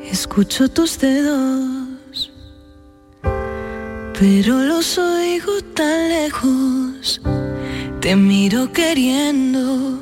Escucho 0.00 0.68
tus 0.68 0.96
dedos, 0.96 2.30
pero 4.16 4.60
los 4.60 4.96
oigo 4.96 5.60
tan 5.74 6.08
lejos. 6.08 7.20
Te 8.00 8.14
miro 8.14 8.72
queriendo 8.72 10.00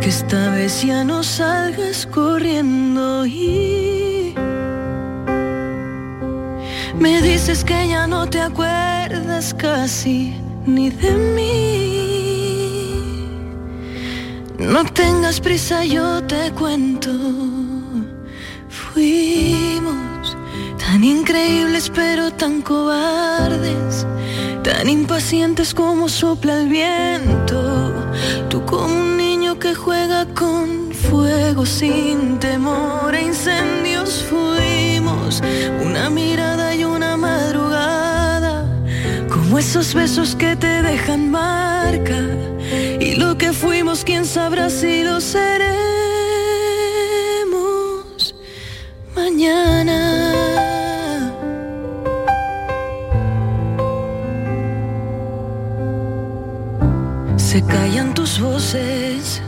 que 0.00 0.08
esta 0.08 0.48
vez 0.48 0.82
ya 0.82 1.04
no 1.04 1.22
salgas 1.22 2.06
corriendo 2.06 3.26
y 3.26 4.34
me 6.98 7.20
dices 7.20 7.62
que 7.62 7.86
ya 7.86 8.06
no 8.06 8.26
te 8.26 8.40
acuerdas 8.40 9.52
casi 9.52 10.32
ni 10.64 10.88
de 10.88 11.12
mí. 11.12 11.79
No 14.60 14.84
tengas 14.84 15.40
prisa, 15.40 15.86
yo 15.86 16.22
te 16.24 16.52
cuento. 16.52 17.10
Fuimos 18.68 20.36
tan 20.78 21.02
increíbles 21.02 21.90
pero 21.94 22.30
tan 22.30 22.60
cobardes, 22.60 24.06
tan 24.62 24.86
impacientes 24.86 25.72
como 25.72 26.10
sopla 26.10 26.60
el 26.60 26.68
viento. 26.68 28.12
Tú 28.50 28.62
como 28.66 28.84
un 28.84 29.16
niño 29.16 29.58
que 29.58 29.74
juega 29.74 30.26
con 30.26 30.92
fuego 30.92 31.64
sin 31.64 32.38
temor 32.38 33.14
a 33.14 33.20
incendios 33.20 34.22
fuimos, 34.28 35.42
una 35.82 36.10
mirada 36.10 36.74
y 36.74 36.84
una 36.84 37.16
madrugada, 37.16 38.66
como 39.30 39.58
esos 39.58 39.94
besos 39.94 40.36
que 40.36 40.54
te 40.54 40.82
dejan 40.82 41.30
marca. 41.30 42.20
Y 43.10 43.16
lo 43.16 43.36
que 43.36 43.52
fuimos, 43.52 44.04
quién 44.04 44.24
sabrá 44.24 44.70
si 44.70 45.02
lo 45.02 45.20
seremos 45.20 45.74
mañana. 49.14 50.20
tus 58.14 58.40
voces 58.40 59.42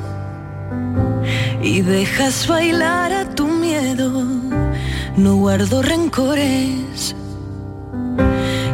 y 1.63 1.81
dejas 1.83 2.47
bailar 2.47 3.13
a 3.13 3.25
tu 3.35 3.47
miedo. 3.47 4.25
No 5.17 5.37
guardo 5.37 5.83
rencores, 5.83 7.15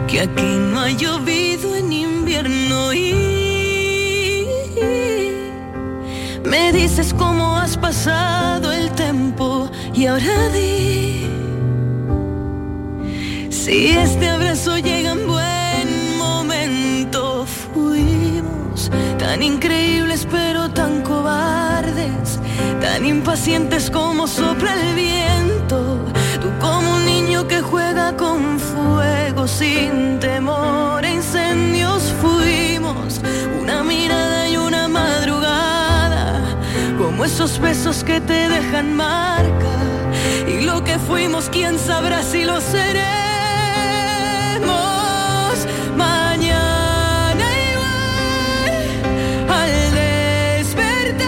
que 0.06 0.20
aquí 0.20 0.52
no 0.70 0.80
ha 0.80 0.90
llovido 0.90 1.74
en 1.74 1.92
invierno 1.92 2.92
y 2.92 3.37
me 6.48 6.72
dices 6.72 7.14
cómo 7.14 7.56
has 7.56 7.76
pasado 7.76 8.72
el 8.72 8.90
tiempo 8.92 9.70
y 9.94 10.06
ahora 10.06 10.48
di 10.50 11.26
si 13.50 13.88
este 13.88 14.28
abrazo 14.28 14.78
llega 14.78 15.12
en 15.12 15.26
buen 15.26 16.16
momento. 16.16 17.44
Fuimos 17.74 18.90
tan 19.18 19.42
increíbles 19.42 20.26
pero 20.30 20.70
tan 20.70 21.02
cobardes, 21.02 22.38
tan 22.80 23.04
impacientes 23.04 23.90
como 23.90 24.26
sopla 24.26 24.72
el 24.72 24.94
viento. 24.94 26.00
Tú 26.40 26.48
como 26.60 26.94
un 26.94 27.04
niño 27.04 27.46
que 27.46 27.60
juega 27.60 28.16
con 28.16 28.58
fuego 28.58 29.46
sin 29.46 30.18
temor 30.18 31.04
a 31.04 31.10
incendios. 31.10 32.14
Fuimos 32.22 33.20
una 33.60 33.82
mirada 33.84 34.27
esos 37.28 37.58
besos 37.60 38.04
que 38.04 38.20
te 38.22 38.48
dejan 38.48 38.94
marca. 38.96 39.74
Y 40.46 40.62
lo 40.62 40.82
que 40.82 40.98
fuimos, 40.98 41.50
quién 41.50 41.78
sabrá 41.78 42.22
si 42.22 42.44
lo 42.44 42.58
seremos. 42.60 43.08
Mañana 45.94 47.46
igual, 47.70 48.72
al 49.60 49.72
despertar, 50.04 51.22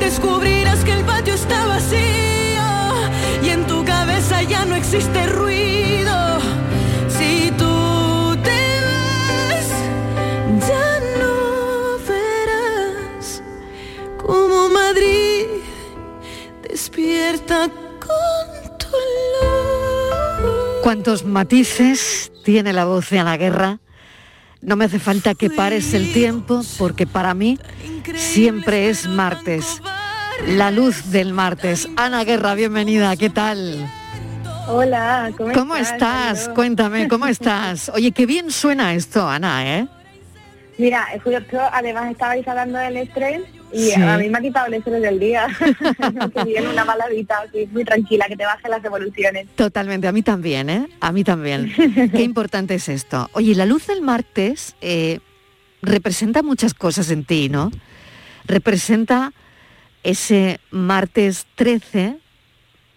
descubrirás 0.00 0.82
que 0.84 0.92
el 0.92 1.04
patio 1.04 1.34
está 1.34 1.66
vacío 1.66 2.64
y 3.44 3.50
en 3.50 3.66
tu 3.66 3.84
cabeza 3.84 4.42
ya 4.42 4.64
no 4.64 4.74
existe 4.74 5.25
¿Cuántos 21.06 21.24
matices 21.24 22.32
tiene 22.44 22.72
la 22.72 22.84
voz 22.84 23.10
de 23.10 23.20
Ana 23.20 23.36
Guerra? 23.36 23.78
No 24.60 24.74
me 24.74 24.86
hace 24.86 24.98
falta 24.98 25.36
que 25.36 25.48
pares 25.48 25.94
el 25.94 26.12
tiempo 26.12 26.62
porque 26.78 27.06
para 27.06 27.32
mí 27.32 27.60
siempre 28.16 28.88
es 28.88 29.06
martes. 29.06 29.80
La 30.48 30.72
luz 30.72 31.12
del 31.12 31.32
martes. 31.32 31.88
Ana 31.94 32.24
Guerra, 32.24 32.56
bienvenida, 32.56 33.14
¿qué 33.14 33.30
tal? 33.30 33.88
Hola, 34.66 35.30
¿cómo, 35.36 35.52
¿Cómo 35.52 35.76
estás? 35.76 36.48
Cuéntame, 36.48 37.06
¿cómo 37.06 37.28
estás? 37.28 37.88
Oye, 37.90 38.10
qué 38.10 38.26
bien 38.26 38.50
suena 38.50 38.92
esto, 38.92 39.28
Ana, 39.28 39.78
¿eh? 39.78 39.86
Mira, 40.76 41.06
justo 41.22 41.60
además 41.70 42.10
estabais 42.10 42.48
hablando 42.48 42.78
del 42.80 42.96
estrés 42.96 43.42
y 43.72 43.90
Sí. 43.90 44.00
a 44.00 44.16
mí 44.18 44.28
me 44.28 44.38
ha 44.38 44.40
quitado 44.40 44.66
el 44.66 44.74
estrés 44.74 45.02
del 45.02 45.18
día. 45.18 45.46
que 46.34 46.44
viene 46.44 46.68
una 46.68 46.84
baladita 46.84 47.38
así, 47.46 47.68
muy 47.72 47.84
tranquila, 47.84 48.26
que 48.28 48.36
te 48.36 48.44
baje 48.44 48.68
las 48.68 48.84
evoluciones. 48.84 49.46
Totalmente, 49.56 50.06
a 50.08 50.12
mí 50.12 50.22
también, 50.22 50.70
¿eh? 50.70 50.88
A 51.00 51.12
mí 51.12 51.24
también. 51.24 51.72
Qué 52.12 52.22
importante 52.22 52.74
es 52.74 52.88
esto. 52.88 53.28
Oye, 53.32 53.54
la 53.54 53.66
luz 53.66 53.86
del 53.86 54.02
martes 54.02 54.76
eh, 54.80 55.20
representa 55.82 56.42
muchas 56.42 56.74
cosas 56.74 57.10
en 57.10 57.24
ti, 57.24 57.48
¿no? 57.48 57.70
Representa 58.46 59.32
ese 60.02 60.60
martes 60.70 61.46
13 61.56 62.18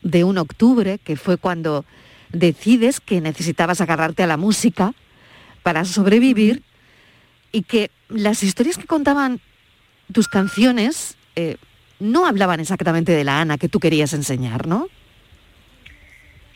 de 0.04 0.24
un 0.24 0.38
octubre, 0.38 1.00
que 1.04 1.16
fue 1.18 1.38
cuando 1.38 1.84
decides 2.32 3.00
que 3.00 3.22
necesitabas 3.22 3.82
agarrarte 3.82 4.24
a 4.24 4.28
la 4.28 4.38
música 4.38 4.94
para 5.64 5.84
sobrevivir 5.86 6.62
y 7.52 7.64
que 7.64 7.90
las 8.08 8.44
historias 8.44 8.78
que 8.78 8.86
contaban 8.86 9.42
tus 10.12 10.28
canciones 10.28 11.18
eh, 11.36 11.58
no 12.00 12.26
hablaban 12.26 12.60
exactamente 12.60 13.12
de 13.12 13.24
la 13.24 13.42
Ana 13.42 13.58
que 13.58 13.70
tú 13.70 13.80
querías 13.80 14.14
enseñar, 14.14 14.68
¿no? 14.68 14.88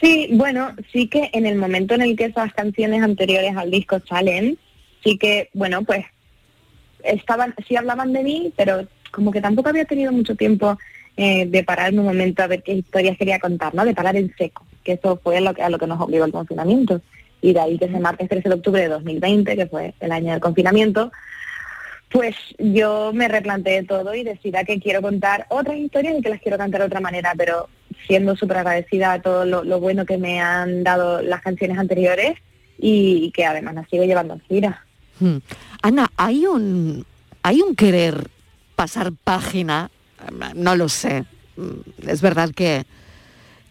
Sí, 0.01 0.29
bueno, 0.31 0.75
sí 0.91 1.07
que 1.07 1.29
en 1.33 1.45
el 1.45 1.57
momento 1.57 1.93
en 1.93 2.01
el 2.01 2.15
que 2.15 2.25
esas 2.25 2.53
canciones 2.53 3.01
anteriores 3.01 3.55
al 3.55 3.71
disco 3.71 3.99
salen, 4.07 4.57
sí 5.03 5.17
que, 5.17 5.49
bueno, 5.53 5.83
pues 5.83 6.05
estaban, 7.03 7.53
sí 7.67 7.75
hablaban 7.75 8.11
de 8.11 8.23
mí, 8.23 8.53
pero 8.57 8.87
como 9.11 9.31
que 9.31 9.41
tampoco 9.41 9.69
había 9.69 9.85
tenido 9.85 10.11
mucho 10.11 10.35
tiempo 10.35 10.77
eh, 11.15 11.45
de 11.45 11.63
pararme 11.63 11.99
un 11.99 12.07
momento 12.07 12.43
a 12.43 12.47
ver 12.47 12.63
qué 12.63 12.73
historias 12.73 13.17
quería 13.17 13.39
contar, 13.39 13.75
¿no? 13.75 13.85
De 13.85 13.93
parar 13.93 14.15
en 14.15 14.33
seco, 14.37 14.65
que 14.83 14.93
eso 14.93 15.19
fue 15.23 15.39
lo 15.39 15.53
que, 15.53 15.61
a 15.61 15.69
lo 15.69 15.77
que 15.77 15.87
nos 15.87 16.01
obligó 16.01 16.25
el 16.25 16.31
confinamiento. 16.31 17.01
Y 17.41 17.53
de 17.53 17.59
ahí 17.59 17.77
que 17.77 17.85
ese 17.85 17.99
martes 17.99 18.29
13 18.29 18.49
de 18.49 18.55
octubre 18.55 18.81
de 18.81 18.87
2020, 18.87 19.55
que 19.55 19.67
fue 19.67 19.93
el 19.99 20.11
año 20.11 20.31
del 20.31 20.41
confinamiento, 20.41 21.11
pues 22.13 22.35
yo 22.59 23.11
me 23.11 23.27
replanteé 23.27 23.83
todo 23.83 24.13
y 24.13 24.23
decidí 24.23 24.63
que 24.67 24.79
quiero 24.79 25.01
contar 25.01 25.47
otras 25.49 25.77
historias 25.77 26.13
y 26.15 26.21
que 26.21 26.29
las 26.29 26.39
quiero 26.39 26.59
cantar 26.59 26.81
de 26.81 26.85
otra 26.85 26.99
manera, 26.99 27.33
pero 27.35 27.67
siendo 28.05 28.35
súper 28.35 28.57
agradecida 28.57 29.13
a 29.13 29.21
todo 29.21 29.45
lo, 29.45 29.79
bueno 29.79 30.05
que 30.05 30.19
me 30.19 30.39
han 30.39 30.83
dado 30.83 31.23
las 31.23 31.41
canciones 31.41 31.79
anteriores 31.79 32.37
y, 32.77 33.31
que 33.31 33.45
además 33.45 33.73
las 33.73 33.89
sigo 33.89 34.03
llevando 34.03 34.35
en 34.35 34.41
gira. 34.41 34.85
Hmm. 35.19 35.37
Ana, 35.81 36.11
¿hay 36.15 36.45
un, 36.45 37.03
¿hay 37.41 37.61
un 37.61 37.75
querer 37.75 38.27
pasar 38.75 39.11
página? 39.23 39.89
No 40.53 40.75
lo 40.75 40.89
sé. 40.89 41.25
Mm, 41.55 42.07
Es 42.07 42.21
verdad 42.21 42.51
que, 42.55 42.85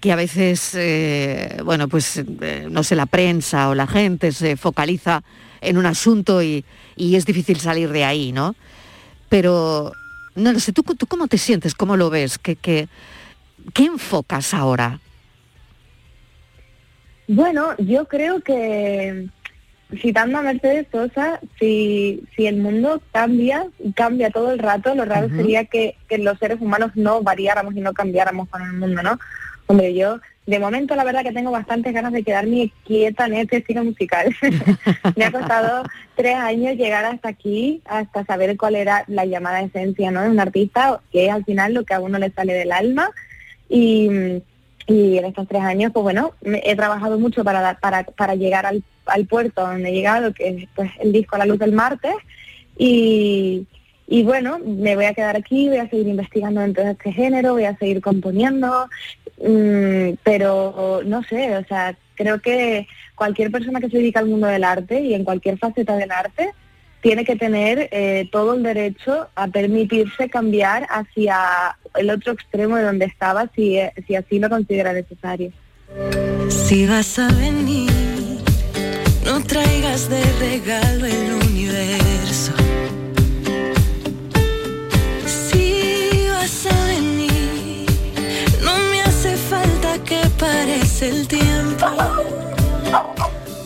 que 0.01 0.11
a 0.11 0.16
veces, 0.16 0.74
eh, 0.74 1.59
bueno, 1.64 1.86
pues, 1.86 2.16
eh, 2.16 2.66
no 2.68 2.82
sé, 2.82 2.97
la 2.97 3.07
prensa 3.07 3.68
o 3.68 3.76
la 3.76 3.86
gente 3.86 4.32
se 4.32 4.57
focaliza 4.57 5.22
en 5.63 5.79
un 5.79 5.87
asunto 5.87 6.43
y, 6.43 6.65
y 6.97 7.17
es 7.17 7.25
difícil 7.25 7.59
salir 7.61 7.91
de 7.91 8.05
ahí, 8.05 8.33
¿no? 8.33 8.55
Pero, 9.29 9.93
no 10.35 10.53
lo 10.53 10.61
sé, 10.61 10.73
¿tú, 10.73 10.83
tú 10.83 11.07
cómo 11.07 11.27
te 11.29 11.39
sientes? 11.39 11.75
¿Cómo 11.75 11.97
lo 11.97 12.11
ves? 12.11 12.39
¿Qué, 12.39 12.57
qué, 12.57 12.89
qué 13.73 13.85
enfocas 13.87 14.53
ahora? 14.53 15.01
Bueno, 17.29 17.75
yo 17.79 18.07
creo 18.07 18.41
que 18.41 19.29
citando 20.01 20.39
a 20.39 20.43
Mercedes 20.43 20.87
Sosa, 20.91 21.41
si, 21.59 22.23
si 22.35 22.47
el 22.47 22.57
mundo 22.57 23.03
cambia 23.13 23.67
cambia 23.95 24.31
todo 24.31 24.53
el 24.53 24.59
rato, 24.59 24.95
lo 24.95 25.05
raro 25.05 25.29
sería 25.29 25.65
que, 25.65 25.97
que 26.09 26.19
los 26.19 26.39
seres 26.39 26.61
humanos 26.61 26.93
no 26.95 27.23
variáramos 27.23 27.75
y 27.77 27.81
no 27.81 27.93
cambiáramos 27.93 28.49
con 28.49 28.63
el 28.63 28.73
mundo, 28.73 29.03
¿no? 29.03 29.19
Hombre, 29.67 29.95
yo 29.95 30.19
de 30.47 30.59
momento 30.59 30.97
la 30.97 31.05
verdad 31.05 31.22
que 31.22 31.32
tengo 31.32 31.51
bastantes 31.51 31.93
ganas 31.93 32.12
de 32.12 32.24
quedarme 32.24 32.72
quieta 32.84 33.26
en 33.26 33.34
este 33.34 33.59
estilo 33.59 33.84
musical. 33.84 34.34
Me 35.16 35.24
ha 35.24 35.32
costado 35.32 35.84
tres 36.16 36.34
años 36.34 36.76
llegar 36.76 37.05
hasta 37.05 37.28
aquí, 37.28 37.80
hasta 37.84 38.24
saber 38.24 38.57
cuál 38.57 38.74
era 38.74 39.05
la 39.07 39.24
llamada 39.24 39.62
esencia 39.62 40.11
¿no? 40.11 40.22
de 40.22 40.30
un 40.30 40.40
artista, 40.40 41.01
que 41.12 41.26
es 41.26 41.32
al 41.32 41.45
final 41.45 41.74
lo 41.74 41.84
que 41.84 41.95
a 41.95 42.01
uno 42.01 42.18
le 42.18 42.30
sale 42.30 42.55
del 42.55 42.72
alma. 42.72 43.11
Y, 43.68 44.43
en 44.88 45.24
estos 45.24 45.49
tres 45.49 45.62
años, 45.62 45.93
pues 45.95 46.03
bueno, 46.03 46.32
he 46.43 46.76
trabajado 46.76 47.18
mucho 47.18 47.45
para, 47.45 47.78
para, 47.78 48.03
para 48.05 48.34
llegar 48.34 48.66
al, 48.66 48.82
al 49.07 49.26
puerto 49.26 49.62
donde 49.62 49.88
he 49.88 49.93
llegado, 49.93 50.34
que 50.34 50.49
es 50.49 50.68
pues, 50.74 50.90
el 51.01 51.12
disco 51.12 51.36
a 51.36 51.38
la 51.38 51.47
luz 51.47 51.59
del 51.59 51.72
martes. 51.72 52.14
Y, 52.76 53.66
y 54.12 54.24
bueno, 54.24 54.59
me 54.59 54.95
voy 54.95 55.07
a 55.07 55.14
quedar 55.14 55.36
aquí, 55.36 55.68
voy 55.68 55.78
a 55.78 55.88
seguir 55.88 56.09
investigando 56.09 56.61
dentro 56.61 56.84
de 56.84 56.90
este 56.90 57.12
género, 57.12 57.55
voy 57.55 57.64
a 57.64 57.78
seguir 57.78 58.03
componiendo, 58.03 58.90
mm, 59.43 60.18
pero 60.22 61.01
no 61.05 61.22
sé, 61.24 61.57
o 61.57 61.64
sea, 61.64 61.97
creo 62.14 62.40
que 62.40 62.86
cualquier 63.14 63.51
persona 63.51 63.80
que 63.80 63.88
se 63.88 63.99
dedica 63.99 64.20
al 64.20 64.28
mundo 64.28 64.47
del 64.47 64.64
arte 64.64 65.01
y 65.01 65.14
en 65.14 65.24
cualquier 65.24 65.59
faceta 65.59 65.97
del 65.97 66.11
arte 66.11 66.53
tiene 67.03 67.24
que 67.24 67.36
tener 67.36 67.88
eh, 67.90 68.28
todo 68.30 68.55
el 68.55 68.62
derecho 68.62 69.28
a 69.34 69.49
permitirse 69.49 70.30
cambiar 70.30 70.86
hacia 70.88 71.76
el 71.97 72.11
otro 72.11 72.32
extremo 72.32 72.76
de 72.76 72.84
donde 72.84 73.07
estaba 73.07 73.51
si, 73.55 73.76
eh, 73.76 73.93
si 74.07 74.14
así 74.14 74.38
lo 74.38 74.49
considera 74.49 74.93
necesario. 74.93 75.53
Si 76.49 76.86
vas 76.86 77.18
a 77.18 77.28
venir, 77.32 77.90
no 79.26 79.43
traigas 79.43 80.09
de 80.09 80.22
regalo 80.38 81.07
el 81.07 81.32
universo. 81.49 82.55
Que 90.13 90.29
parece 90.39 91.09
el 91.09 91.27
tiempo. 91.27 91.87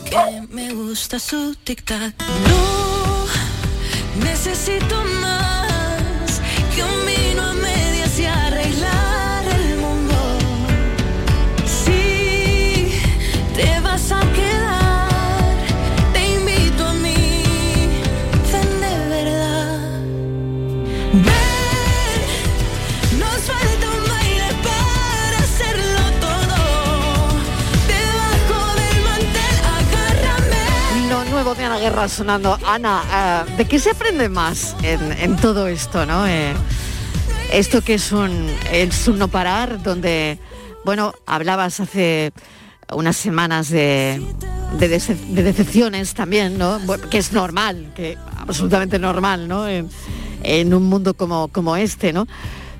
Que 0.09 0.47
me 0.49 0.73
gusta 0.73 1.19
su 1.19 1.55
tic-tac. 1.65 2.13
No 2.47 3.25
necesito 4.23 4.95
más 5.21 5.56
voz 31.47 31.57
de 31.57 31.63
Ana 31.63 31.79
Guerra 31.79 32.09
sonando. 32.09 32.59
Ana, 32.65 33.45
eh, 33.47 33.55
¿de 33.55 33.63
qué 33.63 33.79
se 33.79 33.91
aprende 33.91 34.27
más 34.27 34.75
en, 34.83 35.37
todo 35.37 35.69
esto, 35.69 36.05
no? 36.05 36.27
Eh, 36.27 36.53
esto 37.53 37.81
que 37.81 37.93
es 37.93 38.11
un, 38.11 38.49
es 38.69 39.07
un 39.07 39.17
no 39.17 39.29
parar, 39.29 39.81
donde, 39.81 40.39
bueno, 40.83 41.13
hablabas 41.25 41.79
hace 41.79 42.33
unas 42.91 43.15
semanas 43.15 43.69
de, 43.69 44.21
de, 44.77 44.93
dece- 44.93 45.15
de 45.15 45.43
decepciones 45.43 46.13
también, 46.13 46.57
¿no? 46.57 46.81
Que 47.09 47.19
es 47.19 47.31
normal, 47.31 47.93
que 47.95 48.17
absolutamente 48.35 48.99
normal, 48.99 49.47
¿no? 49.47 49.69
En, 49.69 50.73
un 50.73 50.83
mundo 50.83 51.13
como, 51.13 51.47
como 51.47 51.77
este, 51.77 52.11
¿no? 52.11 52.27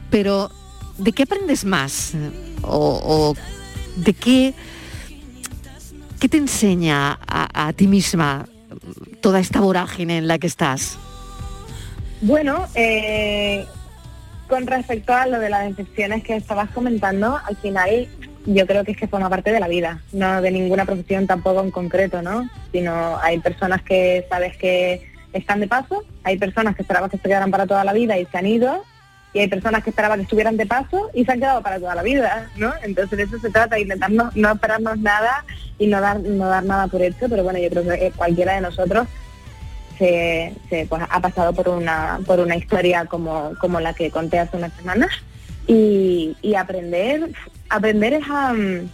Pero, 0.10 0.52
¿de 0.98 1.14
qué 1.14 1.24
aprendes 1.24 1.64
más? 1.64 2.12
O, 2.64 3.34
de 3.96 4.14
qué, 4.14 4.54
qué 6.20 6.28
te 6.28 6.36
enseña 6.36 7.18
a 7.30 7.72
ti 7.72 7.88
misma 7.88 8.46
toda 9.22 9.40
esta 9.40 9.60
vorágine 9.60 10.18
en 10.18 10.28
la 10.28 10.40
que 10.40 10.48
estás? 10.48 10.98
Bueno, 12.22 12.66
eh, 12.76 13.66
con 14.48 14.66
respecto 14.66 15.14
a 15.14 15.28
lo 15.28 15.40
de 15.40 15.50
las 15.50 15.68
decepciones 15.70 16.24
que 16.24 16.36
estabas 16.36 16.70
comentando, 16.72 17.40
al 17.44 17.56
final 17.58 18.08
yo 18.46 18.66
creo 18.66 18.84
que 18.84 18.94
es 18.94 18.98
que 18.98 19.08
forma 19.08 19.30
parte 19.30 19.52
de 19.52 19.60
la 19.60 19.68
vida, 19.68 20.02
no 20.14 20.42
de 20.42 20.52
ninguna 20.52 20.86
profesión 20.86 21.28
tampoco 21.28 21.62
en 21.62 21.70
concreto, 21.70 22.22
¿no? 22.22 22.50
Sino 22.72 23.18
hay 23.22 23.40
personas 23.40 23.82
que 23.84 24.26
sabes 24.30 24.56
que 24.58 25.06
están 25.34 25.60
de 25.60 25.68
paso, 25.68 26.04
hay 26.24 26.38
personas 26.38 26.76
que 26.76 26.84
esperabas 26.84 27.12
que 27.12 27.18
se 27.18 27.30
para 27.52 27.68
toda 27.68 27.84
la 27.84 27.94
vida 27.94 28.18
y 28.18 28.26
se 28.26 28.38
han 28.38 28.48
ido, 28.48 28.84
y 29.38 29.42
hay 29.42 29.48
personas 29.48 29.84
que 29.84 29.92
esperaban 29.92 30.18
que 30.18 30.24
estuvieran 30.24 30.58
de 30.58 30.66
paso 30.66 31.12
y 31.14 31.24
se 31.24 31.32
han 31.32 31.40
quedado 31.40 31.62
para 31.62 31.78
toda 31.80 31.94
la 31.94 32.02
vida, 32.02 32.50
¿no? 32.56 32.74
Entonces 32.82 33.18
de 33.18 33.24
eso 33.26 33.38
se 33.40 33.52
trata, 33.52 33.76
de 33.76 33.82
intentar 33.84 34.10
no, 34.12 34.32
no 34.34 34.52
esperarnos 34.52 34.98
nada 34.98 35.46
y 35.78 35.86
no 35.86 36.02
dar, 36.02 36.20
no 36.20 36.48
dar 36.48 36.64
nada 36.64 36.88
por 36.88 37.04
hecho, 37.04 37.30
pero 37.30 37.44
bueno, 37.44 37.60
yo 37.60 37.70
creo 37.70 37.84
que 37.84 38.12
cualquiera 38.16 38.56
de 38.56 38.62
nosotros 38.62 39.08
se, 40.00 40.56
se, 40.70 40.88
pues, 40.88 41.04
ha 41.08 41.20
pasado 41.22 41.54
por 41.54 41.70
una 41.70 42.20
por 42.26 42.40
una 42.40 42.56
historia 42.56 43.06
como, 43.06 43.54
como 43.60 43.80
la 43.80 43.94
que 43.94 44.10
conté 44.10 44.40
hace 44.40 44.58
unas 44.58 44.74
semanas 44.74 45.12
y, 45.68 46.36
y 46.42 46.56
aprender 46.56 47.30
aprender 47.70 48.14
es 48.14 48.24
a, 48.30 48.54
mm, 48.54 48.90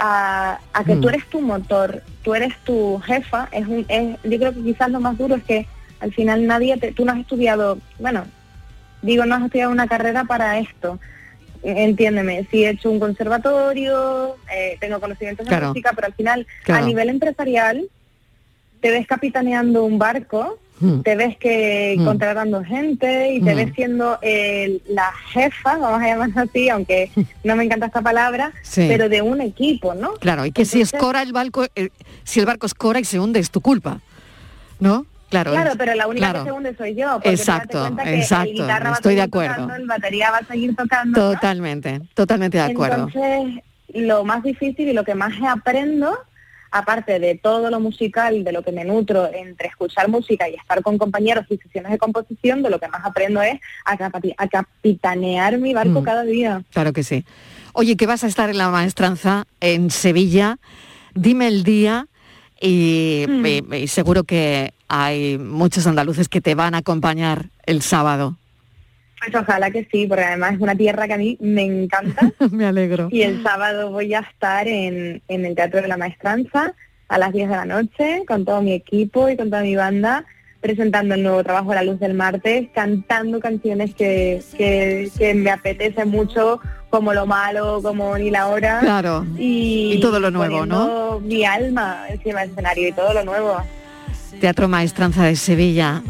a, 0.00 0.58
a 0.72 0.84
que 0.84 0.96
Mm. 0.96 1.00
tú 1.00 1.08
eres 1.10 1.26
tu 1.30 1.40
motor 1.40 2.02
tú 2.24 2.34
eres 2.34 2.54
tu 2.64 2.98
jefa 3.06 3.48
es, 3.52 3.66
un, 3.68 3.86
es 3.88 4.16
yo 4.24 4.38
creo 4.38 4.52
que 4.52 4.62
quizás 4.62 4.90
lo 4.90 4.98
más 5.00 5.16
duro 5.16 5.36
es 5.36 5.44
que 5.44 5.66
al 6.00 6.12
final 6.12 6.44
nadie 6.46 6.76
te, 6.76 6.92
tú 6.92 7.04
no 7.04 7.12
has 7.12 7.18
estudiado 7.18 7.78
bueno 8.00 8.24
digo 9.02 9.24
no 9.26 9.34
has 9.36 9.44
estudiado 9.44 9.70
una 9.72 9.86
carrera 9.88 10.24
para 10.24 10.58
esto 10.58 10.98
entiéndeme 11.62 12.46
si 12.50 12.64
he 12.64 12.70
hecho 12.70 12.90
un 12.90 12.98
conservatorio 13.00 14.36
eh, 14.54 14.76
tengo 14.80 14.98
conocimientos 15.00 15.46
de 15.46 15.50
Claro. 15.50 15.68
música 15.68 15.92
pero 15.94 16.06
al 16.06 16.14
final 16.14 16.46
Claro. 16.64 16.84
a 16.84 16.86
nivel 16.86 17.08
empresarial 17.10 17.86
te 18.80 18.90
ves 18.90 19.06
capitaneando 19.06 19.84
un 19.84 19.98
barco, 19.98 20.58
Mm. 20.80 21.00
te 21.02 21.14
ves 21.14 21.36
que 21.36 21.96
Mm. 21.98 22.04
contratando 22.06 22.64
gente 22.64 23.34
y 23.34 23.42
te 23.42 23.52
Mm. 23.52 23.56
ves 23.58 23.74
siendo 23.74 24.18
la 24.88 25.12
jefa, 25.34 25.76
vamos 25.76 26.00
a 26.00 26.06
llamarlo 26.06 26.40
así, 26.40 26.70
aunque 26.70 27.10
no 27.44 27.54
me 27.56 27.64
encanta 27.64 27.84
esta 27.86 28.00
palabra, 28.00 28.52
Sí. 28.62 28.86
pero 28.88 29.10
de 29.10 29.20
un 29.20 29.42
equipo, 29.42 29.92
¿no? 29.92 30.14
Claro, 30.14 30.46
y 30.46 30.52
que 30.52 30.64
si 30.64 30.78
Entonces- 30.78 30.94
escora 30.94 31.20
el 31.20 31.34
barco, 31.34 31.66
eh, 31.76 31.90
si 32.24 32.40
el 32.40 32.46
barco 32.46 32.64
escora 32.64 32.98
y 32.98 33.04
se 33.04 33.20
hunde 33.20 33.38
es 33.40 33.50
tu 33.50 33.60
culpa, 33.60 34.00
¿no? 34.78 35.04
Claro, 35.30 35.52
Claro, 35.52 35.72
pero 35.78 35.94
la 35.94 36.06
única 36.08 36.30
claro. 36.30 36.44
que 36.44 36.50
se 36.50 36.52
hunde 36.56 36.76
soy 36.76 36.94
yo. 36.96 37.12
porque 37.14 37.30
Exacto, 37.30 37.96
que 38.04 38.14
exacto, 38.16 38.50
guitarra 38.52 38.90
va 38.90 38.90
a 38.90 38.98
estoy 38.98 39.14
de 39.14 39.22
acuerdo. 39.22 39.54
tocando, 39.54 39.74
el 39.76 39.86
batería 39.86 40.30
va 40.30 40.38
a 40.38 40.44
seguir 40.44 40.74
tocando. 40.76 41.18
¿no? 41.20 41.32
Totalmente, 41.34 42.00
totalmente 42.14 42.58
de 42.58 42.64
acuerdo. 42.64 43.06
Entonces, 43.14 43.62
lo 43.94 44.24
más 44.24 44.42
difícil 44.42 44.88
y 44.88 44.92
lo 44.92 45.04
que 45.04 45.14
más 45.14 45.32
aprendo, 45.48 46.18
aparte 46.72 47.18
de 47.18 47.36
todo 47.36 47.70
lo 47.70 47.80
musical, 47.80 48.44
de 48.44 48.52
lo 48.52 48.62
que 48.62 48.72
me 48.72 48.84
nutro 48.84 49.28
entre 49.32 49.68
escuchar 49.68 50.08
música 50.08 50.48
y 50.48 50.54
estar 50.54 50.82
con 50.82 50.98
compañeros 50.98 51.44
y 51.48 51.56
sesiones 51.58 51.90
de 51.92 51.98
composición, 51.98 52.62
de 52.62 52.70
lo 52.70 52.78
que 52.78 52.88
más 52.88 53.04
aprendo 53.04 53.40
es 53.42 53.58
a, 53.84 53.96
capati- 53.96 54.34
a 54.36 54.46
capitanear 54.48 55.58
mi 55.58 55.74
barco 55.74 56.00
Mm. 56.00 56.04
cada 56.04 56.22
día. 56.24 56.62
Claro 56.72 56.92
que 56.92 57.02
sí. 57.02 57.24
Oye, 57.72 57.96
que 57.96 58.06
vas 58.06 58.24
a 58.24 58.26
estar 58.26 58.50
en 58.50 58.58
la 58.58 58.68
maestranza 58.70 59.44
en 59.60 59.90
Sevilla. 59.90 60.58
Dime 61.14 61.46
el 61.48 61.62
día 61.64 62.06
y, 62.60 63.26
Mm. 63.28 63.46
y- 63.46 63.76
y 63.76 63.86
seguro 63.88 64.24
que 64.24 64.72
hay 64.90 65.38
muchos 65.38 65.86
andaluces 65.86 66.28
que 66.28 66.40
te 66.40 66.56
van 66.56 66.74
a 66.74 66.78
acompañar 66.78 67.46
el 67.64 67.80
sábado. 67.80 68.36
Pues 69.20 69.32
ojalá 69.34 69.70
que 69.70 69.86
sí, 69.90 70.06
porque 70.08 70.24
además 70.24 70.54
es 70.54 70.60
una 70.60 70.74
tierra 70.74 71.06
que 71.06 71.14
a 71.14 71.18
mí 71.18 71.38
me 71.40 71.62
encanta. 71.62 72.32
Me 72.50 72.66
alegro. 72.66 73.08
Y 73.12 73.22
el 73.22 73.42
sábado 73.42 73.90
voy 73.90 74.12
a 74.14 74.20
estar 74.20 74.66
en, 74.66 75.22
en 75.28 75.44
el 75.44 75.54
Teatro 75.54 75.80
de 75.80 75.86
la 75.88 75.96
Maestranza 75.96 76.74
a 77.08 77.18
las 77.18 77.32
10 77.32 77.50
de 77.50 77.56
la 77.56 77.64
noche 77.66 78.24
con 78.26 78.44
todo 78.44 78.62
mi 78.62 78.72
equipo 78.72 79.28
y 79.28 79.36
con 79.36 79.48
toda 79.48 79.62
mi 79.62 79.76
banda 79.76 80.24
presentando 80.60 81.14
el 81.14 81.22
nuevo 81.22 81.42
trabajo 81.42 81.72
La 81.72 81.82
Luz 81.82 81.98
del 82.00 82.14
Martes, 82.14 82.68
cantando 82.74 83.40
canciones 83.40 83.94
que, 83.94 84.42
que, 84.56 85.10
que 85.16 85.34
me 85.34 85.50
apetece 85.50 86.04
mucho, 86.04 86.60
como 86.90 87.14
Lo 87.14 87.26
Malo, 87.26 87.80
como 87.82 88.16
Ni 88.18 88.30
la 88.30 88.48
Hora. 88.48 88.80
Claro. 88.80 89.24
Y, 89.38 89.94
Y 89.94 90.00
todo 90.00 90.20
lo 90.20 90.30
nuevo, 90.30 90.52
poniendo 90.52 91.20
mi 91.24 91.44
alma 91.44 92.04
encima 92.10 92.40
del 92.40 92.50
escenario 92.50 92.88
y 92.88 92.92
todo 92.92 93.14
lo 93.14 93.24
nuevo. 93.24 93.56
Teatro 94.40 94.68
Maestranza 94.68 95.24
de 95.24 95.36
Sevilla. 95.36 96.02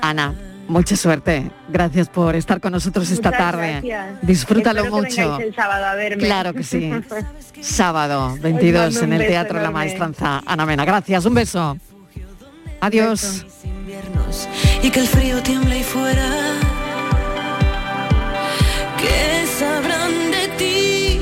Ana, 0.00 0.34
mucha 0.68 0.96
suerte. 0.96 1.50
Gracias 1.68 2.08
por 2.08 2.34
estar 2.34 2.60
con 2.60 2.72
nosotros 2.72 3.10
esta 3.10 3.30
Muchas 3.30 3.38
tarde. 3.44 3.72
gracias. 3.82 4.22
Disfrútalo 4.22 4.80
Espero 4.84 4.96
mucho. 5.02 5.16
vengáis 5.30 5.44
el 5.48 5.54
sábado 5.54 5.84
a 5.86 5.94
verme. 5.94 6.24
Claro 6.24 6.52
que 6.54 6.62
sí. 6.64 6.90
Sábado 7.60 8.36
22 8.40 8.82
mando 8.94 8.98
un 9.06 9.12
en 9.12 9.20
el 9.20 9.28
Teatro 9.28 9.60
La. 9.62 9.70
Maestranza. 9.70 10.42
Ana 10.44 10.66
Mena, 10.66 10.84
gracias. 10.84 11.24
Un 11.24 11.34
beso. 11.34 11.76
Adiós. 12.80 13.46
y 14.82 14.90
que 14.90 15.00
el 15.00 15.06
frío 15.06 15.40
tiemble 15.42 15.74
ahí 15.76 15.82
fuera. 15.84 16.26
¿Qué 18.98 19.46
sabrán 19.58 20.30
de 20.32 20.48
ti? 20.58 21.20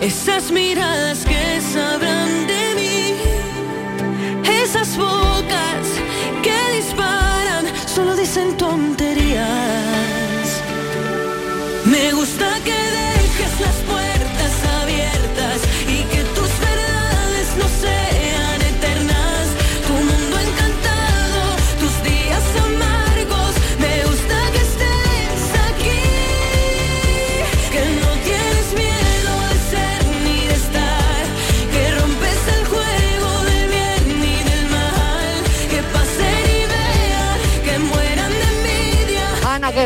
Esas 0.00 0.52
miradas 0.52 1.24
que 1.24 1.60
sabrán 1.60 2.46
de 2.46 2.54
mí. 2.54 2.71
Esas 4.74 4.96
bocas 4.96 5.86
que 6.42 6.76
disparan 6.76 7.66
solo 7.86 8.16
dicen 8.16 8.56
tonterías. 8.56 9.46
Me 11.84 12.10
gusta 12.12 12.58
que 12.64 12.91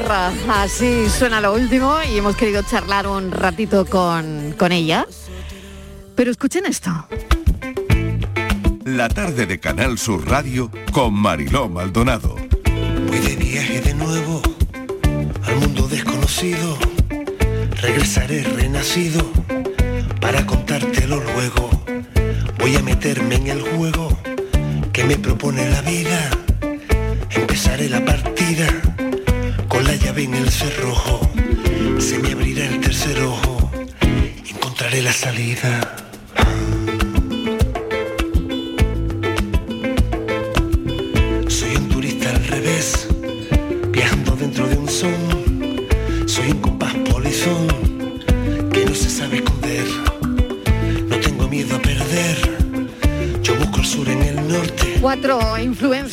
Así 0.09 1.09
suena 1.11 1.41
lo 1.41 1.53
último 1.53 1.97
y 2.09 2.19
hemos 2.19 2.37
querido 2.37 2.63
charlar 2.63 3.09
un 3.09 3.33
ratito 3.33 3.85
con, 3.87 4.55
con 4.57 4.71
ella. 4.71 5.05
Pero 6.15 6.31
escuchen 6.31 6.65
esto. 6.65 7.09
La 8.85 9.09
tarde 9.09 9.47
de 9.47 9.59
Canal 9.59 9.99
Sur 9.99 10.29
Radio 10.29 10.71
con 10.93 11.13
Mariló 11.13 11.69
Maldonado. 11.69 12.37
Voy 13.09 13.19
de 13.19 13.35
viaje 13.37 13.81
de 13.81 13.95
nuevo 13.95 14.43
al 15.45 15.57
mundo 15.57 15.89
desconocido. 15.89 16.79
Regresaré 17.83 18.45
renacido 18.45 19.29
para 20.21 20.47
contártelo 20.47 21.21
luego. 21.21 21.69
Voy 22.61 22.77
a 22.77 22.83
meterme 22.83 23.35
en 23.35 23.49
el 23.49 23.63
juego 23.63 24.17
que 24.93 25.03
me 25.03 25.17
propone 25.17 25.69
la 25.69 25.83
vida. 25.83 26.31
Empezaré 27.31 27.89
la 27.89 28.05
partida 28.05 28.67
con 29.77 29.85
la 29.85 29.95
llave 29.95 30.23
en 30.23 30.35
el 30.35 30.49
cerrojo. 30.49 31.21
Se 31.99 32.19
me 32.19 32.33
abrirá 32.33 32.65
el 32.65 32.81
tercer 32.81 33.21
ojo. 33.21 33.71
Encontraré 34.49 35.03
la 35.03 35.13
salida. 35.13 36.06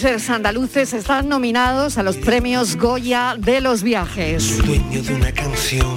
Influencers 0.03 0.29
andaluces 0.31 0.93
están 0.93 1.29
nominados 1.29 1.97
a 1.97 2.03
los 2.03 2.17
premios 2.17 2.75
Goya 2.75 3.35
de 3.37 3.61
los 3.61 3.83
viajes. 3.83 4.57
Dueño 4.57 5.01
de 5.01 5.15
una 5.15 5.31
canción 5.31 5.95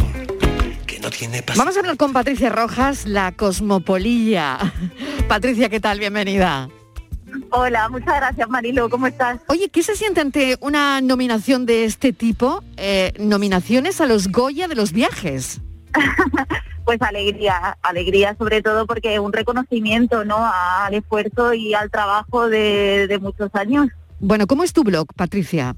que 0.86 1.00
no 1.00 1.10
tiene 1.10 1.42
Vamos 1.56 1.76
a 1.76 1.80
hablar 1.80 1.96
con 1.96 2.12
Patricia 2.12 2.48
Rojas, 2.48 3.04
la 3.04 3.32
cosmopolilla. 3.32 4.72
Patricia, 5.28 5.68
¿qué 5.68 5.80
tal? 5.80 5.98
Bienvenida. 5.98 6.68
Hola, 7.50 7.88
muchas 7.88 8.14
gracias 8.14 8.48
Marilo, 8.48 8.88
¿cómo 8.88 9.08
estás? 9.08 9.40
Oye, 9.48 9.70
¿qué 9.70 9.82
se 9.82 9.96
siente 9.96 10.20
ante 10.20 10.56
una 10.60 11.00
nominación 11.00 11.66
de 11.66 11.84
este 11.84 12.12
tipo? 12.12 12.62
Eh, 12.76 13.12
nominaciones 13.18 14.00
a 14.00 14.06
los 14.06 14.28
Goya 14.28 14.68
de 14.68 14.76
los 14.76 14.92
viajes. 14.92 15.60
Pues 16.86 17.02
alegría, 17.02 17.76
alegría 17.82 18.36
sobre 18.38 18.62
todo 18.62 18.86
porque 18.86 19.12
es 19.14 19.20
un 19.20 19.32
reconocimiento 19.32 20.24
¿no? 20.24 20.38
al 20.38 20.94
esfuerzo 20.94 21.52
y 21.52 21.74
al 21.74 21.90
trabajo 21.90 22.48
de, 22.48 23.06
de 23.08 23.18
muchos 23.18 23.50
años. 23.54 23.88
Bueno, 24.20 24.46
¿cómo 24.46 24.62
es 24.62 24.72
tu 24.72 24.84
blog, 24.84 25.08
Patricia? 25.14 25.76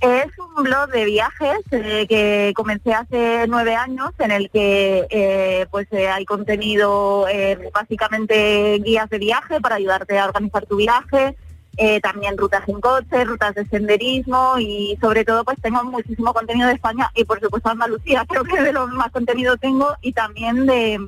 Es 0.00 0.30
un 0.38 0.64
blog 0.64 0.88
de 0.90 1.04
viajes 1.04 1.58
eh, 1.72 2.06
que 2.08 2.54
comencé 2.56 2.94
hace 2.94 3.44
nueve 3.46 3.74
años 3.74 4.12
en 4.18 4.30
el 4.30 4.48
que 4.48 5.06
eh, 5.10 5.66
pues 5.70 5.86
eh, 5.90 6.08
hay 6.08 6.24
contenido 6.24 7.28
eh, 7.28 7.70
básicamente 7.74 8.80
guías 8.82 9.10
de 9.10 9.18
viaje 9.18 9.60
para 9.60 9.74
ayudarte 9.74 10.18
a 10.18 10.24
organizar 10.24 10.64
tu 10.64 10.76
viaje, 10.76 11.36
eh, 11.82 11.98
también 12.02 12.36
rutas 12.36 12.62
en 12.68 12.78
coche, 12.78 13.24
rutas 13.24 13.54
de 13.54 13.66
senderismo 13.66 14.58
y 14.58 14.98
sobre 15.00 15.24
todo 15.24 15.44
pues 15.44 15.56
tengo 15.62 15.82
muchísimo 15.82 16.34
contenido 16.34 16.68
de 16.68 16.74
España 16.74 17.10
y 17.14 17.24
por 17.24 17.40
supuesto 17.40 17.70
Andalucía, 17.70 18.24
creo 18.28 18.44
que 18.44 18.60
de 18.60 18.74
lo 18.74 18.86
más 18.88 19.10
contenido 19.10 19.56
tengo 19.56 19.88
y 20.02 20.12
también 20.12 20.66
de 20.66 21.00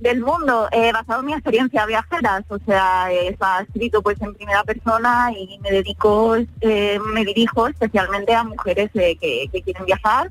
del 0.00 0.20
mundo, 0.20 0.68
eh, 0.72 0.90
basado 0.92 1.20
en 1.20 1.26
mi 1.26 1.32
experiencia 1.32 1.86
viajeras, 1.86 2.44
o 2.48 2.58
sea, 2.66 3.10
está 3.12 3.60
escrito 3.60 4.02
pues 4.02 4.20
en 4.20 4.34
primera 4.34 4.64
persona 4.64 5.30
y 5.32 5.58
me 5.60 5.70
dedico, 5.70 6.36
eh, 6.60 6.98
me 7.14 7.24
dirijo 7.24 7.68
especialmente 7.68 8.34
a 8.34 8.44
mujeres 8.44 8.90
eh, 8.94 9.16
que 9.16 9.62
quieren 9.62 9.84
viajar, 9.84 10.30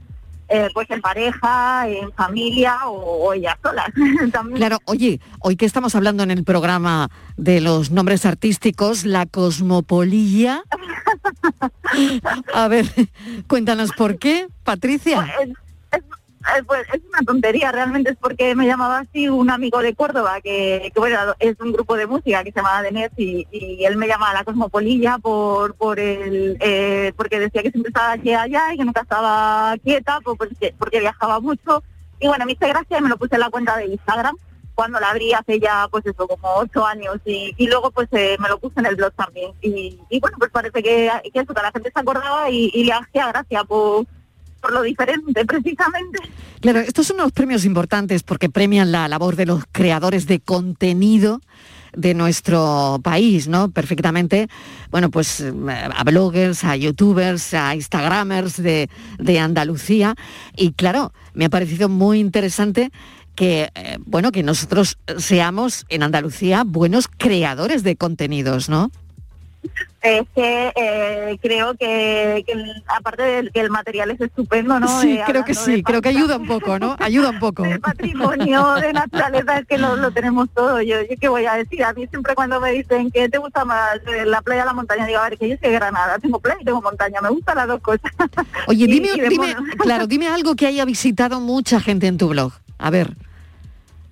eh, 0.50 0.70
pues 0.74 0.90
en 0.92 1.02
pareja, 1.02 1.88
en 1.88 2.12
familia 2.14 2.88
o, 2.88 3.28
o 3.28 3.34
ellas 3.34 3.58
solas. 3.62 3.88
Claro, 4.56 4.80
oye, 4.86 5.20
hoy 5.40 5.56
que 5.56 5.66
estamos 5.66 5.96
hablando 5.96 6.24
en 6.24 6.32
el 6.32 6.44
programa 6.44 7.10
de 7.38 7.62
los 7.62 7.92
nombres 7.92 8.26
artísticos, 8.26 9.06
la 9.06 9.26
cosmopolilla. 9.26 10.64
A 12.54 12.68
ver, 12.68 12.86
cuéntanos 13.48 13.92
por 13.92 14.18
qué, 14.18 14.48
Patricia. 14.64 15.28
Pues 16.68 16.82
es 16.94 17.02
una 17.08 17.24
tontería, 17.26 17.72
realmente 17.72 18.12
es 18.12 18.18
porque 18.18 18.54
me 18.54 18.66
llamaba 18.66 19.00
así 19.00 19.30
un 19.30 19.50
amigo 19.50 19.80
de 19.80 19.96
Córdoba, 19.96 20.42
que, 20.42 20.92
que, 20.94 21.00
bueno, 21.00 21.18
es 21.40 21.58
un 21.60 21.72
grupo 21.72 21.96
de 21.96 22.06
música 22.06 22.44
que 22.44 22.52
se 22.52 22.58
llama 22.58 22.82
Denet 22.82 23.14
y, 23.18 23.48
y 23.50 23.86
él 23.86 23.96
me 23.96 24.08
llamaba 24.08 24.34
la 24.34 24.44
Cosmopolilla 24.44 25.18
por 25.20 25.76
por 25.76 26.00
el 26.00 26.58
eh, 26.60 27.14
porque 27.16 27.40
decía 27.40 27.64
que 27.64 27.72
siempre 27.72 27.90
estaba 27.90 28.12
aquí 28.12 28.34
allá 28.34 28.74
y 28.74 28.78
que 28.78 28.86
nunca 28.86 29.02
estaba 29.02 29.76
quieta 29.84 30.20
pues, 30.22 30.38
porque, 30.38 30.76
porque 30.78 31.00
viajaba 31.00 31.40
mucho. 31.40 31.82
Y 32.20 32.28
bueno, 32.28 32.46
me 32.46 32.52
hice 32.52 32.68
gracia 32.68 32.98
y 32.98 33.02
me 33.02 33.10
lo 33.10 33.18
puse 33.18 33.36
en 33.36 33.42
la 33.42 33.50
cuenta 33.50 33.78
de 33.78 33.88
Instagram 33.88 34.36
cuando 34.76 35.00
la 35.00 35.12
abrí 35.12 35.34
hace 35.34 35.60
ya 35.60 35.88
pues 35.90 36.06
eso 36.06 36.28
como 36.28 36.56
ocho 36.56 36.86
años 36.86 37.18
y, 37.26 37.54
y 37.58 37.68
luego 37.68 37.92
pues 37.92 38.10
eh, 38.12 38.36
me 38.40 38.50
lo 38.50 38.60
puse 38.60 38.80
en 38.80 38.88
el 38.88 38.96
blog 38.96 39.14
también. 39.14 39.52
Y, 39.62 40.00
y 40.10 40.20
bueno 40.20 40.38
pues 40.38 40.52
parece 40.52 40.84
que, 40.84 41.10
que 41.32 41.40
eso 41.40 41.54
que 41.54 41.62
la 41.62 41.72
gente 41.72 41.92
se 41.92 42.00
acordaba 42.00 42.50
y, 42.50 42.70
y 42.74 42.84
le 42.84 42.94
hacía 42.94 43.28
gracia 43.30 43.64
por 43.64 44.06
por 44.64 44.72
lo 44.72 44.82
diferente 44.82 45.46
precisamente. 45.46 46.20
Claro, 46.62 46.80
estos 46.80 47.08
son 47.08 47.18
unos 47.18 47.34
premios 47.34 47.66
importantes 47.66 48.24
porque 48.24 48.50
premian 48.50 48.94
la 48.94 49.10
labor 49.10 49.36
de 49.36 49.46
los 49.46 49.66
creadores 49.74 50.26
de 50.26 50.40
contenido 50.40 51.42
de 51.92 52.14
nuestro 52.14 53.02
país, 53.04 53.50
¿no? 53.50 53.70
Perfectamente, 53.70 54.48
bueno, 54.90 55.12
pues 55.12 55.42
eh, 55.42 55.52
a 55.70 56.04
bloggers, 56.06 56.64
a 56.64 56.78
youtubers, 56.78 57.54
a 57.54 57.76
instagramers 57.76 58.56
de, 58.56 58.90
de 59.20 59.40
Andalucía. 59.40 60.16
Y 60.56 60.72
claro, 60.72 61.12
me 61.34 61.46
ha 61.46 61.50
parecido 61.50 61.90
muy 61.90 62.20
interesante 62.20 62.90
que, 63.36 63.70
eh, 63.76 63.98
bueno, 64.06 64.32
que 64.32 64.44
nosotros 64.44 64.98
seamos 65.18 65.86
en 65.90 66.04
Andalucía 66.04 66.64
buenos 66.66 67.10
creadores 67.10 67.84
de 67.84 67.98
contenidos, 67.98 68.70
¿no? 68.70 68.92
Es 70.02 70.24
que 70.36 70.74
eh, 70.76 71.38
creo 71.42 71.76
que, 71.76 72.44
que 72.46 72.52
el- 72.54 72.84
aparte 72.88 73.24
de 73.24 73.52
que 73.52 73.62
el 73.62 73.70
material 73.70 74.12
es 74.12 74.20
estupendo, 74.20 74.78
¿no? 74.80 74.88
Sí, 75.02 75.14
Eh, 75.14 75.24
creo 75.26 75.46
que 75.46 75.54
sí, 75.54 75.82
creo 75.82 76.02
que 76.02 76.10
ayuda 76.10 76.36
un 76.38 76.46
poco, 76.46 76.78
¿no? 76.78 76.98
Ayuda 77.00 77.30
un 77.30 77.40
poco. 77.40 77.64
patrimonio 77.82 78.74
de 78.76 78.92
naturaleza 78.92 79.60
es 79.60 79.66
que 79.68 79.78
lo, 79.78 79.96
lo 79.96 80.12
tenemos 80.12 80.50
todo. 80.54 80.82
Yo, 80.82 80.98
yo 81.02 81.16
qué 81.20 81.30
voy 81.30 81.46
a 81.46 81.54
decir, 81.54 81.84
a 81.86 81.94
mí 81.94 82.06
siempre 82.08 82.36
cuando 82.36 82.60
me 82.60 82.72
dicen 82.72 83.12
que 83.12 83.30
te 83.30 83.38
gusta 83.38 83.64
más 83.64 83.96
eh, 84.14 84.26
la 84.26 84.42
playa 84.42 84.64
o 84.64 84.66
la 84.66 84.74
montaña, 84.74 85.06
digo, 85.06 85.20
a 85.20 85.30
ver, 85.30 85.38
que 85.38 85.48
yo 85.50 85.56
soy 85.62 85.70
de 85.70 85.76
Granada, 85.76 86.20
tengo 86.20 86.40
playa 86.40 86.60
y 86.62 86.66
tengo 86.66 86.82
montaña, 86.82 87.22
me 87.22 87.30
gustan 87.30 87.56
las 87.56 87.68
dos 87.68 87.80
cosas. 87.82 88.12
Oye, 88.68 88.88
dime, 88.88 89.08
y 89.16 89.22
dime, 89.30 89.56
claro, 89.80 90.08
dime 90.08 90.28
algo 90.28 90.56
que 90.56 90.68
haya 90.68 90.84
visitado 90.84 91.40
mucha 91.40 91.80
gente 91.80 92.08
en 92.08 92.18
tu 92.18 92.28
blog. 92.28 92.52
A 92.78 92.90
ver, 92.90 93.16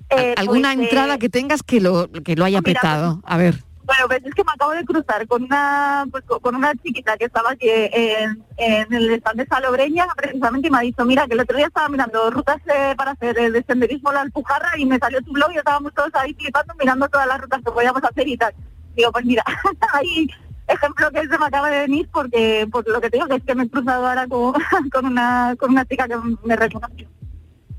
Eh, 0.09 0.35
alguna 0.37 0.73
pues, 0.73 0.85
entrada 0.87 1.17
que 1.17 1.29
tengas 1.29 1.63
que 1.63 1.79
lo, 1.81 2.09
que 2.09 2.35
lo 2.35 2.45
haya 2.45 2.61
mira, 2.61 2.79
petado. 2.81 3.21
A 3.25 3.37
ver. 3.37 3.63
Bueno, 3.83 4.07
pues 4.07 4.21
es 4.23 4.33
que 4.33 4.43
me 4.43 4.51
acabo 4.53 4.71
de 4.71 4.85
cruzar 4.85 5.27
con 5.27 5.43
una 5.43 6.05
pues, 6.11 6.23
co- 6.25 6.39
con 6.39 6.55
una 6.55 6.73
chiquita 6.75 7.17
que 7.17 7.25
estaba 7.25 7.51
aquí 7.51 7.67
en, 7.69 8.43
en 8.57 8.93
el 8.93 9.09
stand 9.15 9.39
de 9.39 9.45
Salobreña, 9.47 10.05
precisamente, 10.15 10.67
y 10.67 10.71
me 10.71 10.77
ha 10.77 10.81
dicho, 10.81 11.03
mira, 11.03 11.25
que 11.27 11.33
el 11.33 11.39
otro 11.41 11.57
día 11.57 11.67
estaba 11.67 11.89
mirando 11.89 12.29
rutas 12.29 12.57
eh, 12.67 12.93
para 12.95 13.11
hacer 13.11 13.37
eh, 13.39 13.49
de 13.51 13.63
senderismo 13.63 14.11
la 14.11 14.21
Alpujarra 14.21 14.77
y 14.77 14.85
me 14.85 14.99
salió 14.99 15.21
tu 15.23 15.33
blog 15.33 15.51
y 15.53 15.57
estábamos 15.57 15.93
todos 15.93 16.11
ahí 16.13 16.33
flipando 16.35 16.73
mirando 16.79 17.07
todas 17.09 17.27
las 17.27 17.41
rutas 17.41 17.61
que 17.65 17.71
podíamos 17.71 18.03
hacer 18.03 18.27
y 18.27 18.37
tal. 18.37 18.53
Digo, 18.95 19.11
pues 19.11 19.25
mira, 19.25 19.43
hay 19.93 20.27
ejemplo 20.67 21.11
que 21.11 21.21
se 21.27 21.37
me 21.39 21.45
acaba 21.45 21.69
de 21.69 21.79
venir 21.79 22.07
porque 22.13 22.67
por 22.71 22.87
lo 22.87 23.01
que 23.01 23.09
te 23.09 23.17
digo 23.17 23.27
que 23.27 23.35
es 23.35 23.43
que 23.43 23.55
me 23.55 23.63
he 23.63 23.69
cruzado 23.69 24.07
ahora 24.07 24.27
con, 24.27 24.53
con 24.93 25.05
una 25.05 25.55
con 25.59 25.71
una 25.71 25.85
chica 25.85 26.07
que 26.07 26.15
me 26.45 26.55
reconoció. 26.55 27.09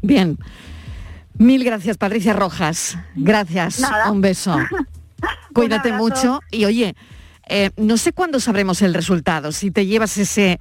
Bien. 0.03 0.37
Mil 1.39 1.65
gracias, 1.65 1.97
Patricia 1.97 2.33
Rojas. 2.35 2.99
Gracias. 3.15 3.79
Nada. 3.81 4.11
Un 4.11 4.21
beso. 4.21 4.57
Cuídate 5.55 5.93
mucho. 5.93 6.41
Y 6.51 6.65
oye, 6.65 6.95
eh, 7.49 7.71
no 7.77 7.97
sé 7.97 8.13
cuándo 8.13 8.41
sabremos 8.41 8.83
el 8.83 8.95
resultado, 8.95 9.53
si 9.53 9.71
te 9.71 9.87
llevas 9.87 10.17
ese 10.19 10.61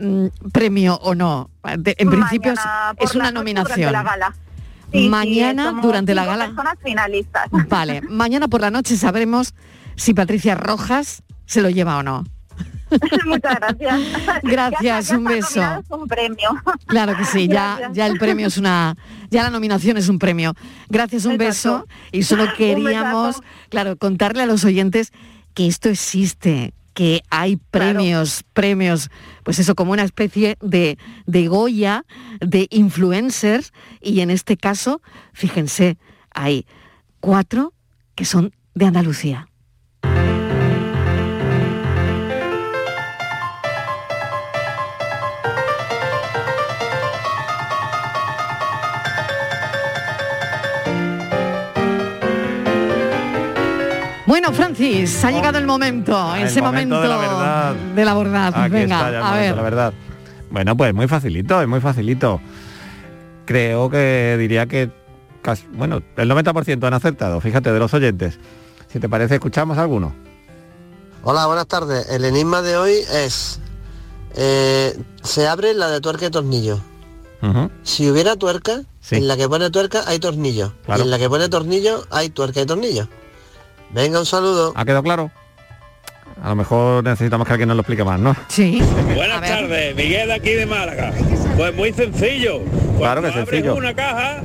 mm, 0.00 0.26
premio 0.52 0.96
o 1.02 1.14
no. 1.14 1.50
De- 1.78 1.94
en 1.98 2.10
principio 2.10 2.52
es, 2.52 2.58
Mañana 2.58 3.14
una 3.14 3.30
nominación. 3.30 3.76
durante 3.76 3.92
la 3.92 4.02
gala. 4.02 4.34
Sí, 4.92 5.08
Mañana 5.08 5.72
durante 5.82 6.14
la 6.14 6.24
gala. 6.26 6.46
personas 6.46 6.74
finalistas. 6.82 7.48
Vale, 7.68 8.00
mañana 8.08 8.48
por 8.48 8.60
la 8.60 8.70
noche 8.70 8.96
sabremos 8.96 9.54
si 9.96 10.14
Patricia 10.14 10.54
Rojas 10.54 11.22
se 11.46 11.60
lo 11.62 11.70
lleva 11.70 11.96
o 11.98 12.02
no. 12.02 12.24
Muchas 13.26 13.56
gracias. 13.56 14.00
Gracias, 14.42 14.82
Ya 14.82 14.98
está, 14.98 15.12
ya 15.14 15.18
un 15.18 15.24
beso. 15.24 15.60
un 15.90 16.06
premio. 16.06 16.50
Claro 16.86 17.16
que 17.16 17.24
sí, 17.24 17.48
ya, 17.48 17.76
Gracias. 17.76 17.92
ya 17.92 18.06
el 18.06 18.18
premio 18.18 18.46
es 18.46 18.58
una, 18.58 18.96
ya 19.30 19.42
la 19.42 19.50
nominación 19.50 19.96
es 19.96 20.08
un 20.08 20.18
premio. 20.18 20.54
Gracias, 20.88 21.24
un 21.24 21.36
beso. 21.36 21.86
Y 22.12 22.22
solo 22.22 22.46
queríamos, 22.56 23.42
claro, 23.68 23.96
contarle 23.96 24.42
a 24.42 24.46
los 24.46 24.64
oyentes 24.64 25.12
que 25.54 25.66
esto 25.66 25.88
existe, 25.88 26.74
que 26.94 27.22
hay 27.30 27.56
premios, 27.56 28.44
premios, 28.52 29.10
pues 29.42 29.58
eso, 29.58 29.74
como 29.74 29.92
una 29.92 30.02
especie 30.04 30.56
de, 30.60 30.98
de 31.26 31.48
Goya, 31.48 32.04
de 32.40 32.68
influencers, 32.70 33.72
y 34.00 34.20
en 34.20 34.30
este 34.30 34.56
caso, 34.56 35.02
fíjense, 35.32 35.98
hay 36.34 36.66
cuatro 37.20 37.72
que 38.14 38.24
son 38.24 38.54
de 38.74 38.86
Andalucía. 38.86 39.48
Bueno, 54.26 54.52
Francis, 54.52 55.24
ha 55.24 55.30
llegado 55.30 55.58
el 55.58 55.66
momento, 55.66 56.34
El 56.34 56.44
ese 56.48 56.60
momento 56.60 56.96
momento, 56.96 57.00
de 57.02 57.08
la 57.08 57.16
verdad. 57.16 57.74
de 57.94 58.04
la 58.04 58.14
verdad. 58.14 58.52
Aquí 58.56 58.70
Venga, 58.72 58.96
está 58.96 59.10
ya 59.12 59.18
el 59.18 59.24
a 59.24 59.32
ver. 59.34 59.56
la 59.56 59.62
verdad. 59.62 59.92
Bueno, 60.50 60.76
pues 60.76 60.92
muy 60.94 61.06
facilito, 61.06 61.60
es 61.62 61.68
muy 61.68 61.80
facilito. 61.80 62.40
Creo 63.44 63.88
que 63.88 64.36
diría 64.38 64.66
que, 64.66 64.90
casi- 65.42 65.66
bueno, 65.72 66.02
el 66.16 66.28
90% 66.28 66.84
han 66.86 66.94
acertado, 66.94 67.40
fíjate, 67.40 67.72
de 67.72 67.78
los 67.78 67.94
oyentes. 67.94 68.38
Si 68.88 68.98
te 68.98 69.08
parece, 69.08 69.34
escuchamos 69.36 69.78
alguno. 69.78 70.12
Hola, 71.22 71.46
buenas 71.46 71.66
tardes. 71.66 72.08
El 72.10 72.24
enigma 72.24 72.62
de 72.62 72.76
hoy 72.76 72.94
es, 73.12 73.60
eh, 74.34 74.98
se 75.22 75.46
abre 75.46 75.72
la 75.74 75.88
de 75.88 76.00
tuerca 76.00 76.26
y 76.26 76.30
tornillo. 76.30 76.80
Si 77.84 78.10
hubiera 78.10 78.34
tuerca, 78.34 78.80
Sí. 79.00 79.14
en 79.16 79.28
la 79.28 79.36
que 79.36 79.48
pone 79.48 79.70
tuerca 79.70 80.02
hay 80.08 80.18
tornillo. 80.18 80.72
Claro. 80.84 81.00
Y 81.00 81.04
en 81.04 81.10
la 81.12 81.18
que 81.18 81.28
pone 81.28 81.48
tornillo 81.48 82.04
hay 82.10 82.28
tuerca 82.28 82.60
y 82.60 82.66
tornillo. 82.66 83.08
Venga, 83.90 84.18
un 84.20 84.26
saludo. 84.26 84.72
¿Ha 84.76 84.84
quedado 84.84 85.02
claro? 85.02 85.30
A 86.42 86.50
lo 86.50 86.56
mejor 86.56 87.02
necesitamos 87.02 87.46
que 87.46 87.52
alguien 87.54 87.68
nos 87.68 87.76
lo 87.76 87.80
explique 87.80 88.04
más, 88.04 88.20
¿no? 88.20 88.36
Sí. 88.48 88.82
Buenas 89.14 89.40
tardes, 89.40 89.96
Miguel 89.96 90.28
de 90.28 90.34
aquí 90.34 90.50
de 90.50 90.66
Málaga. 90.66 91.12
Pues 91.56 91.74
muy 91.74 91.92
sencillo. 91.92 92.58
Cuando 92.60 92.98
Claro 92.98 93.22
que 93.22 93.28
abres 93.28 93.48
sencillo. 93.48 93.74
una 93.74 93.94
caja, 93.94 94.42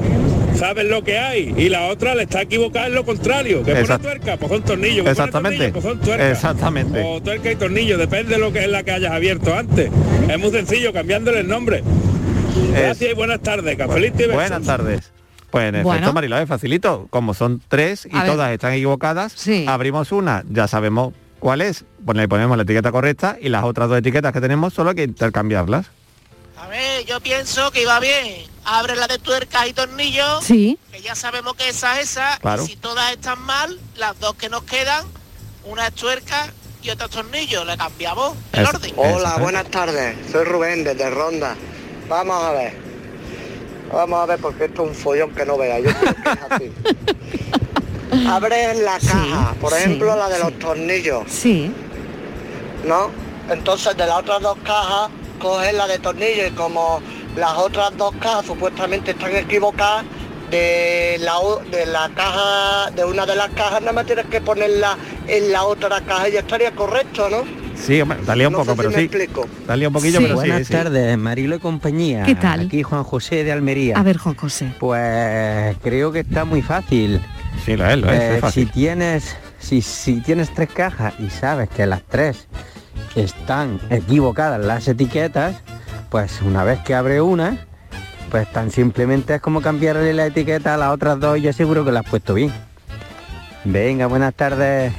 sabes 0.55 0.85
lo 0.85 1.03
que 1.03 1.19
hay 1.19 1.53
y 1.57 1.67
la 1.67 1.87
otra 1.87 2.15
le 2.15 2.23
está 2.23 2.43
equivocada 2.43 2.87
en 2.87 2.95
lo 2.95 3.03
contrario. 3.03 3.57
Que 3.63 3.71
pone 3.71 3.81
Exacto. 3.81 4.07
tuerca, 4.07 4.37
pues 4.37 4.51
son 4.51 4.63
tornillos. 4.63 4.99
Pone 4.99 5.11
Exactamente. 5.11 5.57
tornillo, 5.57 5.73
pues 5.73 5.83
son 5.85 5.99
tuerca. 5.99 6.31
Exactamente. 6.31 7.03
O 7.05 7.21
tuerca 7.21 7.51
y 7.51 7.55
tornillo, 7.57 7.97
depende 7.97 8.35
de 8.35 8.39
lo 8.39 8.53
que 8.53 8.59
es 8.59 8.69
la 8.69 8.83
que 8.83 8.91
hayas 8.91 9.11
abierto 9.11 9.53
antes. 9.53 9.91
Es 10.29 10.39
muy 10.39 10.51
sencillo, 10.51 10.93
cambiándole 10.93 11.41
el 11.41 11.47
nombre. 11.49 11.83
Gracias 12.73 13.11
y 13.11 13.13
buenas 13.15 13.41
tardes, 13.41 13.75
cafelito 13.77 14.15
y 14.23 14.27
besos. 14.27 14.35
Buenas 14.35 14.63
tardes. 14.63 15.11
Pues 15.51 15.73
en 15.73 15.83
Bueno. 15.83 15.97
efecto, 15.99 16.13
Mariló, 16.13 16.37
es 16.37 16.47
facilito. 16.47 17.07
Como 17.09 17.33
son 17.33 17.61
tres 17.67 18.07
y 18.11 18.15
A 18.15 18.23
ver. 18.23 18.31
todas 18.31 18.51
están 18.51 18.73
equivocadas, 18.73 19.35
abrimos 19.67 20.11
una, 20.11 20.43
ya 20.49 20.67
sabemos 20.67 21.13
cuál 21.39 21.61
es, 21.61 21.83
pues 22.05 22.17
le 22.17 22.27
ponemos 22.27 22.55
la 22.57 22.63
etiqueta 22.63 22.91
correcta 22.91 23.37
y 23.41 23.49
las 23.49 23.63
otras 23.63 23.89
dos 23.89 23.97
etiquetas 23.97 24.31
que 24.31 24.41
tenemos 24.41 24.73
solo 24.73 24.91
hay 24.91 24.95
que 24.95 25.03
intercambiarlas. 25.03 25.87
A 26.57 26.67
ver, 26.67 27.05
yo 27.05 27.19
pienso 27.21 27.71
que 27.71 27.81
iba 27.81 27.99
bien. 27.99 28.45
Abre 28.63 28.95
la 28.95 29.07
de 29.07 29.17
tuercas 29.17 29.67
y 29.67 29.73
tornillos. 29.73 30.43
Sí. 30.43 30.77
Que 30.91 31.01
ya 31.01 31.15
sabemos 31.15 31.55
que 31.55 31.67
esa 31.69 31.99
es 31.99 32.11
esa. 32.11 32.37
Claro. 32.39 32.63
Y 32.63 32.67
si 32.67 32.75
todas 32.75 33.11
están 33.11 33.41
mal, 33.41 33.79
las 33.97 34.19
dos 34.19 34.35
que 34.35 34.47
nos 34.47 34.61
quedan, 34.63 35.03
una 35.65 35.87
es 35.87 35.93
tuerca 35.95 36.53
y 36.83 36.91
otra 36.91 37.07
es 37.07 37.11
tornillo. 37.11 37.65
Le 37.65 37.75
cambiamos 37.77 38.37
el 38.53 38.65
orden. 38.67 38.93
Hola, 38.95 39.37
buenas 39.37 39.65
tardes. 39.71 40.15
Soy 40.31 40.43
Rubén 40.45 40.83
desde 40.83 41.09
Ronda. 41.09 41.55
Vamos 42.07 42.43
a 42.43 42.51
ver. 42.51 42.90
Vamos 43.91 44.19
a 44.21 44.25
ver 44.25 44.39
porque 44.39 44.65
esto 44.65 44.83
es 44.83 44.89
un 44.89 44.95
follón 44.95 45.31
que 45.31 45.45
no 45.45 45.57
vea. 45.57 45.79
Yo 45.79 45.89
creo 45.93 46.13
que 46.15 46.29
es 46.29 46.39
así. 46.49 46.71
Abres 48.29 48.77
la 48.79 48.99
caja, 48.99 49.55
por 49.59 49.71
sí, 49.71 49.77
ejemplo 49.77 50.15
la 50.15 50.29
de 50.29 50.39
los 50.39 50.53
tornillos, 50.59 51.23
Sí. 51.27 51.71
¿no? 52.85 53.09
Entonces 53.49 53.95
de 53.95 54.05
las 54.05 54.19
otras 54.19 54.41
dos 54.41 54.57
cajas 54.63 55.09
coges 55.39 55.73
la 55.73 55.87
de 55.87 55.97
tornillos 55.99 56.47
y 56.49 56.51
como 56.51 57.01
las 57.35 57.53
otras 57.57 57.95
dos 57.97 58.13
cajas 58.19 58.45
supuestamente 58.45 59.11
están 59.11 59.35
equivocadas, 59.35 60.03
de 60.49 61.17
la, 61.21 61.35
de 61.71 61.85
la 61.85 62.09
caja, 62.13 62.91
de 62.91 63.05
una 63.05 63.25
de 63.25 63.35
las 63.35 63.49
cajas 63.51 63.79
nada 63.79 63.93
más 63.93 64.05
tienes 64.05 64.25
que 64.25 64.41
ponerla 64.41 64.97
en 65.27 65.51
la 65.51 65.63
otra 65.63 66.01
caja 66.01 66.27
y 66.27 66.33
ya 66.33 66.39
estaría 66.41 66.75
correcto, 66.75 67.29
¿no? 67.29 67.43
Sí, 67.81 67.99
hombre, 68.01 68.19
liado 68.35 68.49
un 68.49 68.53
No 68.53 68.59
poco, 68.59 68.65
sé 68.65 68.71
si 68.71 68.77
pero 68.77 68.89
me 68.89 68.95
sí. 68.95 69.01
explico. 69.03 69.47
Liado 69.67 69.87
un 69.89 69.93
poquillo, 69.93 70.19
pero 70.21 70.29
sí. 70.29 70.35
Buenas 70.35 70.67
sí. 70.67 70.73
tardes, 70.73 71.17
Marilo 71.17 71.55
y 71.55 71.59
compañía. 71.59 72.23
¿Qué 72.23 72.35
tal? 72.35 72.61
Aquí 72.67 72.83
Juan 72.83 73.03
José 73.03 73.43
de 73.43 73.51
Almería. 73.51 73.97
A 73.97 74.03
ver, 74.03 74.17
Juan 74.17 74.35
José. 74.35 74.71
Pues 74.79 75.75
creo 75.81 76.11
que 76.11 76.19
está 76.19 76.45
muy 76.45 76.61
fácil. 76.61 77.19
Sí, 77.65 77.75
lo 77.75 77.85
es, 77.89 77.97
lo 77.99 78.11
es, 78.11 78.19
Eh, 78.19 78.35
es 78.35 78.41
fácil. 78.41 78.67
Si 78.67 78.71
tienes, 78.71 79.35
si, 79.59 79.81
si 79.81 80.21
tienes 80.21 80.53
tres 80.53 80.69
cajas 80.71 81.13
y 81.19 81.29
sabes 81.29 81.69
que 81.69 81.85
las 81.87 82.03
tres 82.03 82.47
están 83.15 83.79
equivocadas 83.89 84.63
las 84.63 84.87
etiquetas, 84.87 85.55
pues 86.09 86.41
una 86.41 86.63
vez 86.63 86.79
que 86.81 86.93
abre 86.93 87.19
una, 87.21 87.65
pues 88.29 88.49
tan 88.51 88.69
simplemente 88.71 89.35
es 89.35 89.41
como 89.41 89.61
cambiarle 89.61 90.13
la 90.13 90.27
etiqueta 90.27 90.75
a 90.75 90.77
las 90.77 90.91
otras 90.91 91.19
dos 91.19 91.37
y 91.37 91.41
yo 91.41 91.51
seguro 91.53 91.83
que 91.83 91.91
la 91.91 92.01
has 92.01 92.09
puesto 92.09 92.33
bien. 92.35 92.51
Venga, 93.65 94.05
buenas 94.07 94.33
tardes. 94.33 94.93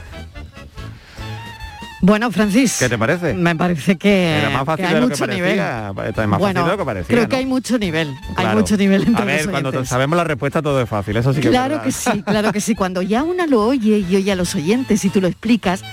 Bueno, 2.04 2.32
Francis. 2.32 2.78
¿Qué 2.80 2.88
te 2.88 2.98
parece? 2.98 3.32
Me 3.32 3.54
parece 3.54 3.96
que, 3.96 4.38
Era 4.38 4.50
más 4.50 4.64
fácil 4.64 4.84
que 4.84 4.88
hay 4.88 4.94
de 4.94 5.00
lo 5.00 5.06
que 5.06 5.14
mucho 5.14 5.26
nivel. 5.28 5.58
Esto 5.60 6.22
es 6.22 6.28
más 6.28 6.40
bueno, 6.40 6.60
fácil 6.60 6.64
de 6.64 6.70
lo 6.72 6.78
que 6.78 6.84
parecía. 6.84 7.06
creo 7.06 7.22
¿no? 7.22 7.28
que 7.28 7.36
hay 7.36 7.46
mucho 7.46 7.78
nivel. 7.78 8.14
Hay 8.34 8.56
mucho 8.56 8.76
nivel 8.76 9.02
entre 9.06 9.22
A 9.22 9.24
ver, 9.24 9.46
los 9.46 9.50
cuando 9.52 9.84
sabemos 9.84 10.16
la 10.16 10.24
respuesta 10.24 10.60
todo 10.60 10.80
es 10.80 10.88
fácil, 10.88 11.16
eso 11.16 11.32
sí 11.32 11.40
que 11.40 11.50
Claro 11.50 11.80
que 11.80 11.92
sí, 11.92 12.22
claro 12.24 12.52
que 12.52 12.60
sí. 12.60 12.74
Cuando 12.74 13.02
ya 13.02 13.22
una 13.22 13.46
lo 13.46 13.64
oye 13.64 13.98
y 13.98 14.16
oye 14.16 14.32
a 14.32 14.34
los 14.34 14.52
oyentes 14.56 15.04
y 15.04 15.10
tú 15.10 15.20
lo 15.20 15.28
explicas, 15.28 15.84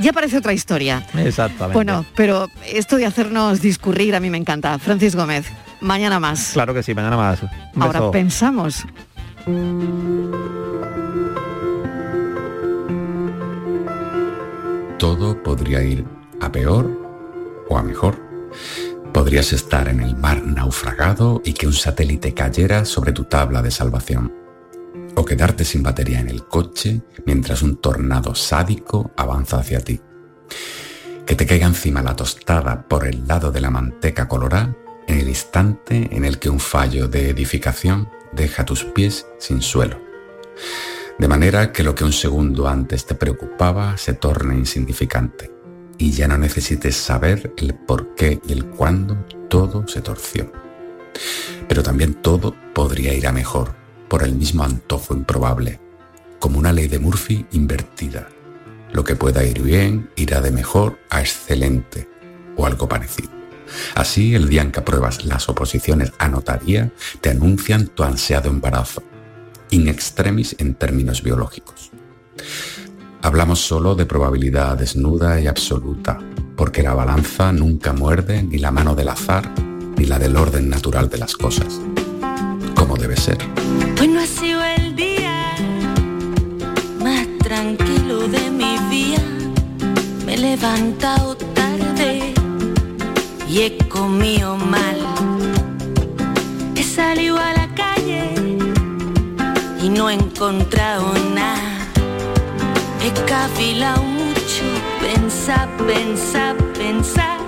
ya 0.00 0.12
parece 0.12 0.38
otra 0.38 0.52
historia. 0.52 1.06
Exactamente. 1.16 1.74
Bueno, 1.74 2.04
pero 2.16 2.48
esto 2.66 2.96
de 2.96 3.06
hacernos 3.06 3.60
discurrir 3.60 4.16
a 4.16 4.20
mí 4.20 4.30
me 4.30 4.38
encanta. 4.38 4.76
Francis 4.80 5.14
Gómez, 5.14 5.46
mañana 5.80 6.18
más. 6.18 6.50
Claro 6.54 6.74
que 6.74 6.82
sí, 6.82 6.92
mañana 6.92 7.16
más. 7.16 7.40
Un 7.40 7.82
Ahora 7.82 8.00
beso. 8.00 8.10
pensamos. 8.10 8.84
Todo 15.02 15.42
podría 15.42 15.82
ir 15.82 16.04
a 16.40 16.52
peor 16.52 16.88
o 17.68 17.76
a 17.76 17.82
mejor. 17.82 18.22
Podrías 19.12 19.52
estar 19.52 19.88
en 19.88 19.98
el 19.98 20.14
mar 20.16 20.44
naufragado 20.46 21.42
y 21.44 21.54
que 21.54 21.66
un 21.66 21.72
satélite 21.72 22.34
cayera 22.34 22.84
sobre 22.84 23.10
tu 23.10 23.24
tabla 23.24 23.62
de 23.62 23.72
salvación. 23.72 24.32
O 25.16 25.24
quedarte 25.24 25.64
sin 25.64 25.82
batería 25.82 26.20
en 26.20 26.28
el 26.28 26.46
coche 26.46 27.02
mientras 27.26 27.62
un 27.62 27.78
tornado 27.78 28.36
sádico 28.36 29.10
avanza 29.16 29.58
hacia 29.58 29.80
ti. 29.80 30.00
Que 31.26 31.34
te 31.34 31.46
caiga 31.46 31.66
encima 31.66 32.00
la 32.00 32.14
tostada 32.14 32.86
por 32.86 33.04
el 33.04 33.26
lado 33.26 33.50
de 33.50 33.60
la 33.60 33.70
manteca 33.70 34.28
colorada 34.28 34.72
en 35.08 35.18
el 35.18 35.28
instante 35.28 36.10
en 36.12 36.24
el 36.24 36.38
que 36.38 36.48
un 36.48 36.60
fallo 36.60 37.08
de 37.08 37.30
edificación 37.30 38.08
deja 38.32 38.64
tus 38.64 38.84
pies 38.84 39.26
sin 39.40 39.62
suelo. 39.62 40.00
De 41.18 41.28
manera 41.28 41.72
que 41.72 41.82
lo 41.82 41.94
que 41.94 42.04
un 42.04 42.12
segundo 42.12 42.68
antes 42.68 43.06
te 43.06 43.14
preocupaba 43.14 43.96
se 43.96 44.14
torne 44.14 44.56
insignificante 44.56 45.50
y 45.98 46.10
ya 46.12 46.26
no 46.26 46.38
necesites 46.38 46.96
saber 46.96 47.52
el 47.58 47.74
por 47.74 48.14
qué 48.14 48.40
y 48.46 48.52
el 48.52 48.66
cuándo 48.66 49.24
todo 49.48 49.86
se 49.86 50.00
torció. 50.00 50.50
Pero 51.68 51.82
también 51.82 52.14
todo 52.14 52.56
podría 52.74 53.14
ir 53.14 53.26
a 53.26 53.32
mejor 53.32 53.74
por 54.08 54.22
el 54.22 54.34
mismo 54.34 54.64
antojo 54.64 55.14
improbable, 55.14 55.80
como 56.38 56.58
una 56.58 56.72
ley 56.72 56.88
de 56.88 56.98
Murphy 56.98 57.46
invertida. 57.52 58.28
Lo 58.92 59.04
que 59.04 59.14
pueda 59.14 59.44
ir 59.44 59.62
bien 59.62 60.10
irá 60.16 60.40
de 60.40 60.50
mejor 60.50 60.98
a 61.08 61.20
excelente 61.20 62.08
o 62.56 62.66
algo 62.66 62.88
parecido. 62.88 63.30
Así, 63.94 64.34
el 64.34 64.48
día 64.48 64.62
en 64.62 64.72
que 64.72 64.80
apruebas 64.80 65.24
las 65.24 65.48
oposiciones 65.48 66.12
a 66.18 66.28
notaría, 66.28 66.90
te 67.20 67.30
anuncian 67.30 67.86
tu 67.86 68.02
ansiado 68.02 68.50
embarazo, 68.50 69.02
in 69.72 69.88
extremis 69.88 70.54
en 70.58 70.74
términos 70.74 71.22
biológicos. 71.22 71.90
Hablamos 73.22 73.60
solo 73.60 73.94
de 73.94 74.06
probabilidad 74.06 74.76
desnuda 74.76 75.40
y 75.40 75.46
absoluta, 75.46 76.18
porque 76.56 76.82
la 76.82 76.94
balanza 76.94 77.52
nunca 77.52 77.92
muerde 77.92 78.42
ni 78.42 78.58
la 78.58 78.70
mano 78.70 78.94
del 78.94 79.08
azar 79.08 79.50
ni 79.96 80.04
la 80.04 80.18
del 80.18 80.36
orden 80.36 80.68
natural 80.68 81.08
de 81.08 81.18
las 81.18 81.34
cosas, 81.34 81.80
como 82.74 82.96
debe 82.96 83.16
ser. 83.16 83.38
Hoy 84.00 84.08
no 84.08 84.20
ha 84.20 84.26
sido 84.26 84.62
el 84.62 84.96
día 84.96 85.54
más 87.02 87.26
tranquilo 87.38 88.28
de 88.28 88.50
mi 88.50 88.76
vida. 88.90 89.22
Me 90.26 90.34
he 90.34 90.38
levantado 90.38 91.36
tarde 91.36 92.34
y 93.48 93.60
he 93.60 93.78
comido 93.88 94.56
mal. 94.56 94.98
He 96.74 96.82
salido 96.82 97.38
a 97.38 97.52
la 97.52 97.74
calle 97.74 98.41
y 99.82 99.88
no 99.88 100.08
he 100.08 100.14
encontrado 100.14 101.12
nada. 101.34 101.88
He 103.02 103.10
cafilado 103.28 104.02
mucho, 104.02 104.64
pensar, 105.00 105.68
pensar, 105.78 106.56
pensar. 106.74 107.38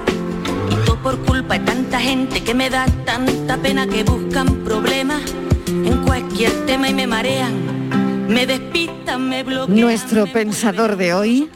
Y 0.70 0.74
todo 0.84 1.00
por 1.00 1.18
culpa 1.20 1.58
de 1.58 1.64
tanta 1.64 2.00
gente 2.00 2.42
que 2.42 2.54
me 2.54 2.68
da 2.68 2.86
tanta 3.04 3.56
pena 3.56 3.86
que 3.86 4.02
buscan 4.02 4.48
problemas 4.64 5.22
en 5.66 6.04
cualquier 6.04 6.66
tema 6.66 6.88
y 6.88 6.94
me 6.94 7.06
marean, 7.06 8.26
me 8.28 8.46
despistan, 8.46 9.28
me 9.28 9.44
bloquean. 9.44 9.80
Nuestro 9.80 10.26
pensador 10.26 10.96
de 10.96 11.14
hoy, 11.14 11.50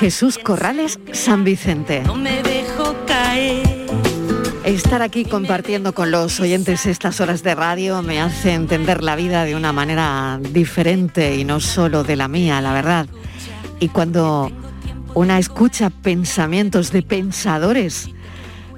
Jesús 0.00 0.38
Corrales 0.38 0.98
San 1.12 1.44
Vicente. 1.44 2.02
No 2.06 2.14
me 2.14 2.42
dejo 2.42 2.94
caer. 3.06 3.81
Estar 4.64 5.02
aquí 5.02 5.24
compartiendo 5.24 5.92
con 5.92 6.12
los 6.12 6.38
oyentes 6.38 6.86
estas 6.86 7.20
horas 7.20 7.42
de 7.42 7.56
radio 7.56 8.00
me 8.00 8.20
hace 8.20 8.54
entender 8.54 9.02
la 9.02 9.16
vida 9.16 9.44
de 9.44 9.56
una 9.56 9.72
manera 9.72 10.38
diferente 10.40 11.36
y 11.36 11.44
no 11.44 11.58
solo 11.58 12.04
de 12.04 12.14
la 12.14 12.28
mía, 12.28 12.60
la 12.60 12.72
verdad. 12.72 13.08
Y 13.80 13.88
cuando 13.88 14.52
una 15.14 15.40
escucha 15.40 15.90
pensamientos 15.90 16.92
de 16.92 17.02
pensadores 17.02 18.10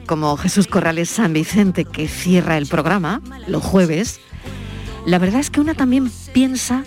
como 0.06 0.38
Jesús 0.38 0.68
Corrales 0.68 1.10
San 1.10 1.34
Vicente 1.34 1.84
que 1.84 2.08
cierra 2.08 2.56
el 2.56 2.66
programa 2.66 3.20
los 3.46 3.62
jueves, 3.62 4.20
la 5.04 5.18
verdad 5.18 5.40
es 5.40 5.50
que 5.50 5.60
una 5.60 5.74
también 5.74 6.10
piensa 6.32 6.84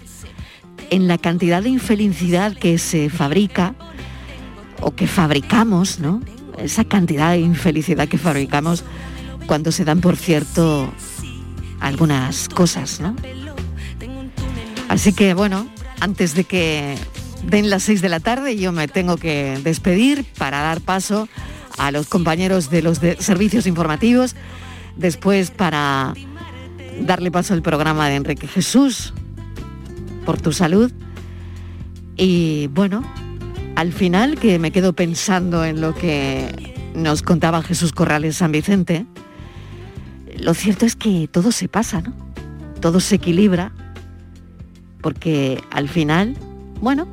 en 0.89 1.07
la 1.07 1.19
cantidad 1.19 1.61
de 1.61 1.69
infelicidad 1.69 2.55
que 2.55 2.79
se 2.79 3.11
fabrica 3.11 3.75
o 4.81 4.95
que 4.95 5.05
fabricamos, 5.05 5.99
¿no? 5.99 6.19
Esa 6.57 6.83
cantidad 6.83 7.31
de 7.31 7.39
infelicidad 7.39 8.07
que 8.07 8.17
fabricamos 8.17 8.83
cuando 9.45 9.71
se 9.71 9.85
dan 9.85 10.01
por 10.01 10.15
cierto 10.15 10.91
algunas 11.79 12.49
cosas, 12.49 12.99
¿no? 12.99 13.15
Así 14.89 15.13
que 15.13 15.33
bueno, 15.33 15.67
antes 15.99 16.33
de 16.33 16.43
que 16.43 16.95
den 17.43 17.69
las 17.69 17.83
6 17.83 18.01
de 18.01 18.09
la 18.09 18.19
tarde 18.19 18.57
yo 18.57 18.71
me 18.71 18.87
tengo 18.87 19.17
que 19.17 19.59
despedir 19.63 20.25
para 20.37 20.61
dar 20.61 20.81
paso 20.81 21.27
a 21.77 21.91
los 21.91 22.07
compañeros 22.07 22.69
de 22.69 22.81
los 22.81 22.99
servicios 23.19 23.67
informativos, 23.67 24.35
después 24.95 25.51
para 25.51 26.13
darle 27.01 27.31
paso 27.31 27.53
al 27.53 27.61
programa 27.61 28.09
de 28.09 28.15
Enrique 28.15 28.47
Jesús 28.47 29.13
por 30.25 30.41
tu 30.41 30.51
salud 30.51 30.91
y 32.15 32.67
bueno, 32.67 33.03
al 33.77 33.93
final 33.93 34.39
que 34.39 34.57
me 34.57 34.71
quedo 34.71 34.93
pensando 34.93 35.63
en 35.63 35.81
lo 35.81 35.93
que 35.93 36.73
nos 36.95 37.21
contaba 37.21 37.61
Jesús 37.61 37.91
Corrales 37.91 38.37
San 38.37 38.51
Vicente, 38.51 39.05
lo 40.39 40.55
cierto 40.55 40.87
es 40.87 40.95
que 40.95 41.29
todo 41.31 41.51
se 41.51 41.67
pasa, 41.67 42.01
¿no? 42.01 42.11
Todo 42.81 42.99
se 42.99 43.17
equilibra, 43.17 43.71
porque 44.99 45.63
al 45.69 45.89
final, 45.89 46.35
bueno, 46.81 47.07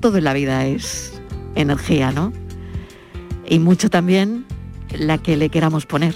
todo 0.00 0.16
en 0.16 0.24
la 0.24 0.32
vida 0.32 0.64
es 0.64 1.20
energía, 1.54 2.12
¿no? 2.12 2.32
Y 3.46 3.58
mucho 3.58 3.90
también 3.90 4.46
la 4.90 5.18
que 5.18 5.36
le 5.36 5.50
queramos 5.50 5.84
poner. 5.84 6.14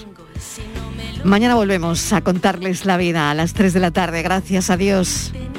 Mañana 1.23 1.53
volvemos 1.53 2.11
a 2.11 2.21
contarles 2.21 2.85
la 2.85 2.97
vida 2.97 3.29
a 3.29 3.35
las 3.35 3.53
3 3.53 3.71
de 3.71 3.79
la 3.81 3.91
tarde. 3.91 4.23
Gracias, 4.23 4.71
adiós. 4.71 5.31
Así 5.31 5.56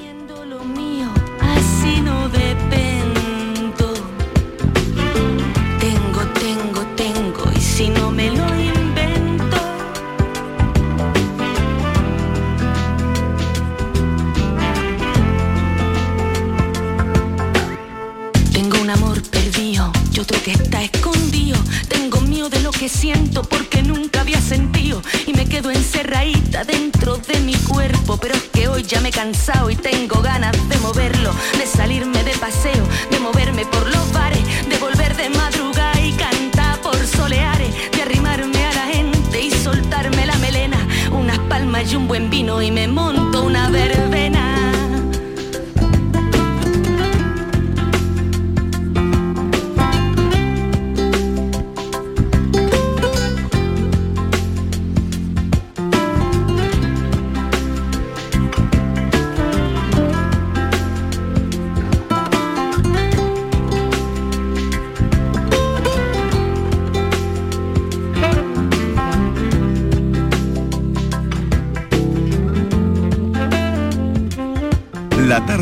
que 22.79 22.89
siento 22.89 23.43
porque 23.43 23.83
nunca 23.83 24.21
había 24.21 24.41
sentido. 24.41 25.03
Y 25.27 25.33
me 25.33 25.47
quedo 25.47 25.71
encerradita 25.71 26.63
dentro 26.63 27.17
de 27.17 27.41
mi 27.41 27.55
cuerpo. 27.55 28.19
Pero 28.19 28.35
es 28.35 28.43
que 28.53 28.69
hoy 28.69 28.85
ya 28.85 29.01
me 29.01 29.09
he 29.09 29.13
cansado 29.13 29.69
y 29.69 29.75
tengo 29.75 30.23
ganas 30.23 30.53
de 30.69 30.79
moverlo. 30.79 31.33
De 31.59 31.67
salirme 31.67 32.23
de 32.23 32.33
paseo, 32.37 32.85
de 33.11 33.19
moverme 33.19 33.67
por 33.67 33.85
los 33.89 34.13
bares. 34.13 34.43
De 34.69 34.79
volver 34.79 35.17
de 35.17 35.29
madrugada 35.31 36.01
y 36.01 36.13
cantar 36.13 36.81
por 36.81 36.97
soleares. 37.05 37.75
De 37.91 38.03
arrimarme 38.03 38.65
a 38.65 38.73
la 38.73 38.87
gente 38.87 39.41
y 39.43 39.51
soltarme 39.51 40.25
la 40.27 40.37
melena. 40.39 40.79
Unas 41.11 41.39
palmas 41.51 41.93
y 41.93 41.97
un 41.97 42.07
buen 42.07 42.31
vino 42.31 42.63
y 42.63 42.71
me 42.71 42.87
monto 42.87 43.43
una 43.43 43.71
verbena. 43.71 44.18